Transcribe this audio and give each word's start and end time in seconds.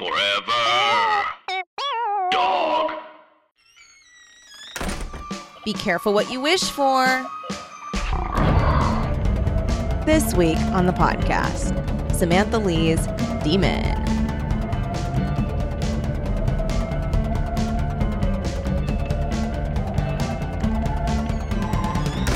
Forever. 0.00 1.26
Dog. 2.30 2.92
Be 5.62 5.74
careful 5.74 6.14
what 6.14 6.30
you 6.30 6.40
wish 6.40 6.62
for. 6.62 7.04
This 10.06 10.32
week 10.32 10.56
on 10.72 10.86
the 10.86 10.94
podcast, 10.94 11.76
Samantha 12.14 12.56
Lee's 12.56 13.06
Demon. 13.44 13.94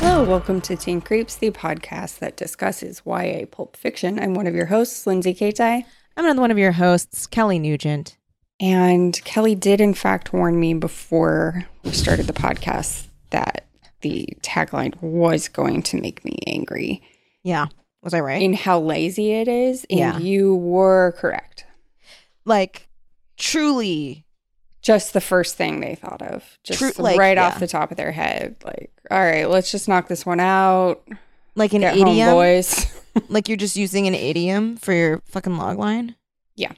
Hello, 0.01 0.23
welcome 0.25 0.61
to 0.61 0.77
Teen 0.77 1.01
Creeps, 1.01 1.37
the 1.37 1.51
podcast 1.51 2.19
that 2.19 2.37
discusses 2.37 3.01
YA 3.07 3.47
pulp 3.51 3.75
fiction. 3.75 4.19
I'm 4.21 4.35
one 4.35 4.47
of 4.47 4.55
your 4.55 4.67
hosts, 4.67 5.07
Lindsay 5.07 5.33
Katai. 5.33 5.87
I'm 6.17 6.25
another 6.25 6.41
one 6.41 6.51
of 6.51 6.59
your 6.59 6.73
hosts, 6.73 7.27
Kelly 7.27 7.59
Nugent. 7.59 8.17
And 8.61 9.21
Kelly 9.25 9.55
did, 9.55 9.81
in 9.81 9.95
fact, 9.95 10.33
warn 10.33 10.59
me 10.61 10.75
before 10.75 11.65
we 11.83 11.91
started 11.91 12.27
the 12.27 12.33
podcast 12.33 13.09
that 13.31 13.67
the 14.03 14.29
tagline 14.43 14.95
was 15.03 15.49
going 15.49 15.83
to 15.83 16.01
make 16.01 16.25
me 16.25 16.39
angry 16.47 17.03
Yeah, 17.43 17.67
was 18.03 18.15
I 18.15 18.21
right? 18.21 18.41
in 18.43 18.53
how 18.53 18.79
lazy 18.79 19.33
it 19.33 19.49
is. 19.49 19.85
And 19.91 19.99
Yeah. 19.99 20.19
you 20.19 20.55
were 20.55 21.15
correct. 21.19 21.65
like, 22.45 22.89
truly, 23.37 24.25
Just 24.83 25.15
the 25.15 25.21
first 25.21 25.57
thing 25.57 25.81
they 25.81 25.95
thought 25.95 26.21
of, 26.23 26.59
just 26.63 26.99
like, 26.99 27.19
right 27.19 27.39
yeah. 27.39 27.47
off 27.49 27.59
the 27.59 27.67
top 27.67 27.91
of 27.91 27.97
their 27.97 28.13
head. 28.13 28.55
Like, 28.65 28.93
all 29.11 29.19
right, 29.19 29.49
let's 29.49 29.71
just 29.73 29.89
knock 29.89 30.09
this 30.09 30.25
one 30.27 30.41
out. 30.41 31.03
like 31.57 31.73
an 31.73 31.81
Get 31.81 31.97
idiom. 31.97 32.31
boys. 32.31 32.87
Like 33.29 33.49
you're 33.49 33.57
just 33.57 33.77
using 33.77 34.07
an 34.07 34.15
idiom 34.15 34.77
for 34.77 34.93
your 34.93 35.23
fucking 35.27 35.57
log 35.57 35.79
line. 35.79 36.17
Yeah. 36.57 36.73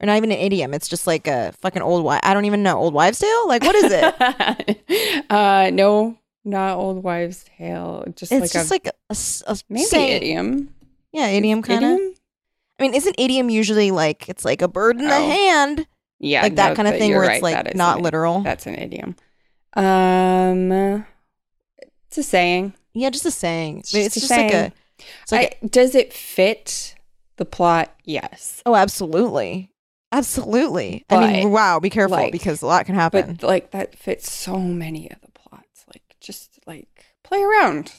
Or 0.00 0.06
not 0.06 0.16
even 0.16 0.30
an 0.30 0.38
idiom. 0.38 0.74
It's 0.74 0.88
just 0.88 1.06
like 1.06 1.26
a 1.26 1.52
fucking 1.60 1.82
old 1.82 2.04
wife. 2.04 2.20
I 2.22 2.34
don't 2.34 2.44
even 2.44 2.62
know. 2.62 2.76
Old 2.78 2.94
wives' 2.94 3.18
tale? 3.18 3.48
Like, 3.48 3.62
what 3.62 3.74
is 3.74 3.90
it? 3.92 5.24
uh, 5.30 5.70
no, 5.72 6.18
not 6.44 6.76
old 6.76 7.02
wives' 7.02 7.44
tale. 7.58 8.04
Just 8.14 8.30
it's 8.30 8.40
like 8.42 8.52
just 8.52 8.70
a 8.70 8.74
like 8.74 8.86
a, 8.86 8.92
a 9.48 9.52
a 9.52 9.56
maybe 9.68 9.84
saying. 9.84 10.12
idiom. 10.22 10.74
Yeah, 11.12 11.28
idiom 11.28 11.62
kind 11.62 11.84
of. 11.84 11.98
I 12.78 12.82
mean, 12.82 12.94
isn't 12.94 13.14
idiom 13.18 13.48
usually 13.48 13.90
like 13.90 14.28
it's 14.28 14.44
like 14.44 14.60
a 14.62 14.68
bird 14.68 14.98
in 15.00 15.08
the 15.08 15.14
Oh. 15.16 15.26
hand, 15.30 15.86
Yeah, 16.18 16.42
like 16.42 16.56
that 16.56 16.70
no, 16.70 16.74
kind 16.76 16.88
of 16.88 16.96
thing 16.98 17.10
where 17.12 17.20
right, 17.22 17.34
it's 17.36 17.42
like 17.42 17.74
not 17.74 18.02
literal? 18.02 18.40
That's 18.42 18.66
an 18.66 18.74
idiom. 18.74 19.16
Um, 19.74 21.04
it's 22.06 22.18
a 22.18 22.22
saying. 22.22 22.74
yeah, 22.92 23.08
just 23.10 23.24
a 23.26 23.30
saying. 23.30 23.78
It's 23.78 23.94
I 23.94 23.98
mean, 23.98 24.06
It's, 24.06 24.14
just 24.14 24.28
just 24.28 24.38
like 24.40 24.52
a. 24.52 24.72
Like 25.30 25.58
I, 25.62 25.66
does 25.66 25.94
it 25.94 26.12
fit 26.12 26.94
the 27.36 27.44
plot? 27.44 27.94
Yes, 28.04 28.62
oh, 28.66 28.74
absolutely, 28.74 29.72
absolutely. 30.12 31.04
I 31.10 31.32
mean, 31.32 31.50
wow, 31.50 31.80
be 31.80 31.90
careful 31.90 32.16
like- 32.16 32.32
because 32.32 32.62
a 32.62 32.66
lot 32.66 32.86
can 32.86 32.94
happen. 32.94 33.34
but 33.40 33.46
like 33.46 33.70
that 33.72 33.96
fits 33.96 34.30
so 34.32 34.58
many 34.58 35.10
of 35.10 35.20
the 35.20 35.30
plots. 35.32 35.84
Like, 35.88 36.02
just 36.20 36.58
like 36.66 37.04
play 37.22 37.42
around, 37.42 37.92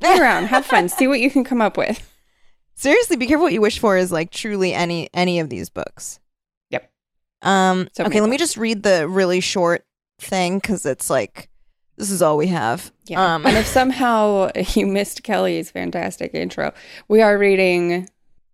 play 0.00 0.18
around, 0.18 0.46
have 0.46 0.64
fun, 0.66 0.88
see 0.88 1.06
what 1.08 1.20
you 1.20 1.30
can 1.30 1.44
come 1.44 1.60
up 1.60 1.76
with. 1.76 2.14
Seriously, 2.74 3.16
be 3.16 3.26
careful 3.26 3.42
what 3.44 3.52
you 3.52 3.60
wish 3.60 3.80
for 3.80 3.96
is 3.96 4.12
like 4.12 4.30
truly 4.30 4.72
any 4.72 5.08
any 5.12 5.40
of 5.40 5.50
these 5.50 5.68
books. 5.68 6.20
Yep. 6.70 6.90
Um. 7.42 7.88
So 7.92 8.04
okay, 8.04 8.20
let 8.20 8.30
me 8.30 8.38
just 8.38 8.56
read 8.56 8.84
the 8.84 9.08
really 9.08 9.40
short 9.40 9.84
thing 10.20 10.58
because 10.58 10.86
it's 10.86 11.10
like 11.10 11.48
this 11.98 12.10
is 12.10 12.22
all 12.22 12.36
we 12.36 12.46
have. 12.46 12.92
Yeah. 13.06 13.34
Um. 13.34 13.44
and 13.44 13.56
if 13.56 13.66
somehow 13.66 14.50
you 14.74 14.86
missed 14.86 15.22
Kelly's 15.24 15.70
fantastic 15.70 16.32
intro, 16.34 16.72
we 17.08 17.20
are 17.20 17.36
reading, 17.36 18.08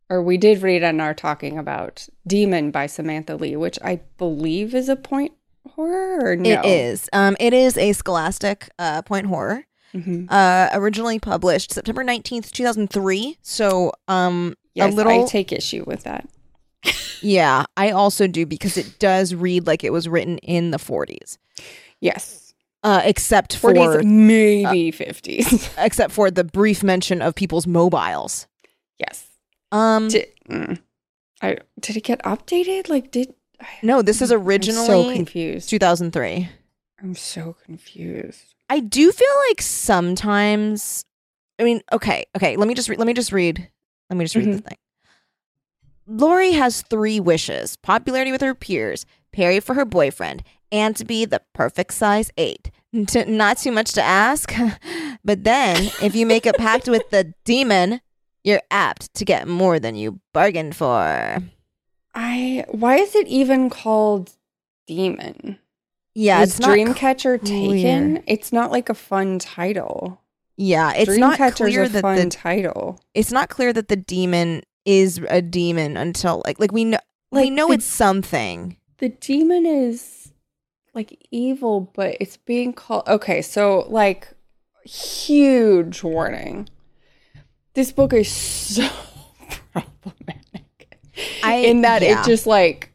or 0.09 0.23
we 0.23 0.37
did 0.37 0.63
read 0.63 0.83
and 0.83 1.01
are 1.01 1.15
talking 1.15 1.59
about 1.59 2.09
Demon 2.27 2.71
by 2.71 2.87
Samantha 2.87 3.37
Lee, 3.37 3.57
which 3.57 3.79
I 3.83 4.01
believe 4.19 4.75
is 4.75 4.89
a 4.89 4.97
point 4.97 5.33
horror 5.75 6.31
or 6.31 6.37
no? 6.37 6.51
It 6.51 6.65
is. 6.65 7.09
Um. 7.13 7.37
It 7.39 7.53
is 7.55 7.77
a 7.77 7.93
scholastic 7.93 8.71
uh 8.79 9.03
point 9.03 9.27
horror. 9.27 9.67
Mhm. 9.95 10.27
Uh. 10.31 10.71
Originally 10.73 11.19
published 11.19 11.73
September 11.73 12.03
nineteenth, 12.03 12.51
two 12.51 12.65
thousand 12.65 12.91
three. 12.91 13.39
So 13.43 13.93
um. 14.09 14.55
Yes, 14.75 14.93
a 14.93 14.97
little. 14.97 15.25
I 15.25 15.27
take 15.27 15.53
issue 15.53 15.85
with 15.87 16.03
that. 16.03 16.29
yeah, 17.21 17.65
I 17.77 17.91
also 17.91 18.27
do 18.27 18.45
because 18.45 18.77
it 18.77 18.99
does 18.99 19.35
read 19.35 19.67
like 19.67 19.85
it 19.85 19.93
was 19.93 20.09
written 20.09 20.39
in 20.39 20.71
the 20.71 20.79
forties. 20.79 21.39
Yes. 22.01 22.44
Uh, 22.85 23.01
except 23.05 23.57
for 23.57 23.73
40s, 23.73 24.05
maybe 24.05 24.93
50s. 24.93 25.75
except 25.79 26.13
for 26.13 26.31
the 26.31 26.45
brief 26.45 26.83
mention 26.83 27.23
of 27.23 27.35
people's 27.35 27.67
mobiles. 27.67 28.47
yes. 28.99 29.27
Um. 29.73 30.09
Did, 30.09 30.29
mm. 30.49 30.79
I, 31.43 31.59
did 31.81 31.97
it 31.97 32.05
get 32.05 32.23
updated? 32.23 32.89
Like, 32.89 33.11
did. 33.11 33.35
No, 33.83 34.03
this 34.03 34.21
is 34.21 34.31
I'm 34.31 34.43
originally 34.43 34.87
so 34.87 35.13
confused. 35.13 35.71
2003. 35.71 36.49
I'm 37.03 37.15
so 37.15 37.57
confused. 37.65 38.55
I 38.69 38.81
do 38.81 39.11
feel 39.11 39.35
like 39.49 39.63
sometimes 39.63 41.05
I 41.59 41.65
mean, 41.65 41.83
okay, 41.93 42.25
okay, 42.37 42.57
let 42.57 42.67
me 42.69 42.75
just 42.75 42.89
re- 42.89 42.97
let 42.97 43.07
me 43.07 43.15
just 43.15 43.33
read 43.33 43.69
let 44.11 44.17
me 44.17 44.25
just 44.25 44.35
read 44.35 44.53
the 44.53 44.59
thing. 44.59 44.77
Lori 46.07 46.53
has 46.53 46.83
three 46.83 47.21
wishes: 47.21 47.77
popularity 47.77 48.33
with 48.33 48.41
her 48.41 48.55
peers, 48.55 49.07
Perry 49.33 49.61
for 49.61 49.75
her 49.75 49.85
boyfriend, 49.85 50.43
and 50.73 50.97
to 50.97 51.05
be 51.05 51.25
the 51.25 51.41
perfect 51.53 51.95
size 51.95 52.31
8. 52.37 52.71
T- 53.07 53.25
not 53.25 53.59
too 53.59 53.73
much 53.73 53.93
to 53.95 54.03
ask, 54.03 54.53
but 55.25 55.43
then 55.45 55.91
if 56.03 56.15
you 56.15 56.27
make 56.27 56.47
a 56.47 56.53
pact 56.53 56.89
with 56.89 57.09
the 57.11 57.35
demon, 57.45 58.01
you're 58.45 58.63
apt 58.71 59.13
to 59.15 59.25
get 59.25 59.49
more 59.49 59.81
than 59.81 59.97
you 59.97 60.21
bargained 60.33 60.77
for. 60.77 61.39
I. 62.15 62.65
Why 62.71 62.97
is 62.97 63.15
it 63.15 63.27
even 63.27 63.71
called 63.71 64.31
Demon? 64.87 65.59
Yeah, 66.15 66.43
is 66.43 66.59
it's 66.59 66.67
Dreamcatcher 66.67 67.45
taken? 67.45 68.23
It's 68.27 68.53
not 68.53 68.71
like 68.71 68.89
a 68.89 68.95
fun 68.95 69.41
title. 69.41 70.21
Yeah, 70.57 70.93
it's 70.95 71.17
not 71.17 71.37
clear 71.57 71.85
a 71.85 71.89
that 71.89 72.03
fun 72.03 72.17
the 72.17 72.27
title. 72.31 73.01
it's 73.13 73.33
not 73.33 73.49
clear 73.49 73.73
that 73.73 73.89
the 73.89 73.97
demon 73.97 74.63
is 74.85 75.21
a 75.29 75.43
demon 75.43 75.97
until 75.97 76.43
like 76.47 76.61
like 76.61 76.71
we 76.71 76.85
know 76.85 76.99
we 77.33 77.51
know 77.51 77.69
the- 77.69 77.75
it's 77.75 77.85
something. 77.87 78.77
The 78.99 79.09
demon 79.09 79.67
is 79.67 80.24
like 80.95 81.27
evil, 81.31 81.91
but 81.95 82.17
it's 82.21 82.37
being 82.37 82.73
called. 82.73 83.09
Okay, 83.09 83.43
so 83.43 83.87
like 83.89 84.29
huge 84.85 86.03
warning. 86.03 86.69
This 87.75 87.91
book 87.93 88.13
is 88.13 88.31
so 88.31 88.89
problematic. 89.73 90.99
I- 91.43 91.57
in 91.57 91.83
that 91.83 92.03
yeah. 92.03 92.23
it 92.23 92.25
just 92.27 92.47
like 92.47 92.91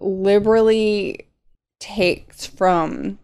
liberally 0.00 1.26
takes 1.80 2.46
from 2.46 3.18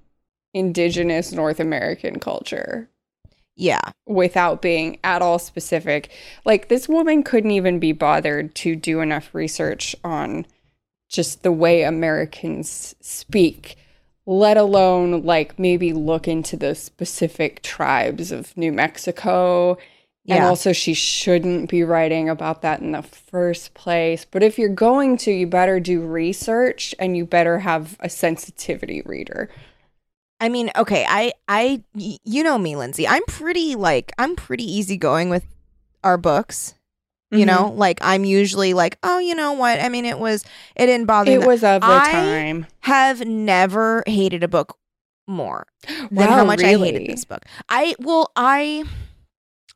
indigenous 0.53 1.33
North 1.33 1.61
American 1.61 2.19
culture 2.21 2.89
Yeah. 3.57 3.81
without 4.07 4.63
being 4.63 4.99
at 5.05 5.23
all 5.23 5.39
specific. 5.39 6.11
Like 6.45 6.69
this 6.69 6.89
woman 6.89 7.23
couldn't 7.23 7.51
even 7.51 7.79
be 7.79 7.93
bothered 7.93 8.55
to 8.57 8.77
do 8.77 9.01
enough 9.01 9.35
research 9.35 9.95
on 10.05 10.47
just 11.15 11.43
the 11.43 11.53
way 11.53 11.83
Americans 11.83 12.95
speak, 13.01 13.77
let 14.27 14.57
alone 14.57 15.23
like 15.23 15.59
maybe 15.59 15.93
look 15.93 16.27
into 16.27 16.57
the 16.57 16.75
specific 16.75 17.63
tribes 17.63 18.33
of 18.33 18.57
New 18.57 18.73
Mexico. 18.73 19.79
And 20.27 20.43
also, 20.43 20.73
she 20.73 20.95
shouldn't 20.95 21.69
be 21.69 21.85
writing 21.85 22.31
about 22.31 22.63
that 22.63 22.81
in 22.81 22.93
the 22.93 23.03
first 23.03 23.75
place. 23.75 24.25
But 24.25 24.43
if 24.43 24.59
you're 24.59 24.71
going 24.71 25.19
to, 25.19 25.31
you 25.31 25.47
better 25.47 25.79
do 25.79 26.01
research 26.01 26.95
and 26.99 27.15
you 27.15 27.27
better 27.27 27.59
have 27.59 27.99
a 28.01 28.09
sensitivity 28.09 29.03
reader. 29.05 29.51
I 30.41 30.49
mean, 30.49 30.71
okay, 30.77 31.05
I, 31.07 31.33
I, 31.47 31.83
you 31.95 32.43
know 32.43 32.57
me, 32.57 32.75
Lindsay. 32.75 33.07
I'm 33.07 33.25
pretty 33.27 33.75
like 33.75 34.13
I'm 34.19 34.35
pretty 34.35 34.65
easygoing 34.65 35.29
with 35.29 35.45
our 36.03 36.17
books. 36.17 36.75
You 37.35 37.45
Mhm. 37.45 37.47
know, 37.47 37.69
like 37.77 37.99
I'm 38.01 38.25
usually 38.25 38.75
like, 38.75 38.99
oh, 39.03 39.19
you 39.19 39.35
know 39.35 39.53
what? 39.53 39.81
I 39.81 39.89
mean, 39.89 40.05
it 40.05 40.19
was 40.19 40.45
it 40.77 40.87
didn't 40.87 41.07
bother 41.07 41.31
me. 41.31 41.37
It 41.43 41.47
was 41.47 41.65
of 41.65 41.81
the 41.83 41.87
I 41.89 42.13
time. 42.13 42.67
have 42.81 43.25
never 43.27 44.03
hated 44.07 44.43
a 44.43 44.49
book 44.49 44.77
more 45.27 45.67
than 45.89 46.09
Wow, 46.11 46.27
how 46.37 46.45
much 46.45 46.63
I 46.63 46.77
hated 46.77 47.07
this 47.09 47.25
book. 47.25 47.45
I 47.69 47.95
well, 47.99 48.31
I 48.37 48.85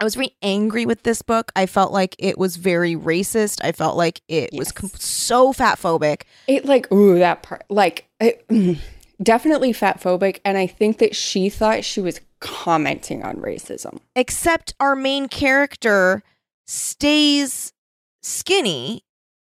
I 0.00 0.05
was 0.05 0.14
very 0.14 0.31
angry 0.43 0.87
with 0.87 1.02
this 1.02 1.22
book. 1.22 1.50
I 1.56 1.66
felt 1.66 1.93
like 1.93 2.14
it 2.20 2.38
was 2.38 2.55
very 2.56 2.94
racist. 2.94 3.58
I 3.64 3.72
felt 3.72 3.96
like 3.96 4.20
it 4.28 4.50
was 4.52 4.69
Yes. 4.69 4.72
com- 4.72 4.90
so 4.94 5.52
fat 5.52 5.78
phobic. 5.81 6.22
It 6.46 6.64
like 6.66 6.90
ooh 6.93 7.19
that 7.19 7.43
part 7.43 7.64
like 7.69 8.04
it, 8.20 8.44
definitely 9.22 9.72
fat 9.72 10.00
phobic, 10.00 10.38
and 10.44 10.56
I 10.56 10.66
think 10.69 10.99
that 10.99 11.16
she 11.16 11.49
thought 11.49 11.84
she 11.84 12.00
was 12.00 12.20
commenting 12.40 13.25
on 13.25 13.37
racism. 13.38 13.99
Except 14.14 14.75
our 14.78 14.94
main 14.94 15.26
character 15.28 16.22
stays 16.68 17.72
skinny 18.22 19.02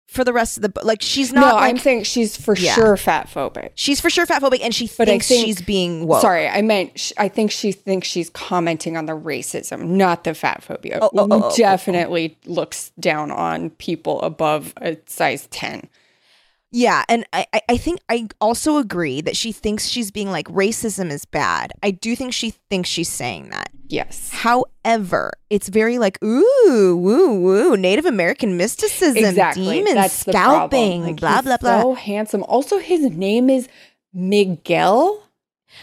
for 0.07 0.23
the 0.23 0.33
rest 0.33 0.57
of 0.57 0.61
the 0.61 0.69
book. 0.69 0.83
Like 0.83 1.01
she's 1.01 1.33
not. 1.33 1.41
no, 1.41 1.47
not 1.47 1.63
I'm 1.63 1.77
saying 1.79 2.03
she's 2.03 2.37
for 2.37 2.55
Yeah. 2.55 2.73
sure 2.75 2.97
fat 2.97 3.27
phobic. 3.33 3.71
she's 3.73 3.99
for 3.99 4.09
sure 4.11 4.25
fat 4.27 4.41
phobic, 4.43 4.59
and 4.61 4.75
she 4.75 4.85
But 4.97 5.07
thinks 5.07 5.27
think- 5.27 5.45
she's 5.45 5.61
being 5.61 6.05
woke. 6.05 6.21
Sorry, 6.21 6.47
I 6.47 6.61
meant 6.61 6.99
sh- 6.99 7.13
I 7.17 7.29
think 7.29 7.49
she 7.49 7.71
thinks 7.71 8.07
she's 8.07 8.29
commenting 8.29 8.95
on 8.95 9.07
the 9.07 9.13
racism, 9.13 9.85
not 9.87 10.23
the 10.23 10.35
fat 10.35 10.61
phobia. 10.61 10.99
Oh, 11.01 11.09
oh, 11.13 11.19
oh, 11.21 11.27
oh, 11.31 11.41
oh. 11.45 11.49
oh. 11.51 11.55
Definitely 11.57 12.37
looks 12.45 12.91
down 12.99 13.31
on 13.31 13.71
people 13.71 14.21
above 14.21 14.73
a 14.77 14.97
size 15.07 15.47
ten. 15.49 15.89
Yeah, 16.75 17.03
and 17.07 17.23
I, 17.31 17.45
I- 17.69 17.77
think 17.77 17.99
I 18.09 18.27
also 18.41 18.77
agree 18.77 19.21
that 19.21 19.37
she 19.37 19.51
thinks 19.51 19.87
she's 19.87 20.09
being 20.11 20.31
like 20.31 20.47
racism 20.47 21.11
is 21.11 21.23
bad. 21.23 21.71
I 21.83 21.91
do 21.91 22.15
think 22.15 22.33
she 22.33 22.49
thinks 22.69 22.89
she's 22.89 23.09
saying 23.09 23.49
that. 23.51 23.69
Yes, 23.89 24.31
However, 24.31 25.33
it's 25.51 25.69
very 25.69 25.99
like 25.99 26.17
ooh, 26.23 26.97
woo, 26.97 27.39
woo, 27.39 27.77
Native 27.77 28.05
American 28.05 28.57
mysticism, 28.57 29.23
exactly. 29.23 29.65
demons, 29.65 29.93
That's 29.93 30.13
scalping. 30.15 31.03
Like, 31.03 31.19
blah 31.19 31.41
blah 31.43 31.57
blah. 31.57 31.81
So 31.81 31.93
handsome. 31.93 32.43
Also, 32.43 32.79
his 32.79 33.01
name 33.01 33.51
is 33.51 33.67
Miguel. 34.13 35.21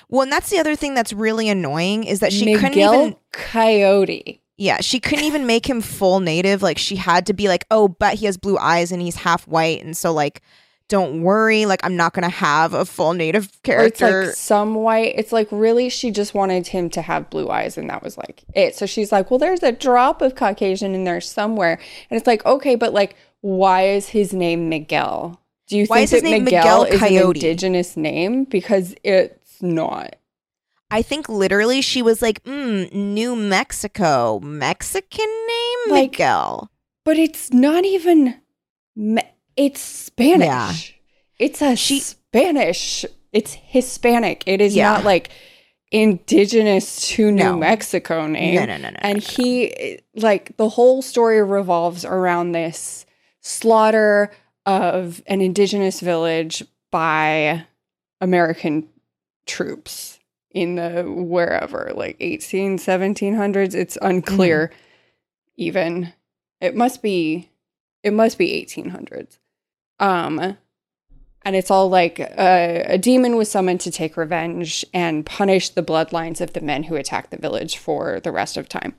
well, 0.09 0.23
and 0.23 0.33
that's 0.33 0.51
the 0.51 0.59
other 0.59 0.75
thing 0.75 0.95
that's 0.95 1.13
really 1.13 1.49
annoying 1.49 2.03
is 2.05 2.19
that 2.21 2.33
she 2.33 2.55
couldn't 2.55 2.77
even 2.79 3.17
Coyote. 3.33 4.41
Yeah, 4.57 4.81
she 4.81 4.99
couldn't 5.01 5.25
even 5.25 5.47
make 5.47 5.69
him 5.69 5.81
full 5.81 6.21
native. 6.21 6.63
Like 6.63 6.79
she 6.79 6.97
had 6.97 7.27
to 7.27 7.33
be 7.33 7.47
like, 7.49 7.65
"Oh, 7.71 7.87
but 7.89 8.15
he 8.15 8.27
has 8.27 8.37
blue 8.37 8.59
eyes 8.59 8.91
and 8.91 9.01
he's 9.01 9.17
half 9.17 9.47
white." 9.47 9.85
And 9.85 9.97
so 9.97 10.13
like 10.13 10.43
don't 10.91 11.23
worry, 11.23 11.65
like 11.65 11.81
I'm 11.83 11.97
not 11.97 12.13
going 12.13 12.25
to 12.25 12.29
have 12.37 12.75
a 12.75 12.85
full 12.85 13.15
native 13.15 13.45
Or 13.45 13.47
it's 13.47 13.99
character. 13.99 14.27
like 14.27 14.35
some 14.35 14.75
white. 14.75 15.15
It's 15.17 15.33
like 15.33 15.49
really, 15.51 15.89
she 15.89 16.11
just 16.11 16.35
wanted 16.35 16.67
him 16.67 16.91
to 16.91 17.01
have 17.01 17.31
blue 17.31 17.49
eyes, 17.49 17.79
and 17.79 17.89
that 17.89 18.03
was 18.03 18.19
like 18.19 18.43
it. 18.55 18.75
So 18.77 18.85
she's 18.85 19.11
like, 19.11 19.31
well, 19.31 19.39
there's 19.39 19.63
a 19.63 19.73
drop 19.73 20.21
of 20.21 20.35
Caucasian 20.35 20.95
in 20.95 21.05
there 21.05 21.23
somewhere, 21.23 21.81
and 22.11 22.19
it's 22.19 22.27
like, 22.27 22.45
okay, 22.45 22.75
but 22.75 22.93
like, 22.93 23.17
why 23.41 23.87
is 23.87 24.09
his 24.11 24.35
name 24.35 24.69
Miguel? 24.69 25.41
Do 25.69 25.79
you 25.79 25.87
Why 25.87 26.05
think 26.05 26.25
that 26.25 26.43
Miguel, 26.43 26.83
Miguel 26.83 26.85
is 26.85 27.01
an 27.03 27.17
indigenous 27.29 27.97
name? 27.97 28.45
Because 28.45 28.95
it's 29.05 29.63
not. 29.63 30.17
I 30.91 31.03
think 31.03 31.29
literally 31.29 31.81
she 31.81 32.03
was 32.03 32.21
like, 32.21 32.43
mm, 32.43 32.93
New 32.93 33.37
Mexico, 33.37 34.41
Mexican 34.41 35.25
name, 35.47 35.79
Like- 35.95 36.11
Miguel. 36.11 36.71
But 37.05 37.17
it's 37.19 37.53
not 37.53 37.85
even. 37.85 38.35
Me- 38.97 39.23
it's 39.65 39.81
Spanish. 39.81 40.47
Yeah. 40.49 41.47
It's 41.47 41.63
a 41.63 41.77
She- 41.77 42.01
Spanish. 42.01 43.05
It's 43.33 43.53
Hispanic. 43.55 44.43
It 44.47 44.61
is 44.61 44.75
Yeah. 44.75 44.91
not 44.93 45.05
like 45.05 45.31
indigenous 45.93 47.09
to 47.09 47.31
New 47.31 47.43
No. 47.45 47.57
Mexico 47.57 48.27
name. 48.27 48.55
No, 48.55 48.65
no, 48.65 48.77
no, 48.77 48.91
no. 48.91 48.97
and 49.01 49.17
no, 49.19 49.45
he 49.45 49.99
like 50.15 50.57
the 50.57 50.69
whole 50.71 51.03
story 51.03 51.43
revolves 51.43 52.05
around 52.05 52.53
this 52.53 53.07
slaughter 53.41 54.31
of 54.67 55.23
an 55.27 55.41
indigenous 55.41 56.01
village 56.01 56.63
by 56.91 57.65
American 58.21 58.89
troops 59.47 60.19
in 60.51 60.75
the 60.77 61.03
wherever 61.05 61.93
like 61.95 62.17
18 62.21 62.77
1700s 62.79 63.75
it's 63.75 63.97
unclear 64.03 64.69
Mm-hmm. 64.69 64.77
even 65.57 66.13
it 66.61 66.75
must 66.77 67.03
be 67.03 67.49
it 68.03 68.13
must 68.13 68.37
be 68.39 68.49
1800s 68.67 69.39
um 70.01 70.57
and 71.43 71.57
it's 71.57 71.71
all 71.71 71.89
like 71.89 72.21
uh, 72.21 72.83
a 72.85 72.99
demon 72.99 73.37
was 73.37 73.51
summoned 73.51 73.81
to 73.81 73.91
take 73.91 74.17
revenge 74.17 74.85
and 74.93 75.25
punish 75.25 75.71
the 75.71 75.83
bloodlines 75.83 76.41
of 76.41 76.53
the 76.53 76.61
men 76.61 76.83
who 76.83 76.97
attacked 76.97 77.31
the 77.31 77.39
village 77.39 77.79
for 77.79 78.21
the 78.21 78.31
rest 78.31 78.59
of 78.59 78.69
time. 78.69 78.95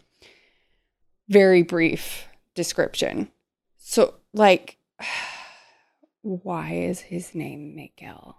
Very 1.29 1.61
brief 1.61 2.25
description. 2.55 3.29
So, 3.77 4.15
like, 4.33 4.77
why 6.21 6.71
is 6.73 7.01
his 7.01 7.35
name 7.35 7.75
Miguel? 7.75 8.35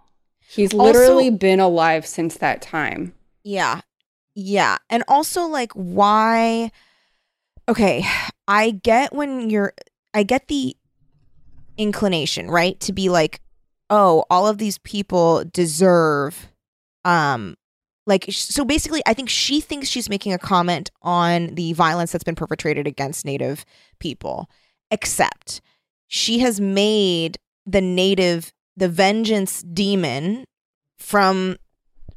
He's 0.49 0.73
Also- 0.73 0.83
literally 0.99 1.29
been 1.29 1.61
alive 1.61 2.05
since 2.05 2.37
that 2.39 2.61
time. 2.61 3.13
Yeah. 3.43 3.81
Yeah. 4.35 4.77
And 4.89 5.03
also 5.07 5.43
like 5.45 5.71
why 5.73 6.71
Okay, 7.69 8.05
I 8.45 8.71
get 8.71 9.13
when 9.15 9.49
you're 9.49 9.73
I 10.13 10.23
get 10.23 10.49
the 10.49 10.75
inclination, 11.77 12.49
right? 12.49 12.79
To 12.81 12.93
be 12.93 13.09
like, 13.09 13.41
"Oh, 13.89 14.25
all 14.29 14.47
of 14.47 14.57
these 14.57 14.77
people 14.79 15.43
deserve 15.51 16.49
um 17.05 17.55
like 18.05 18.25
so 18.29 18.65
basically 18.65 19.01
I 19.05 19.13
think 19.13 19.29
she 19.29 19.61
thinks 19.61 19.87
she's 19.87 20.09
making 20.09 20.33
a 20.33 20.37
comment 20.37 20.89
on 21.01 21.55
the 21.55 21.73
violence 21.73 22.11
that's 22.11 22.23
been 22.23 22.35
perpetrated 22.35 22.87
against 22.87 23.25
native 23.25 23.65
people. 23.99 24.49
Except 24.91 25.61
she 26.07 26.39
has 26.39 26.59
made 26.59 27.37
the 27.65 27.81
native 27.81 28.51
the 28.75 28.89
vengeance 28.89 29.63
demon 29.63 30.45
from 30.97 31.57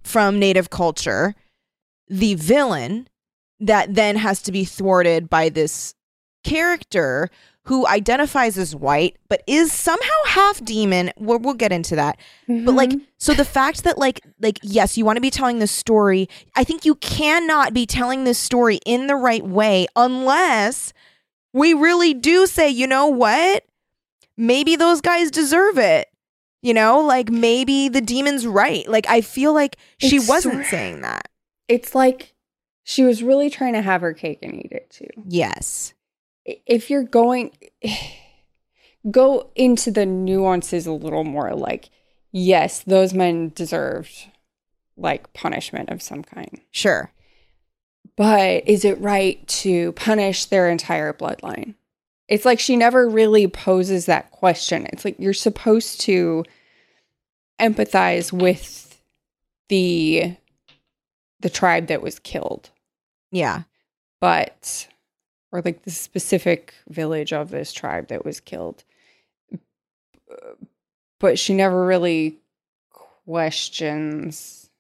from 0.03 0.39
native 0.39 0.71
culture 0.71 1.35
the 2.09 2.35
villain 2.35 3.09
that 3.59 3.95
then 3.95 4.17
has 4.17 4.43
to 4.43 4.53
be 4.53 4.65
thwarted 4.65 5.29
by 5.29 5.49
this 5.49 5.95
character 6.45 7.31
who 7.67 7.87
identifies 7.87 8.57
as 8.59 8.75
white 8.75 9.17
but 9.29 9.43
is 9.47 9.73
somehow 9.73 10.25
half 10.27 10.65
demon. 10.65 11.11
We'll, 11.19 11.39
we'll 11.39 11.55
get 11.55 11.73
into 11.73 11.97
that. 11.97 12.19
But 12.49 12.73
like 12.75 12.91
Mm-hmm. 12.91 13.05
so 13.19 13.35
the 13.35 13.45
fact 13.45 13.85
that 13.85 13.99
like 13.99 14.21
like 14.41 14.59
yes 14.63 14.97
you 14.97 15.05
want 15.05 15.17
to 15.17 15.21
be 15.21 15.31
telling 15.31 15.59
this 15.59 15.71
story 15.73 16.29
i 16.55 16.63
think 16.65 16.85
you 16.85 16.95
cannot 16.97 17.75
be 17.75 17.85
telling 17.87 18.25
this 18.25 18.39
story 18.39 18.79
in 18.87 19.07
the 19.09 19.17
right 19.17 19.45
way 19.45 19.87
unless 19.97 20.93
we 21.53 21.75
really 21.75 22.13
do 22.15 22.47
say 22.47 22.69
you 22.69 22.87
know 22.87 23.07
what? 23.07 23.65
Maybe 24.37 24.77
those 24.77 25.01
guys 25.01 25.31
deserve 25.31 25.79
it. 25.79 26.09
You 26.63 26.75
know 26.75 27.01
like 27.01 27.31
maybe 27.31 27.89
the 27.89 28.01
demon's 28.01 28.47
right. 28.47 28.87
Like 28.89 29.07
i 29.09 29.21
feel 29.21 29.53
like 29.53 29.77
she 29.99 30.17
It's 30.17 30.29
wasn't 30.29 30.55
sort- 30.55 30.67
saying 30.67 31.01
that. 31.03 31.29
it's 31.69 31.95
like 31.95 32.35
she 32.85 33.03
was 33.03 33.23
really 33.23 33.51
trying 33.51 33.73
to 33.73 33.83
have 33.83 34.01
her 34.03 34.13
cake 34.15 34.39
and 34.43 34.55
eat 34.55 34.71
it 34.71 34.89
too. 34.91 35.09
yes 35.29 35.93
if 36.67 36.91
you're 36.91 37.03
going 37.03 37.53
go 39.11 39.51
into 39.55 39.91
the 39.91 40.07
nuances 40.07 40.87
a 40.87 40.93
little 40.93 41.25
more 41.25 41.55
like 41.55 41.91
yes 42.33 42.83
those 42.83 43.15
men 43.15 43.53
deserved 43.55 44.29
like 44.97 45.33
punishment 45.33 45.91
of 45.91 46.03
some 46.03 46.23
kind. 46.23 46.61
Sure. 46.71 47.13
But 48.17 48.67
is 48.67 48.85
it 48.85 49.01
right 49.01 49.47
to 49.49 49.93
punish 49.93 50.47
their 50.47 50.71
entire 50.71 51.13
bloodline? 51.13 51.75
It's 52.29 52.45
like 52.45 52.59
she 52.59 52.77
never 52.77 53.09
really 53.09 53.47
poses 53.47 54.07
that 54.07 54.31
question. 54.31 54.87
It's 54.93 55.05
like 55.05 55.17
you're 55.19 55.35
supposed 55.35 56.01
to 56.03 56.45
empathize 57.61 58.33
with 58.33 59.01
the 59.69 60.37
the 61.41 61.51
tribe 61.51 61.89
that 61.89 62.03
was 62.03 62.19
killed. 62.19 62.71
Yeah. 63.31 63.65
But 64.21 64.89
or 65.53 65.63
like 65.63 65.83
the 65.83 65.91
specific 65.91 66.75
village 66.89 67.33
of 67.33 67.51
this 67.51 67.73
tribe 67.73 68.09
that 68.09 68.25
was 68.25 68.41
killed. 68.41 68.85
But 71.19 71.39
she 71.39 71.55
never 71.55 71.87
really 71.87 72.39
questions. 72.91 74.71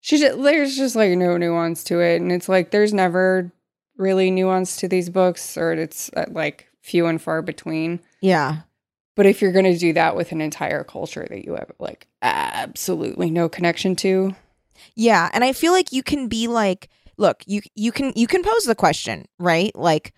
She 0.00 0.18
just 0.18 0.42
there's 0.42 0.76
just 0.76 0.96
like 0.96 1.10
no 1.12 1.36
nuance 1.36 1.84
to 1.84 2.00
it 2.00 2.20
and 2.20 2.30
it's 2.32 2.48
like 2.48 2.70
there's 2.70 2.92
never 2.92 3.50
really 3.96 4.30
nuance 4.30 4.76
to 4.76 4.88
these 4.88 5.08
books 5.08 5.56
or 5.56 5.72
it's 5.72 6.10
uh, 6.16 6.26
like 6.30 6.68
few 6.82 7.06
and 7.06 7.20
far 7.20 7.42
between. 7.42 8.00
Yeah. 8.20 8.62
But 9.14 9.26
if 9.26 9.40
you're 9.40 9.52
going 9.52 9.72
to 9.72 9.78
do 9.78 9.92
that 9.92 10.16
with 10.16 10.32
an 10.32 10.40
entire 10.40 10.82
culture 10.82 11.26
that 11.30 11.44
you 11.44 11.54
have 11.54 11.70
like 11.78 12.08
absolutely 12.20 13.30
no 13.30 13.48
connection 13.48 13.94
to 13.96 14.34
Yeah, 14.94 15.30
and 15.32 15.44
I 15.44 15.52
feel 15.52 15.72
like 15.72 15.92
you 15.92 16.02
can 16.02 16.28
be 16.28 16.48
like, 16.48 16.88
look, 17.16 17.42
you 17.46 17.60
you 17.74 17.92
can 17.92 18.12
you 18.16 18.26
can 18.26 18.42
pose 18.42 18.64
the 18.64 18.74
question, 18.74 19.26
right? 19.38 19.74
Like, 19.74 20.12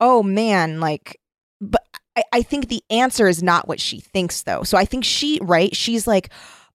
oh 0.00 0.22
man, 0.22 0.80
like, 0.80 1.18
but 1.60 1.82
I, 2.16 2.22
I 2.32 2.42
think 2.42 2.68
the 2.68 2.82
answer 2.90 3.28
is 3.28 3.42
not 3.42 3.68
what 3.68 3.80
she 3.80 4.00
thinks 4.00 4.42
though. 4.42 4.62
So 4.62 4.76
I 4.78 4.84
think 4.84 5.04
she, 5.04 5.38
right? 5.42 5.74
She's 5.74 6.06
like, 6.06 6.30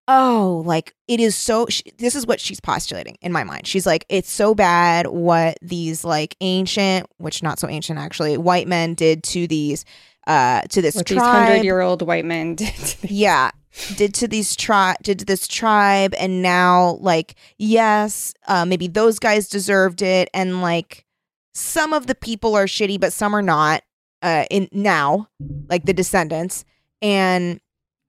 oh, 0.08 0.64
like 0.66 0.94
it 1.08 1.20
is 1.20 1.36
so. 1.36 1.68
She, 1.68 1.84
this 1.98 2.16
is 2.16 2.26
what 2.26 2.40
she's 2.40 2.60
postulating 2.60 3.18
in 3.22 3.32
my 3.32 3.44
mind. 3.44 3.68
She's 3.68 3.86
like, 3.86 4.06
it's 4.10 4.32
so 4.32 4.56
bad 4.56 5.08
what 5.08 5.58
these 5.62 6.04
like 6.04 6.36
ancient, 6.42 7.08
which 7.18 7.44
not 7.44 7.60
so 7.60 7.68
ancient 7.70 8.00
actually, 8.00 8.38
white 8.38 8.68
men 8.68 8.94
did 8.94 9.24
to 9.26 9.48
these, 9.48 9.86
uh, 10.26 10.62
to 10.62 10.82
this 10.82 10.96
what 10.96 11.06
tribe. 11.06 11.48
hundred 11.48 11.64
year 11.64 11.82
old 11.82 12.02
white 12.02 12.26
men 12.26 12.56
did 12.56 12.98
yeah 13.04 13.52
did 13.96 14.14
to 14.14 14.28
these 14.28 14.56
tribe 14.56 14.98
did 15.04 15.20
to 15.20 15.26
this 15.26 15.48
tribe 15.48 16.14
and 16.18 16.42
now 16.42 16.98
like 17.00 17.36
yes 17.58 18.34
uh 18.48 18.66
maybe 18.66 18.88
those 18.88 19.20
guys 19.20 19.48
deserved 19.48 20.02
it 20.02 20.30
and 20.34 20.62
like 20.62 21.06
some 21.54 21.94
of 21.94 22.08
the 22.08 22.16
people 22.16 22.56
are 22.56 22.66
shitty 22.66 23.00
but 23.00 23.14
some 23.14 23.36
are 23.36 23.42
not 23.42 23.84
uh 24.22 24.46
in 24.50 24.68
now 24.72 25.28
like 25.70 25.86
the 25.86 25.94
descendants. 25.94 26.66
And 27.02 27.60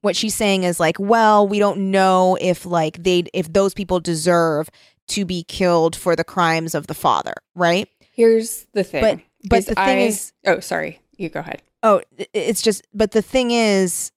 what 0.01 0.17
she's 0.17 0.35
saying 0.35 0.63
is 0.63 0.81
like 0.81 0.99
well 0.99 1.47
we 1.47 1.59
don't 1.59 1.91
know 1.91 2.39
if 2.41 2.65
like 2.65 3.03
they 3.03 3.25
if 3.35 3.53
those 3.53 3.75
people 3.75 4.01
deserve 4.01 4.71
to 5.09 5.25
be 5.25 5.43
killed 5.45 5.97
for 5.97 6.15
the 6.17 6.25
crimes 6.25 6.75
of 6.75 6.87
the 6.87 6.95
father 6.95 7.35
right? 7.55 7.89
Here's 8.13 8.67
the 8.73 8.85
thing. 8.85 9.03
But 9.03 9.21
but 9.49 9.67
the 9.67 9.75
thing 9.75 9.99
I- 9.99 10.07
is 10.07 10.33
oh 10.47 10.61
sorry. 10.61 11.01
You 11.19 11.29
go 11.29 11.41
ahead. 11.41 11.63
Oh, 11.83 12.01
it's 12.33 12.61
just, 12.63 12.87
but 12.93 13.13
the 13.13 13.23
thing 13.23 13.51
is, 13.53 14.11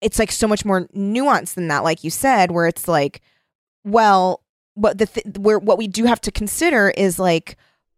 it's 0.00 0.18
like 0.18 0.30
so 0.32 0.46
much 0.48 0.64
more 0.64 0.86
nuanced 0.88 1.54
than 1.54 1.68
that, 1.68 1.84
like 1.84 2.04
you 2.04 2.10
said, 2.10 2.50
where 2.50 2.66
it's 2.66 2.86
like, 2.88 3.20
well, 3.84 4.42
what 4.74 4.98
the 4.98 5.06
th- 5.06 5.36
where 5.38 5.58
what 5.58 5.78
we 5.78 5.88
do 5.88 6.04
have 6.04 6.20
to 6.22 6.30
consider 6.30 6.90
is 6.90 7.18
like 7.18 7.56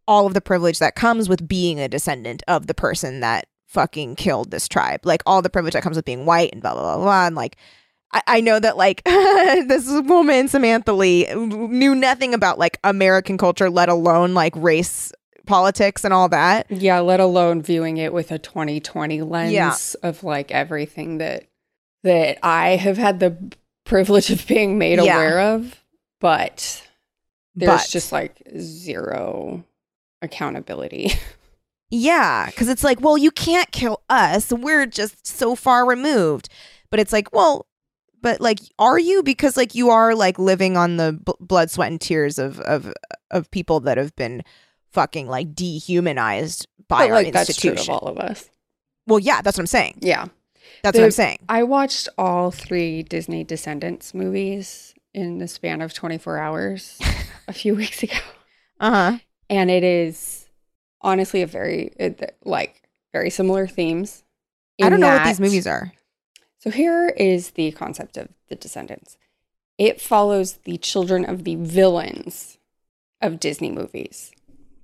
all 0.09 0.27
of 0.27 0.35
the 0.35 0.41
privilege 0.41 0.79
that 0.79 0.95
comes 0.95 1.29
with 1.29 1.47
being 1.47 1.79
a 1.79 1.89
descendant 1.89 2.43
of 2.49 2.67
the 2.67 2.75
person 2.75 3.21
that 3.21 3.47
fucking 3.67 4.17
killed 4.17 4.51
this 4.51 4.67
tribe, 4.67 5.01
like 5.05 5.23
all 5.27 5.43
the 5.43 5.51
privilege 5.51 5.75
that 5.75 5.83
comes 5.83 5.97
with 5.97 6.05
being 6.05 6.25
white 6.27 6.51
and 6.53 6.63
blah 6.63 6.73
blah 6.75 6.97
blah 6.97 7.05
blah, 7.05 7.27
and 7.27 7.37
like. 7.37 7.57
I, 8.13 8.23
I 8.27 8.41
know 8.41 8.59
that 8.59 8.77
like 8.77 9.05
this 9.05 9.87
woman 9.89 10.49
Samantha 10.49 10.93
Lee 10.93 11.33
knew 11.33 11.95
nothing 11.95 12.35
about 12.35 12.59
like 12.59 12.77
American 12.83 13.39
culture, 13.39 13.71
let 13.71 13.89
alone 13.89 14.35
like 14.35 14.53
race 14.57 15.13
politics 15.47 16.05
and 16.05 16.13
all 16.13 16.29
that. 16.31 16.67
Yeah, 16.71 16.99
let 16.99 17.21
alone 17.21 17.63
viewing 17.63 17.99
it 17.99 18.13
with 18.13 18.33
a 18.33 18.39
2020 18.41 19.23
lens 19.23 19.53
Yeah. 19.53 19.77
of 20.03 20.25
like 20.25 20.51
everything 20.51 21.19
that 21.19 21.45
that 22.03 22.39
I 22.45 22.77
have 22.77 22.97
had 22.99 23.21
the 23.21 23.37
privilege 23.85 24.31
of 24.31 24.47
being 24.47 24.79
made 24.79 24.99
Yeah. 25.01 25.15
aware 25.17 25.41
of, 25.41 25.83
but 26.21 26.87
there's 27.55 27.83
But- 27.83 27.89
just 27.91 28.13
like 28.13 28.43
zero 28.59 29.65
accountability. 30.23 31.13
Yeah, 31.93 32.47
because 32.47 32.69
it's 32.69 32.85
like, 32.85 33.01
well, 33.01 33.19
you 33.19 33.33
can't 33.33 33.69
kill 33.73 34.01
us. 34.09 34.53
We're 34.53 34.87
just 34.87 35.27
so 35.27 35.57
far 35.57 35.85
removed. 35.85 36.49
But 36.89 37.01
it's 37.01 37.13
like, 37.13 37.33
well, 37.33 37.67
but 38.23 38.41
like, 38.41 38.61
are 38.79 38.97
you? 38.99 39.25
Because 39.25 39.57
like, 39.57 39.75
you 39.75 39.91
are 39.91 40.15
like 40.15 40.39
living 40.39 40.77
on 40.77 40.99
the 40.99 41.15
b- 41.15 41.33
blood, 41.41 41.69
sweat, 41.69 41.91
and 41.91 42.01
tears 42.01 42.39
of 42.39 42.61
of 42.61 42.93
of 43.33 43.51
people 43.51 43.81
that 43.81 43.97
have 43.99 44.15
been 44.15 44.45
fucking 44.93 45.27
like 45.27 45.53
dehumanized 45.55 46.69
by 46.87 47.09
but 47.09 47.11
our 47.11 47.23
like 47.25 47.33
that's 47.33 47.57
true 47.57 47.71
institution. 47.73 47.95
of 47.95 48.03
all 48.05 48.09
of 48.09 48.19
us. 48.19 48.49
Well, 49.09 49.19
yeah, 49.19 49.43
that's 49.43 49.57
what 49.59 49.63
I'm 49.63 49.67
saying. 49.67 49.99
Yeah. 50.01 50.27
That's 50.83 50.95
The- 50.97 51.03
what 51.03 51.07
I'm 51.07 51.11
saying. 51.13 51.39
I 51.49 51.63
watched 51.63 52.09
all 52.17 52.51
three 52.51 53.03
Disney 53.03 53.45
Descendants 53.45 54.15
movies 54.15 54.95
in 55.13 55.39
the 55.39 55.49
span 55.49 55.81
of 55.83 55.93
24 55.93 56.39
hours 56.39 56.99
a 57.49 57.53
few 57.53 57.75
weeks 57.75 58.03
ago. 58.03 58.17
Uh 58.79 58.91
huh. 59.13 59.19
and 59.51 59.71
it 59.71 59.85
is 59.85 60.49
honestly 61.03 61.43
a 61.43 61.47
very 61.47 61.93
it, 61.99 62.37
like 62.45 62.83
very 63.13 63.29
similar 63.31 63.67
themes. 63.67 64.23
I 64.81 64.85
don't 64.85 64.95
in 64.95 65.01
know 65.01 65.09
what 65.09 65.25
these 65.27 65.41
movies 65.41 65.67
are. 65.67 65.93
So 66.59 66.71
here 66.71 67.09
is 67.11 67.51
the 67.51 67.73
concept 67.73 68.17
of 68.17 68.29
the 68.49 68.55
Descendants. 68.57 69.19
It 69.77 70.01
follows 70.01 70.59
the 70.65 70.79
children 70.79 71.25
of 71.27 71.45
the 71.45 71.57
villains 71.57 72.59
of 73.21 73.41
Disney 73.41 73.71
movies. 73.71 74.31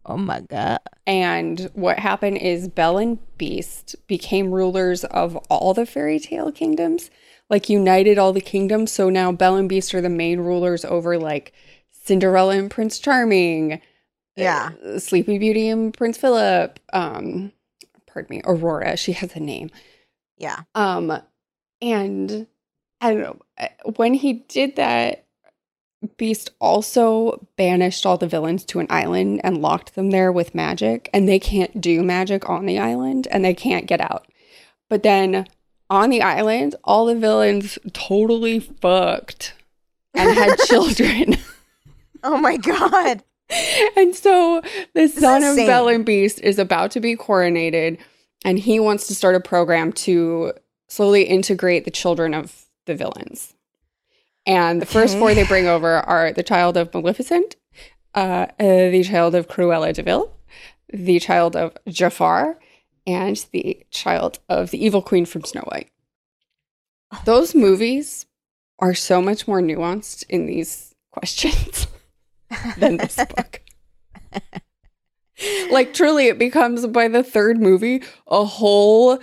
Oh 0.09 0.17
my 0.17 0.41
god. 0.41 0.79
And 1.07 1.69
what 1.75 1.99
happened 1.99 2.39
is 2.39 2.69
Belle 2.69 2.99
and 2.99 3.19
Beast 3.39 3.97
became 4.07 4.53
rulers 4.53 5.05
of 5.05 5.37
all 5.51 5.75
the 5.75 5.85
fairy 5.87 6.21
tale 6.21 6.53
kingdoms, 6.53 7.11
like 7.51 7.69
united 7.69 8.17
all 8.17 8.33
the 8.33 8.41
kingdoms. 8.41 8.93
So 8.93 9.11
now 9.11 9.33
Belle 9.33 9.57
and 9.57 9.69
Beast 9.69 9.95
are 9.95 10.01
the 10.01 10.09
main 10.09 10.41
rulers 10.41 10.85
over 10.85 11.19
like 11.19 11.53
Cinderella 11.91 12.57
and 12.57 12.71
Prince 12.71 12.99
Charming, 13.01 13.81
Yeah. 14.37 14.71
uh, 14.85 14.99
Sleepy 15.01 15.39
Beauty 15.39 15.69
and 15.69 15.93
Prince 15.93 16.19
Philip. 16.19 16.79
Um, 16.93 17.53
pardon 18.07 18.37
me, 18.37 18.43
Aurora. 18.45 18.97
She 18.97 19.13
has 19.13 19.35
a 19.35 19.41
name. 19.41 19.71
Yeah. 20.39 20.63
Um, 20.77 21.21
and 21.83 22.47
I 23.01 23.13
don't 23.13 23.23
know 23.23 23.39
uh, 23.59 23.69
when 23.97 24.15
he 24.15 24.33
did 24.35 24.77
that. 24.77 25.26
Beast 26.17 26.51
also 26.61 27.47
banished 27.57 28.05
all 28.05 28.17
the 28.17 28.29
villains 28.29 28.65
to 28.67 28.81
an 28.81 28.87
island 28.91 29.41
and 29.43 29.63
locked 29.63 29.95
them 29.95 30.11
there 30.11 30.31
with 30.31 30.55
magic, 30.55 31.09
and 31.13 31.29
they 31.29 31.39
can't 31.39 31.81
do 31.81 32.03
magic 32.03 32.49
on 32.49 32.67
the 32.67 32.79
island 32.79 33.27
and 33.31 33.45
they 33.45 33.55
can't 33.55 33.87
get 33.87 34.01
out. 34.01 34.27
But 34.89 35.03
then 35.03 35.47
on 35.89 36.11
the 36.11 36.23
island, 36.23 36.75
all 36.85 37.07
the 37.07 37.15
villains 37.15 37.79
totally 37.93 38.61
fucked 38.61 39.55
and 40.15 40.37
had 40.37 40.59
children. 40.67 41.37
Oh 42.23 42.37
my 42.37 42.57
god. 42.57 43.23
and 43.97 44.15
so 44.15 44.61
the 44.95 45.07
son 45.09 45.43
of. 45.45 45.57
Belle 45.57 45.89
and 45.89 46.05
Beast 46.05 46.41
is 46.41 46.59
about 46.59 46.91
to 46.93 47.01
be 47.01 47.17
coronated, 47.17 47.99
and 48.45 48.59
he 48.59 48.81
wants 48.81 49.07
to 49.07 49.15
start 49.15 49.35
a 49.35 49.41
program 49.41 49.93
to 49.93 50.53
slowly 50.89 51.23
integrate 51.25 51.85
the 51.85 51.91
children 51.91 52.35
of 52.35 52.65
the 52.87 52.95
villains. 52.95 53.55
And 54.47 54.81
the 54.81 54.87
first 54.87 55.19
four 55.19 55.35
they 55.35 55.45
bring 55.45 55.67
over 55.67 55.95
are 55.95 56.33
the 56.33 56.45
child 56.45 56.77
of 56.77 56.95
Maleficent, 56.95 57.57
uh, 58.15 58.47
uh, 58.59 58.91
the 58.91 59.03
child 59.03 59.35
of 59.35 59.49
Cruella 59.49 59.93
de 59.93 60.03
Vil, 60.03 60.33
the 60.93 61.19
child 61.19 61.57
of 61.57 61.77
Jafar, 61.89 62.59
and 63.07 63.45
the 63.51 63.85
child 63.91 64.39
of 64.49 64.71
the 64.71 64.85
evil 64.85 65.03
queen 65.03 65.27
from 65.27 65.45
Snow 65.45 65.63
White. 65.63 65.91
Those 67.25 67.55
movies 67.55 68.27
are 68.79 68.95
so 68.95 69.21
much 69.21 69.49
more 69.49 69.61
nuanced 69.61 70.25
in 70.29 70.47
these 70.47 70.95
questions 71.11 71.89
than 72.77 72.99
this 72.99 73.17
book. 73.17 73.63
like 75.71 75.93
truly 75.93 76.29
it 76.29 76.39
becomes 76.39 76.87
by 76.87 77.09
the 77.09 77.23
third 77.23 77.61
movie 77.61 78.03
a 78.27 78.45
whole 78.45 79.19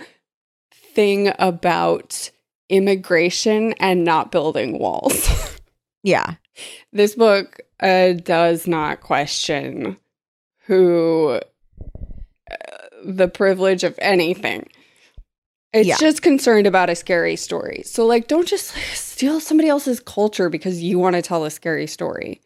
thing 0.94 1.32
about 1.38 2.30
immigration 2.68 3.72
and 3.74 4.04
not 4.04 4.30
building 4.32 4.78
walls. 4.78 5.28
Yeah. 6.06 6.34
this 6.92 7.14
book 7.14 7.60
uh, 7.80 8.12
does 8.12 8.66
not 8.66 9.00
question 9.00 9.96
who 10.66 11.40
uh, 12.50 12.56
the 13.02 13.26
privilege 13.26 13.84
of 13.84 13.98
anything. 14.02 14.68
It's 15.72 15.88
Yeah. 15.88 15.96
just 15.98 16.20
concerned 16.20 16.66
about 16.66 16.90
a 16.90 16.94
scary 16.94 17.36
story. 17.36 17.82
So 17.86 18.04
like 18.04 18.28
don't 18.28 18.46
just 18.46 18.74
like, 18.76 18.84
steal 18.84 19.40
somebody 19.40 19.70
else's 19.70 19.98
culture 19.98 20.50
because 20.50 20.82
you 20.82 20.98
want 20.98 21.16
to 21.16 21.22
tell 21.22 21.44
a 21.46 21.50
scary 21.50 21.86
story. 21.86 22.42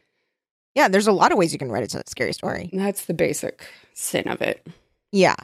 Yeah. 0.77 0.87
There's 0.87 1.09
a 1.09 1.13
lot 1.13 1.33
of 1.33 1.39
ways 1.39 1.53
you 1.53 1.59
can 1.59 1.73
write 1.73 1.93
a 1.93 2.03
scary 2.09 2.33
story. 2.33 2.71
That's 2.73 3.07
the 3.07 3.15
basic 3.15 3.67
sin 3.93 4.29
of 4.29 4.41
it. 4.41 4.65
Yeah. 5.11 5.35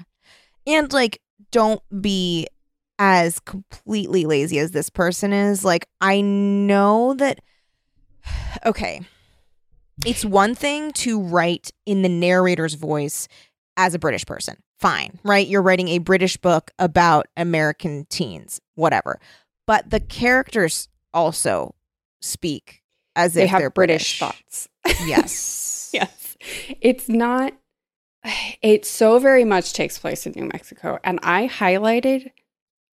And 0.69 0.93
like, 0.93 1.21
don't 1.50 1.83
be 2.00 2.47
as 2.99 3.41
completely 3.41 4.25
lazy 4.27 4.59
as 4.59 4.71
this 4.71 4.91
person 4.91 5.33
is. 5.33 5.65
Like, 5.65 5.87
I 6.01 6.21
know 6.21 7.15
that, 7.15 7.41
okay, 8.67 9.03
it's 10.05 10.25
one 10.25 10.55
thing 10.55 10.93
to 10.93 11.21
write 11.21 11.71
in 11.87 12.03
the 12.03 12.09
narrator's 12.09 12.75
voice 12.75 13.29
as 13.77 13.95
a 13.95 13.99
British 13.99 14.27
person. 14.27 14.57
Fine, 14.79 15.19
right? 15.23 15.47
You're 15.47 15.63
writing 15.63 15.89
a 15.89 15.99
British 15.99 16.37
book 16.37 16.71
about 16.79 17.27
American 17.37 18.07
teens, 18.11 18.61
whatever. 18.75 19.21
But 19.67 19.91
the 19.91 20.01
characters 20.01 20.89
also 21.15 21.75
speak 22.21 22.83
as 23.17 23.35
They 23.35 23.45
if 23.45 23.51
have 23.51 23.61
they're 23.61 23.71
British, 23.71 24.19
British. 24.19 24.37
thoughts. 24.37 24.69
Yes. 25.07 25.91
yes. 25.95 26.37
It's 26.81 27.09
not 27.09 27.55
it 28.63 28.85
so 28.85 29.19
very 29.19 29.45
much 29.45 29.73
takes 29.73 29.99
place 29.99 30.27
in 30.27 30.33
New 30.37 30.47
Mexico 30.53 30.99
and 31.05 31.19
I 31.23 31.49
highlighted 31.49 32.31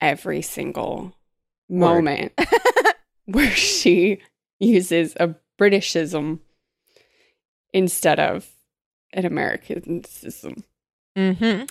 every 0.02 0.42
single 0.42 1.16
Word. 1.70 1.80
moment 1.80 2.34
where 3.26 3.52
she 3.52 4.20
uses 4.60 5.16
a 5.20 5.36
Britishism 5.60 6.40
instead 7.74 8.20
of 8.20 8.50
an 9.14 9.26
Americanism. 9.26 10.64
mm-hmm. 11.16 11.66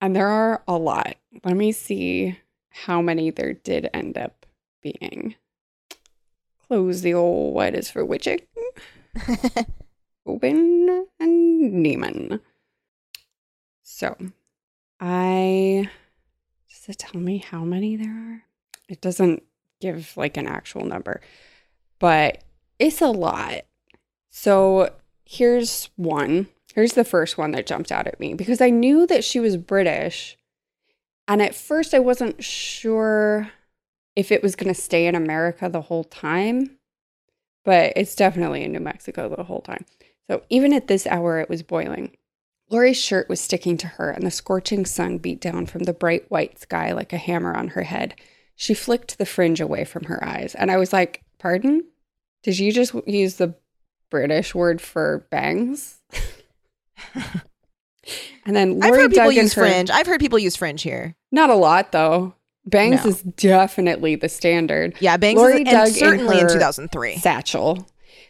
And 0.00 0.16
there 0.16 0.28
are 0.28 0.62
a 0.66 0.76
lot. 0.76 1.16
Let 1.44 1.56
me 1.56 1.72
see 1.72 2.38
how 2.70 3.02
many 3.02 3.30
there 3.30 3.54
did 3.54 3.90
end 3.92 4.16
up 4.16 4.46
being. 4.82 5.34
Close 6.66 7.02
the 7.02 7.14
old 7.14 7.54
what 7.54 7.74
is 7.74 7.90
for 7.90 8.04
witching. 8.04 8.40
Open 10.26 11.06
and 11.18 11.84
Neiman. 11.84 12.40
So, 13.82 14.16
I 15.00 15.88
does 16.70 16.88
it 16.88 16.98
tell 16.98 17.20
me 17.20 17.38
how 17.38 17.64
many 17.64 17.96
there 17.96 18.10
are? 18.10 18.42
It 18.88 19.00
doesn't 19.00 19.42
give 19.80 20.16
like 20.16 20.36
an 20.36 20.46
actual 20.46 20.84
number, 20.84 21.20
but 21.98 22.42
it's 22.78 23.00
a 23.00 23.08
lot. 23.08 23.62
So, 24.30 24.92
here's 25.24 25.90
one. 25.96 26.48
Here's 26.74 26.92
the 26.92 27.04
first 27.04 27.38
one 27.38 27.52
that 27.52 27.66
jumped 27.66 27.90
out 27.90 28.06
at 28.06 28.20
me 28.20 28.34
because 28.34 28.60
I 28.60 28.70
knew 28.70 29.06
that 29.06 29.24
she 29.24 29.40
was 29.40 29.56
British. 29.56 30.36
And 31.26 31.42
at 31.42 31.54
first, 31.54 31.92
I 31.92 31.98
wasn't 31.98 32.42
sure 32.42 33.50
if 34.16 34.32
it 34.32 34.42
was 34.42 34.56
going 34.56 34.72
to 34.72 34.80
stay 34.80 35.06
in 35.06 35.14
America 35.14 35.68
the 35.68 35.82
whole 35.82 36.04
time, 36.04 36.78
but 37.64 37.92
it's 37.96 38.14
definitely 38.14 38.64
in 38.64 38.72
New 38.72 38.80
Mexico 38.80 39.28
the 39.28 39.44
whole 39.44 39.60
time. 39.60 39.84
So 40.28 40.42
even 40.50 40.72
at 40.72 40.88
this 40.88 41.06
hour, 41.06 41.38
it 41.38 41.48
was 41.48 41.62
boiling. 41.62 42.16
Lori's 42.70 42.96
shirt 42.98 43.28
was 43.28 43.40
sticking 43.40 43.76
to 43.78 43.86
her, 43.86 44.10
and 44.10 44.26
the 44.26 44.30
scorching 44.30 44.84
sun 44.84 45.18
beat 45.18 45.40
down 45.40 45.66
from 45.66 45.84
the 45.84 45.92
bright 45.94 46.30
white 46.30 46.58
sky 46.58 46.92
like 46.92 47.12
a 47.12 47.16
hammer 47.18 47.54
on 47.54 47.68
her 47.68 47.82
head. 47.82 48.14
She 48.56 48.74
flicked 48.74 49.18
the 49.18 49.26
fringe 49.26 49.60
away 49.60 49.84
from 49.84 50.04
her 50.04 50.22
eyes, 50.24 50.54
and 50.54 50.70
I 50.70 50.76
was 50.76 50.92
like, 50.92 51.22
Pardon? 51.38 51.84
Did 52.42 52.58
you 52.58 52.72
just 52.72 52.94
use 53.06 53.34
the 53.36 53.54
British 54.10 54.54
word 54.54 54.80
for 54.80 55.26
bangs? 55.30 56.00
And 58.46 58.56
then 58.56 58.82
I've 58.82 58.90
Lori 58.90 59.02
heard 59.02 59.10
people 59.10 59.32
use 59.32 59.52
her- 59.52 59.62
fringe. 59.62 59.90
I've 59.90 60.06
heard 60.06 60.20
people 60.20 60.38
use 60.38 60.56
fringe 60.56 60.80
here. 60.82 61.14
Not 61.30 61.50
a 61.50 61.54
lot 61.54 61.92
though. 61.92 62.34
Bangs 62.64 63.04
No. 63.04 63.10
is 63.10 63.20
definitely 63.22 64.14
the 64.14 64.30
standard. 64.30 64.96
Yeah, 65.00 65.18
bangs 65.18 65.36
Lori 65.38 65.62
is, 65.62 65.64
Doug 65.68 65.74
and 65.74 65.88
in 65.88 65.94
certainly 65.94 66.36
in 66.38 66.46
her 66.46 66.52
2003. 66.54 67.16
Satchel. 67.18 67.86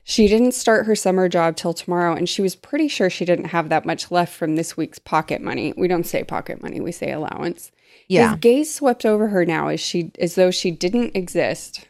She 0.08 0.26
didn't 0.26 0.52
start 0.52 0.86
her 0.86 0.96
summer 0.96 1.28
job 1.28 1.54
till 1.54 1.74
tomorrow, 1.74 2.14
and 2.14 2.26
she 2.26 2.40
was 2.40 2.56
pretty 2.56 2.88
sure 2.88 3.10
she 3.10 3.26
didn't 3.26 3.48
have 3.48 3.68
that 3.68 3.84
much 3.84 4.10
left 4.10 4.34
from 4.34 4.56
this 4.56 4.74
week's 4.74 4.98
pocket 4.98 5.42
money. 5.42 5.74
We 5.76 5.86
don't 5.86 6.06
say 6.06 6.24
pocket 6.24 6.62
money, 6.62 6.80
we 6.80 6.92
say 6.92 7.12
allowance. 7.12 7.70
Yeah. 8.08 8.30
His 8.30 8.38
gaze 8.40 8.74
swept 8.74 9.04
over 9.04 9.28
her 9.28 9.44
now 9.44 9.68
as 9.68 9.80
she 9.80 10.10
as 10.18 10.34
though 10.34 10.50
she 10.50 10.70
didn't 10.70 11.14
exist. 11.14 11.86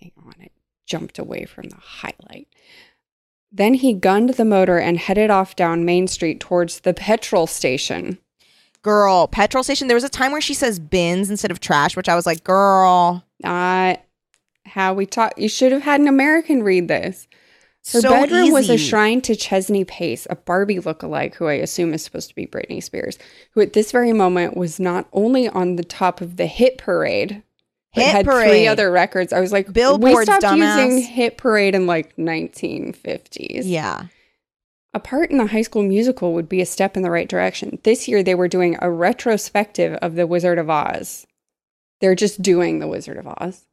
Hang 0.00 0.12
on, 0.24 0.32
it 0.40 0.52
jumped 0.86 1.18
away 1.18 1.44
from 1.44 1.68
the 1.68 1.76
highlight. 1.76 2.48
Then 3.52 3.74
he 3.74 3.92
gunned 3.92 4.30
the 4.30 4.44
motor 4.46 4.78
and 4.78 4.96
headed 4.96 5.30
off 5.30 5.56
down 5.56 5.84
Main 5.84 6.08
Street 6.08 6.40
towards 6.40 6.80
the 6.80 6.94
petrol 6.94 7.46
station. 7.46 8.16
Girl, 8.80 9.26
petrol 9.26 9.62
station. 9.62 9.88
There 9.88 9.94
was 9.96 10.02
a 10.04 10.08
time 10.08 10.32
where 10.32 10.40
she 10.40 10.54
says 10.54 10.78
bins 10.78 11.28
instead 11.28 11.50
of 11.50 11.60
trash, 11.60 11.94
which 11.94 12.08
I 12.08 12.14
was 12.14 12.24
like, 12.24 12.42
girl, 12.42 13.22
Not 13.42 14.00
how 14.70 14.94
we 14.94 15.06
talk. 15.06 15.34
You 15.36 15.48
should 15.48 15.72
have 15.72 15.82
had 15.82 16.00
an 16.00 16.08
American 16.08 16.62
read 16.62 16.88
this. 16.88 17.28
Her 17.92 18.00
so 18.02 18.10
bedroom 18.10 18.52
was 18.52 18.68
a 18.68 18.76
shrine 18.76 19.22
to 19.22 19.34
Chesney 19.34 19.84
Pace, 19.84 20.26
a 20.28 20.36
Barbie 20.36 20.78
lookalike 20.78 21.34
who 21.36 21.46
I 21.46 21.54
assume 21.54 21.94
is 21.94 22.04
supposed 22.04 22.28
to 22.28 22.34
be 22.34 22.46
Britney 22.46 22.82
Spears, 22.82 23.18
who 23.52 23.62
at 23.62 23.72
this 23.72 23.90
very 23.90 24.12
moment 24.12 24.56
was 24.56 24.78
not 24.78 25.08
only 25.12 25.48
on 25.48 25.76
the 25.76 25.84
top 25.84 26.20
of 26.20 26.36
the 26.36 26.46
hit 26.46 26.76
parade, 26.76 27.42
Hit 27.92 28.06
had 28.06 28.24
three 28.24 28.68
other 28.68 28.92
records. 28.92 29.32
I 29.32 29.40
was 29.40 29.50
like, 29.50 29.72
Billboards, 29.72 30.14
we 30.14 30.22
stopped 30.24 30.44
dumbass. 30.44 30.84
using 30.84 31.02
hit 31.02 31.36
parade 31.36 31.74
in 31.74 31.86
like 31.86 32.14
1950s. 32.16 33.62
Yeah. 33.64 34.04
A 34.92 35.00
part 35.00 35.30
in 35.30 35.38
the 35.38 35.46
high 35.46 35.62
school 35.62 35.82
musical 35.82 36.34
would 36.34 36.48
be 36.48 36.60
a 36.60 36.66
step 36.66 36.96
in 36.96 37.02
the 37.02 37.10
right 37.10 37.28
direction. 37.28 37.78
This 37.82 38.06
year 38.06 38.22
they 38.22 38.34
were 38.34 38.48
doing 38.48 38.76
a 38.80 38.90
retrospective 38.90 39.94
of 39.94 40.14
The 40.14 40.26
Wizard 40.26 40.58
of 40.58 40.68
Oz. 40.70 41.26
They're 42.00 42.14
just 42.14 42.42
doing 42.42 42.78
The 42.78 42.88
Wizard 42.88 43.16
of 43.16 43.26
Oz. 43.26 43.66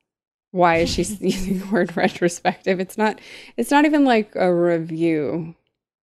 Why 0.51 0.77
is 0.77 0.89
she 0.89 1.03
using 1.19 1.59
the 1.59 1.67
word 1.67 1.95
retrospective? 1.95 2.79
It's 2.79 2.97
not 2.97 3.19
it's 3.55 3.71
not 3.71 3.85
even 3.85 4.05
like 4.05 4.35
a 4.35 4.53
review. 4.53 5.55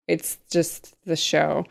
It's 0.08 0.38
just 0.50 0.94
the 1.04 1.16
show. 1.16 1.64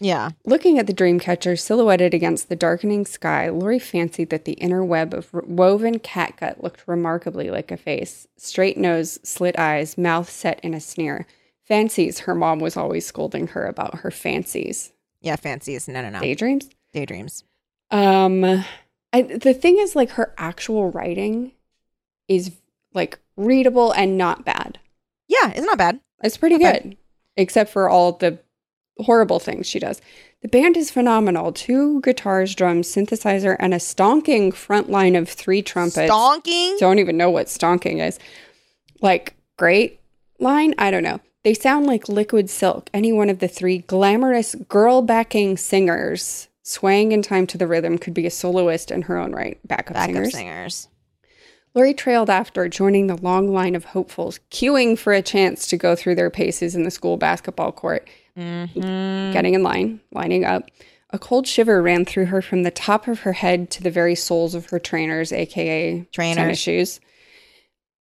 Yeah. 0.00 0.30
Looking 0.44 0.78
at 0.78 0.86
the 0.86 0.94
dreamcatcher 0.94 1.58
silhouetted 1.58 2.14
against 2.14 2.48
the 2.48 2.56
darkening 2.56 3.04
sky, 3.04 3.48
Lori 3.48 3.78
fancied 3.78 4.30
that 4.30 4.44
the 4.44 4.52
inner 4.52 4.84
web 4.84 5.12
of 5.12 5.32
woven 5.32 5.98
catgut 5.98 6.62
looked 6.62 6.86
remarkably 6.86 7.50
like 7.50 7.72
a 7.72 7.76
face. 7.76 8.28
Straight 8.36 8.76
nose, 8.76 9.18
slit 9.24 9.58
eyes, 9.58 9.98
mouth 9.98 10.30
set 10.30 10.60
in 10.60 10.74
a 10.74 10.80
sneer. 10.80 11.26
Fancies, 11.64 12.20
her 12.20 12.34
mom 12.34 12.60
was 12.60 12.76
always 12.76 13.06
scolding 13.06 13.48
her 13.48 13.66
about 13.66 13.96
her 14.00 14.10
fancies. 14.10 14.92
Yeah. 15.20 15.36
Fancies. 15.36 15.88
No, 15.88 16.00
no, 16.00 16.10
no. 16.10 16.20
Daydreams? 16.20 16.70
Daydreams. 16.92 17.44
Um, 17.90 18.64
I, 19.12 19.22
the 19.22 19.54
thing 19.54 19.78
is, 19.78 19.96
like, 19.96 20.10
her 20.10 20.32
actual 20.38 20.90
writing 20.90 21.52
is 22.28 22.52
like 22.94 23.18
readable 23.36 23.92
and 23.92 24.16
not 24.18 24.44
bad. 24.44 24.78
Yeah. 25.26 25.50
It's 25.50 25.66
not 25.66 25.78
bad. 25.78 26.00
It's 26.22 26.36
pretty 26.36 26.56
Not 26.58 26.72
bad. 26.72 26.82
good, 26.82 26.96
except 27.36 27.70
for 27.70 27.88
all 27.88 28.12
the 28.12 28.38
horrible 28.98 29.38
things 29.38 29.66
she 29.66 29.78
does. 29.78 30.00
The 30.42 30.48
band 30.48 30.76
is 30.76 30.90
phenomenal. 30.90 31.52
Two 31.52 32.00
guitars, 32.00 32.54
drums, 32.54 32.88
synthesizer, 32.92 33.56
and 33.58 33.72
a 33.74 33.78
stonking 33.78 34.52
front 34.54 34.88
line 34.90 35.14
of 35.16 35.28
three 35.28 35.62
trumpets. 35.62 36.10
Stonking. 36.12 36.78
Don't 36.78 36.98
even 36.98 37.16
know 37.16 37.30
what 37.30 37.46
stonking 37.46 38.04
is. 38.06 38.18
Like, 39.00 39.34
great 39.56 40.00
line? 40.40 40.74
I 40.78 40.90
don't 40.90 41.02
know. 41.02 41.20
They 41.44 41.54
sound 41.54 41.86
like 41.86 42.08
liquid 42.08 42.50
silk. 42.50 42.90
Any 42.92 43.12
one 43.12 43.30
of 43.30 43.38
the 43.38 43.48
three 43.48 43.78
glamorous 43.78 44.54
girl 44.68 45.02
backing 45.02 45.56
singers 45.56 46.48
swaying 46.62 47.12
in 47.12 47.22
time 47.22 47.46
to 47.48 47.58
the 47.58 47.66
rhythm 47.66 47.96
could 47.98 48.14
be 48.14 48.26
a 48.26 48.30
soloist 48.30 48.90
in 48.90 49.02
her 49.02 49.16
own 49.18 49.32
right. 49.32 49.58
Backup, 49.66 49.94
Backup 49.94 50.14
singers. 50.14 50.32
singers. 50.34 50.88
Lori 51.78 51.94
trailed 51.94 52.28
after, 52.28 52.68
joining 52.68 53.06
the 53.06 53.14
long 53.14 53.52
line 53.52 53.76
of 53.76 53.84
hopefuls, 53.84 54.40
queuing 54.50 54.98
for 54.98 55.12
a 55.12 55.22
chance 55.22 55.64
to 55.68 55.76
go 55.76 55.94
through 55.94 56.16
their 56.16 56.28
paces 56.28 56.74
in 56.74 56.82
the 56.82 56.90
school 56.90 57.16
basketball 57.16 57.70
court. 57.70 58.08
Mm-hmm. 58.36 59.32
Getting 59.32 59.54
in 59.54 59.62
line, 59.62 60.00
lining 60.10 60.44
up. 60.44 60.68
A 61.10 61.20
cold 61.20 61.46
shiver 61.46 61.80
ran 61.80 62.04
through 62.04 62.26
her 62.26 62.42
from 62.42 62.64
the 62.64 62.72
top 62.72 63.06
of 63.06 63.20
her 63.20 63.34
head 63.34 63.70
to 63.70 63.82
the 63.84 63.92
very 63.92 64.16
soles 64.16 64.56
of 64.56 64.70
her 64.70 64.80
trainers, 64.80 65.30
aka 65.30 66.04
Trainers. 66.10 66.36
tennis 66.36 66.58
shoes. 66.58 67.00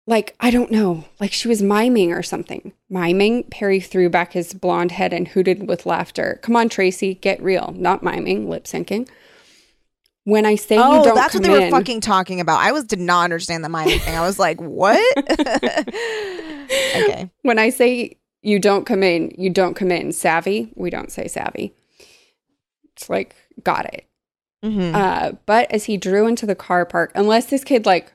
Like, 0.05 0.35
I 0.41 0.51
don't 0.51 0.73
know, 0.73 1.05
like 1.21 1.33
she 1.33 1.47
was 1.47 1.63
miming 1.63 2.11
or 2.13 2.25
something. 2.25 2.73
Miming, 2.89 3.45
Perry 3.53 3.79
threw 3.79 4.11
back 4.11 4.33
his 4.33 4.53
blonde 4.53 4.91
head 4.91 5.13
and 5.13 5.29
hooted 5.29 5.69
with 5.69 5.87
laughter. 5.87 6.41
Come 6.43 6.57
on, 6.57 6.69
Tracy, 6.69 7.15
get 7.15 7.41
real. 7.41 7.73
Not 7.77 8.03
miming, 8.03 8.51
lip 8.51 8.65
syncing. 8.65 9.09
When 10.31 10.47
I 10.47 10.55
say 10.55 10.77
you 10.77 10.83
Oh, 10.83 11.05
don't 11.05 11.15
that's 11.17 11.35
what 11.35 11.43
they 11.43 11.51
were 11.51 11.59
in- 11.59 11.71
fucking 11.71 12.01
talking 12.01 12.41
about. 12.41 12.61
I 12.61 12.73
was 12.73 12.85
did 12.85 13.01
not 13.01 13.25
understand 13.25 13.65
the 13.65 13.69
miming 13.69 13.99
thing. 13.99 14.15
I 14.17 14.21
was 14.21 14.39
like, 14.39 14.61
what? 14.61 14.99
okay. 16.97 17.31
when 17.43 17.59
I 17.59 17.71
say 17.71 18.17
you 18.43 18.59
don't 18.59 18.87
come 18.87 19.03
in, 19.03 19.33
you 19.37 19.51
don't 19.51 19.75
come 19.75 19.91
in. 19.91 20.13
Savvy, 20.13 20.73
we 20.77 20.91
don't 20.91 21.11
say 21.13 21.29
savvy. 21.29 21.75
It's 22.97 23.09
like, 23.11 23.35
got 23.63 23.87
it. 23.93 24.07
hmm 24.63 24.93
Uh, 24.95 25.33
but 25.47 25.71
as 25.73 25.85
he 25.85 25.97
drew 25.97 26.27
into 26.27 26.47
the 26.47 26.55
car 26.55 26.85
park, 26.87 27.13
unless 27.15 27.47
this 27.47 27.65
kid 27.65 27.87
like 27.87 28.13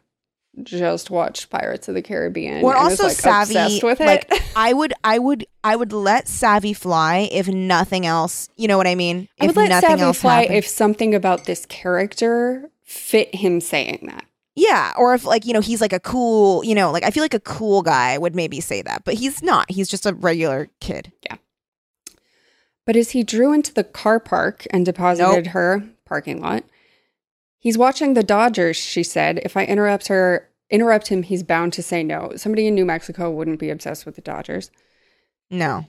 just 0.63 1.09
watched 1.09 1.49
Pirates 1.49 1.87
of 1.87 1.95
the 1.95 2.01
Caribbean 2.01 2.61
We're 2.61 2.75
also 2.75 3.03
like 3.07 3.15
savvy. 3.17 3.55
obsessed 3.55 3.83
with 3.83 4.01
it, 4.01 4.05
like 4.05 4.31
I 4.55 4.73
would, 4.73 4.93
I 5.03 5.19
would, 5.19 5.45
I 5.63 5.75
would 5.75 5.91
let 5.91 6.27
Savvy 6.27 6.73
fly 6.73 7.27
if 7.31 7.47
nothing 7.47 8.05
else. 8.05 8.49
You 8.55 8.67
know 8.67 8.77
what 8.77 8.87
I 8.87 8.95
mean? 8.95 9.27
I 9.39 9.45
if 9.45 9.47
would 9.49 9.57
let 9.57 9.69
nothing 9.69 9.89
Savvy 9.89 10.01
else 10.03 10.21
fly 10.21 10.41
happened. 10.41 10.57
if 10.57 10.67
something 10.67 11.13
about 11.13 11.45
this 11.45 11.65
character 11.65 12.69
fit 12.83 13.33
him 13.35 13.59
saying 13.59 14.05
that. 14.07 14.25
yeah, 14.55 14.93
or 14.97 15.13
if 15.13 15.25
like 15.25 15.45
you 15.45 15.51
know 15.53 15.59
he's 15.61 15.81
like 15.81 15.91
a 15.93 15.99
cool, 15.99 16.63
you 16.63 16.73
know, 16.75 16.91
like 16.91 17.03
I 17.03 17.11
feel 17.11 17.23
like 17.23 17.33
a 17.33 17.39
cool 17.41 17.81
guy 17.81 18.17
would 18.17 18.35
maybe 18.35 18.61
say 18.61 18.81
that, 18.83 19.03
but 19.03 19.15
he's 19.15 19.43
not. 19.43 19.69
He's 19.69 19.89
just 19.89 20.05
a 20.05 20.13
regular 20.13 20.69
kid. 20.79 21.11
Yeah. 21.23 21.35
But 22.85 22.95
as 22.95 23.11
he 23.11 23.23
drew 23.23 23.51
into 23.51 23.73
the 23.73 23.83
car 23.83 24.19
park 24.19 24.65
and 24.69 24.85
deposited 24.85 25.47
her 25.47 25.83
parking 26.05 26.39
lot, 26.39 26.63
he's 27.65 27.78
watching 27.80 28.13
the 28.13 28.21
Dodgers, 28.23 28.78
she 28.78 29.01
said. 29.01 29.39
If 29.43 29.58
I 29.58 29.65
interrupt 29.65 30.08
her, 30.08 30.47
interrupt 30.69 31.08
him, 31.08 31.23
he's 31.23 31.41
bound 31.41 31.73
to 31.73 31.82
say 31.84 32.04
no. 32.04 32.32
Somebody 32.36 32.67
in 32.67 32.75
New 32.75 32.86
Mexico 32.86 33.32
wouldn't 33.32 33.60
be 33.60 33.71
obsessed 33.71 34.06
with 34.06 34.15
the 34.15 34.21
Dodgers. 34.21 34.69
No, 35.49 35.86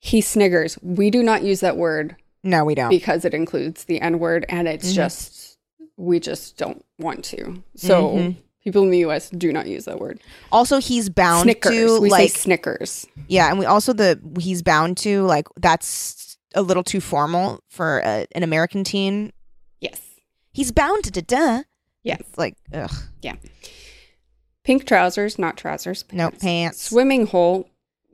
He 0.00 0.20
sniggers. 0.20 0.76
We 0.82 1.10
do 1.10 1.22
not 1.22 1.42
use 1.42 1.60
that 1.60 1.76
word 1.76 2.16
no, 2.42 2.64
we 2.64 2.74
don't. 2.74 2.90
because 2.90 3.24
it 3.24 3.34
includes 3.34 3.84
the 3.84 4.00
N 4.00 4.18
word 4.18 4.44
and 4.48 4.66
it's 4.66 4.90
Mhm. 4.90 4.94
just 4.94 5.58
we 5.96 6.18
just 6.18 6.56
don't 6.56 6.82
want 6.98 7.22
to. 7.26 7.62
So 7.76 8.08
Mhm. 8.16 8.36
people 8.64 8.82
in 8.82 8.90
the 8.90 8.98
US 9.06 9.28
do 9.30 9.52
not 9.52 9.66
use 9.66 9.84
that 9.84 10.00
word. 10.00 10.20
Also, 10.50 10.78
he's 10.80 11.08
bound 11.10 11.42
Snickers. 11.42 11.72
to 11.74 12.00
we 12.00 12.08
like 12.10 12.30
say 12.30 12.38
Snickers. 12.40 13.06
Yeah, 13.28 13.50
and 13.50 13.58
we 13.58 13.66
also 13.66 13.92
the 13.92 14.18
he's 14.40 14.62
bound 14.62 14.96
to 14.98 15.22
like 15.24 15.46
that's 15.60 16.38
a 16.54 16.62
little 16.62 16.82
too 16.82 17.00
formal 17.00 17.60
for 17.68 18.00
a, 18.04 18.26
an 18.32 18.42
American 18.42 18.82
teen. 18.84 19.32
He's 20.52 20.72
bound 20.72 21.04
to 21.04 21.22
duh. 21.22 21.62
Yes. 22.02 22.20
It's 22.20 22.38
like 22.38 22.56
ugh, 22.72 22.90
Yeah. 23.22 23.36
Pink 24.64 24.86
trousers, 24.86 25.38
not 25.38 25.56
trousers. 25.56 26.04
no 26.12 26.30
pants. 26.30 26.82
Swimming 26.82 27.26
hole, 27.26 27.68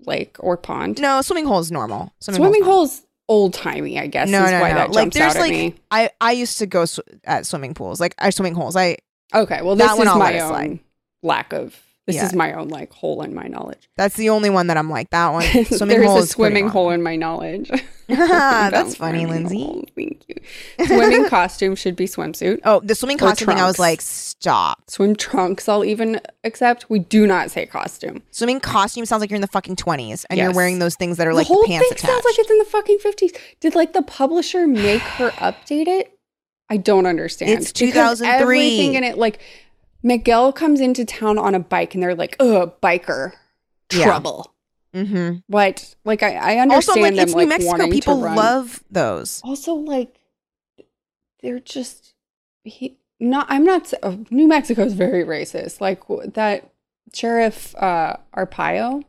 lake 0.06 0.36
or 0.40 0.56
pond. 0.56 1.00
No, 1.00 1.20
swimming 1.22 1.46
hole 1.46 1.58
is 1.60 1.72
normal. 1.72 2.12
Swimming, 2.20 2.42
hole's 2.42 2.58
normal. 2.58 2.72
hole's 2.74 3.02
old 3.28 3.54
timey, 3.54 3.98
I 3.98 4.06
guess. 4.06 4.28
No, 4.28 4.44
is 4.44 4.50
no, 4.52 4.60
why 4.60 4.70
no. 4.70 4.74
that 4.76 4.92
Like 4.92 5.12
there's 5.12 5.36
like. 5.36 5.76
I 5.90 6.10
I 6.20 6.32
used 6.32 6.58
to 6.58 6.66
go 6.66 6.84
sw- 6.84 7.00
at 7.24 7.46
swimming 7.46 7.74
pools, 7.74 8.00
like 8.00 8.14
I 8.18 8.30
swimming 8.30 8.54
holes. 8.54 8.76
I 8.76 8.98
Okay, 9.34 9.60
well, 9.62 9.74
that 9.76 9.88
this 9.96 9.98
one 9.98 10.08
is 10.08 10.14
my 10.14 10.38
own 10.40 10.80
lack 11.22 11.52
of. 11.52 11.76
This 12.06 12.16
Yeah. 12.16 12.26
is 12.26 12.34
my 12.34 12.52
own 12.52 12.68
like 12.68 12.92
hole 12.92 13.22
in 13.22 13.34
my 13.34 13.46
knowledge. 13.48 13.88
that's 13.96 14.14
the 14.16 14.30
only 14.30 14.48
one 14.48 14.68
that 14.68 14.76
I'm 14.76 14.88
like 14.88 15.10
that 15.10 15.32
one. 15.32 15.42
Swimming 15.64 15.88
There's 15.88 16.06
hole 16.06 16.18
a 16.18 16.26
swimming 16.26 16.68
hole 16.68 16.90
in 16.90 17.02
my 17.02 17.16
knowledge. 17.16 17.70
That's 18.08 18.94
funny, 18.94 19.26
Lindsay. 19.26 19.64
holes. 19.64 19.86
Thank 19.96 20.22
you. 20.28 20.36
Swimming 20.86 21.28
costume 21.28 21.74
should 21.74 21.96
be 21.96 22.06
swimsuit. 22.06 22.60
Oh, 22.64 22.78
the 22.78 22.94
swimming 22.94 23.18
costume 23.18 23.48
thing. 23.48 23.58
I 23.58 23.66
was 23.66 23.80
like, 23.80 24.00
stop. 24.00 24.88
Swim 24.88 25.16
trunks, 25.16 25.68
I'll 25.68 25.84
even 25.84 26.20
accept. 26.44 26.88
We 26.88 27.00
do 27.00 27.26
not 27.26 27.50
say 27.50 27.66
costume. 27.66 28.22
Swimming 28.30 28.60
costume 28.60 29.06
sounds 29.06 29.20
like 29.22 29.30
you're 29.30 29.34
in 29.36 29.40
the 29.40 29.48
fucking 29.48 29.74
twenties, 29.74 30.24
and 30.30 30.38
you're 30.38 30.52
wearing 30.52 30.78
those 30.78 30.94
things 30.94 31.16
that 31.16 31.26
are 31.26 31.30
the 31.32 31.38
like 31.38 31.48
whole 31.48 31.62
the 31.62 31.66
pants 31.68 31.88
thing 31.88 31.96
attached. 31.96 32.12
sounds 32.12 32.24
like 32.24 32.38
it's 32.38 32.50
in 32.50 32.58
the 32.58 32.64
fucking 32.64 32.98
50s. 32.98 33.36
Did 33.58 33.74
like 33.74 33.92
the 33.92 34.02
publisher 34.02 34.68
make 34.68 35.02
her 35.02 35.30
update 35.38 35.88
it? 35.88 36.12
I 36.70 36.76
don't 36.76 37.06
understand. 37.06 37.50
It's 37.50 37.72
Because 37.72 38.18
2003. 38.20 38.28
Everything 38.42 38.94
in 38.94 39.02
it, 39.04 39.18
like 39.18 39.40
Miguel 40.06 40.52
comes 40.52 40.80
into 40.80 41.04
town 41.04 41.36
on 41.36 41.54
a 41.56 41.58
bike 41.58 41.94
and 41.94 42.02
they're 42.02 42.14
like, 42.14 42.36
ugh, 42.38 42.80
biker. 42.80 43.32
Yeah. 43.92 44.04
Trouble. 44.04 44.54
mm-hmm. 44.94 45.38
What? 45.48 45.96
Like, 46.04 46.22
I, 46.22 46.58
I 46.58 46.58
Also, 46.60 46.92
understand 46.92 47.02
like 47.02 47.14
them 47.16 47.24
it's 47.24 47.34
like 47.34 47.42
New 47.42 47.48
Mexico. 47.48 47.90
People 47.90 48.20
love 48.20 48.84
those. 48.88 49.40
also, 49.44 49.74
like, 49.74 50.20
they're 51.42 51.58
just 51.60 52.14
he 52.62 52.98
not. 53.20 53.46
I'm 53.48 53.64
not. 53.64 53.92
oh, 54.02 54.24
New 54.30 54.46
Mexico 54.48 54.82
is 54.82 54.94
very 54.94 55.24
racist. 55.24 55.80
Like 55.80 56.02
that 56.34 56.70
sheriff 57.12 57.74
uh 57.76 58.16
Arpaio. 58.36 59.02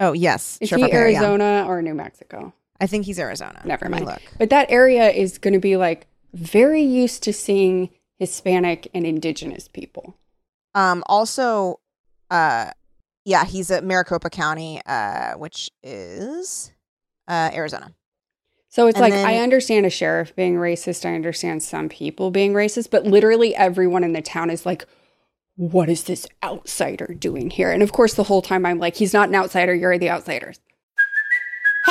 Oh 0.00 0.12
yes, 0.12 0.58
Is 0.60 0.68
Sheriff 0.68 0.84
he 0.86 0.90
Arpaio, 0.90 0.92
yeah. 0.92 0.98
Arizona 1.22 1.64
or 1.68 1.80
New 1.80 1.94
Mexico? 1.94 2.52
I 2.80 2.86
think 2.88 3.06
he's 3.06 3.18
Arizona. 3.18 3.62
Never 3.64 3.88
mind. 3.88 4.06
Look. 4.06 4.20
But 4.38 4.50
that 4.50 4.70
area 4.70 5.10
is 5.10 5.38
going 5.38 5.54
to 5.54 5.60
be 5.60 5.76
like 5.76 6.06
very 6.32 6.82
used 6.82 7.22
to 7.22 7.32
seeing 7.32 7.90
Hispanic 8.18 8.88
and 8.94 9.06
indigenous 9.06 9.68
people. 9.68 10.16
Um. 10.74 11.02
Also, 11.06 11.80
uh, 12.30 12.70
yeah, 13.24 13.44
he's 13.44 13.70
at 13.70 13.84
Maricopa 13.84 14.30
County, 14.30 14.80
uh, 14.86 15.34
which 15.34 15.70
is 15.82 16.72
uh 17.28 17.50
Arizona. 17.52 17.94
So 18.68 18.88
it's 18.88 18.96
And 18.96 19.02
like 19.02 19.12
then- 19.12 19.26
I 19.26 19.38
understand 19.38 19.86
a 19.86 19.90
sheriff 19.90 20.34
being 20.34 20.56
racist. 20.56 21.04
I 21.08 21.14
understand 21.14 21.62
some 21.62 21.88
people 21.88 22.30
being 22.30 22.52
racist, 22.54 22.90
but 22.90 23.04
literally 23.04 23.54
everyone 23.54 24.02
in 24.02 24.12
the 24.14 24.20
town 24.22 24.50
is 24.50 24.66
like, 24.66 24.84
"What 25.56 25.88
is 25.88 26.04
this 26.04 26.26
outsider 26.42 27.14
doing 27.16 27.50
here?" 27.50 27.70
And 27.70 27.82
of 27.84 27.92
course, 27.92 28.14
the 28.14 28.24
whole 28.24 28.42
time 28.42 28.66
I'm 28.66 28.78
like, 28.80 28.96
"He's 28.96 29.12
not 29.14 29.28
an 29.28 29.34
outsider. 29.36 29.74
You're 29.74 29.96
the 29.96 30.10
outsiders." 30.10 30.58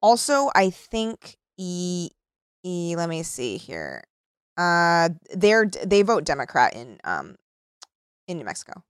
Also, 0.00 0.50
I 0.54 0.70
think 0.70 1.36
e, 1.56 2.10
e 2.64 2.94
let 2.96 3.08
me 3.08 3.22
see 3.22 3.56
here. 3.56 4.04
Uh, 4.56 5.10
they're 5.34 5.66
they 5.84 6.02
vote 6.02 6.24
Democrat 6.24 6.74
in 6.74 6.98
um 7.04 7.36
in 8.26 8.38
New 8.38 8.44
Mexico. 8.44 8.82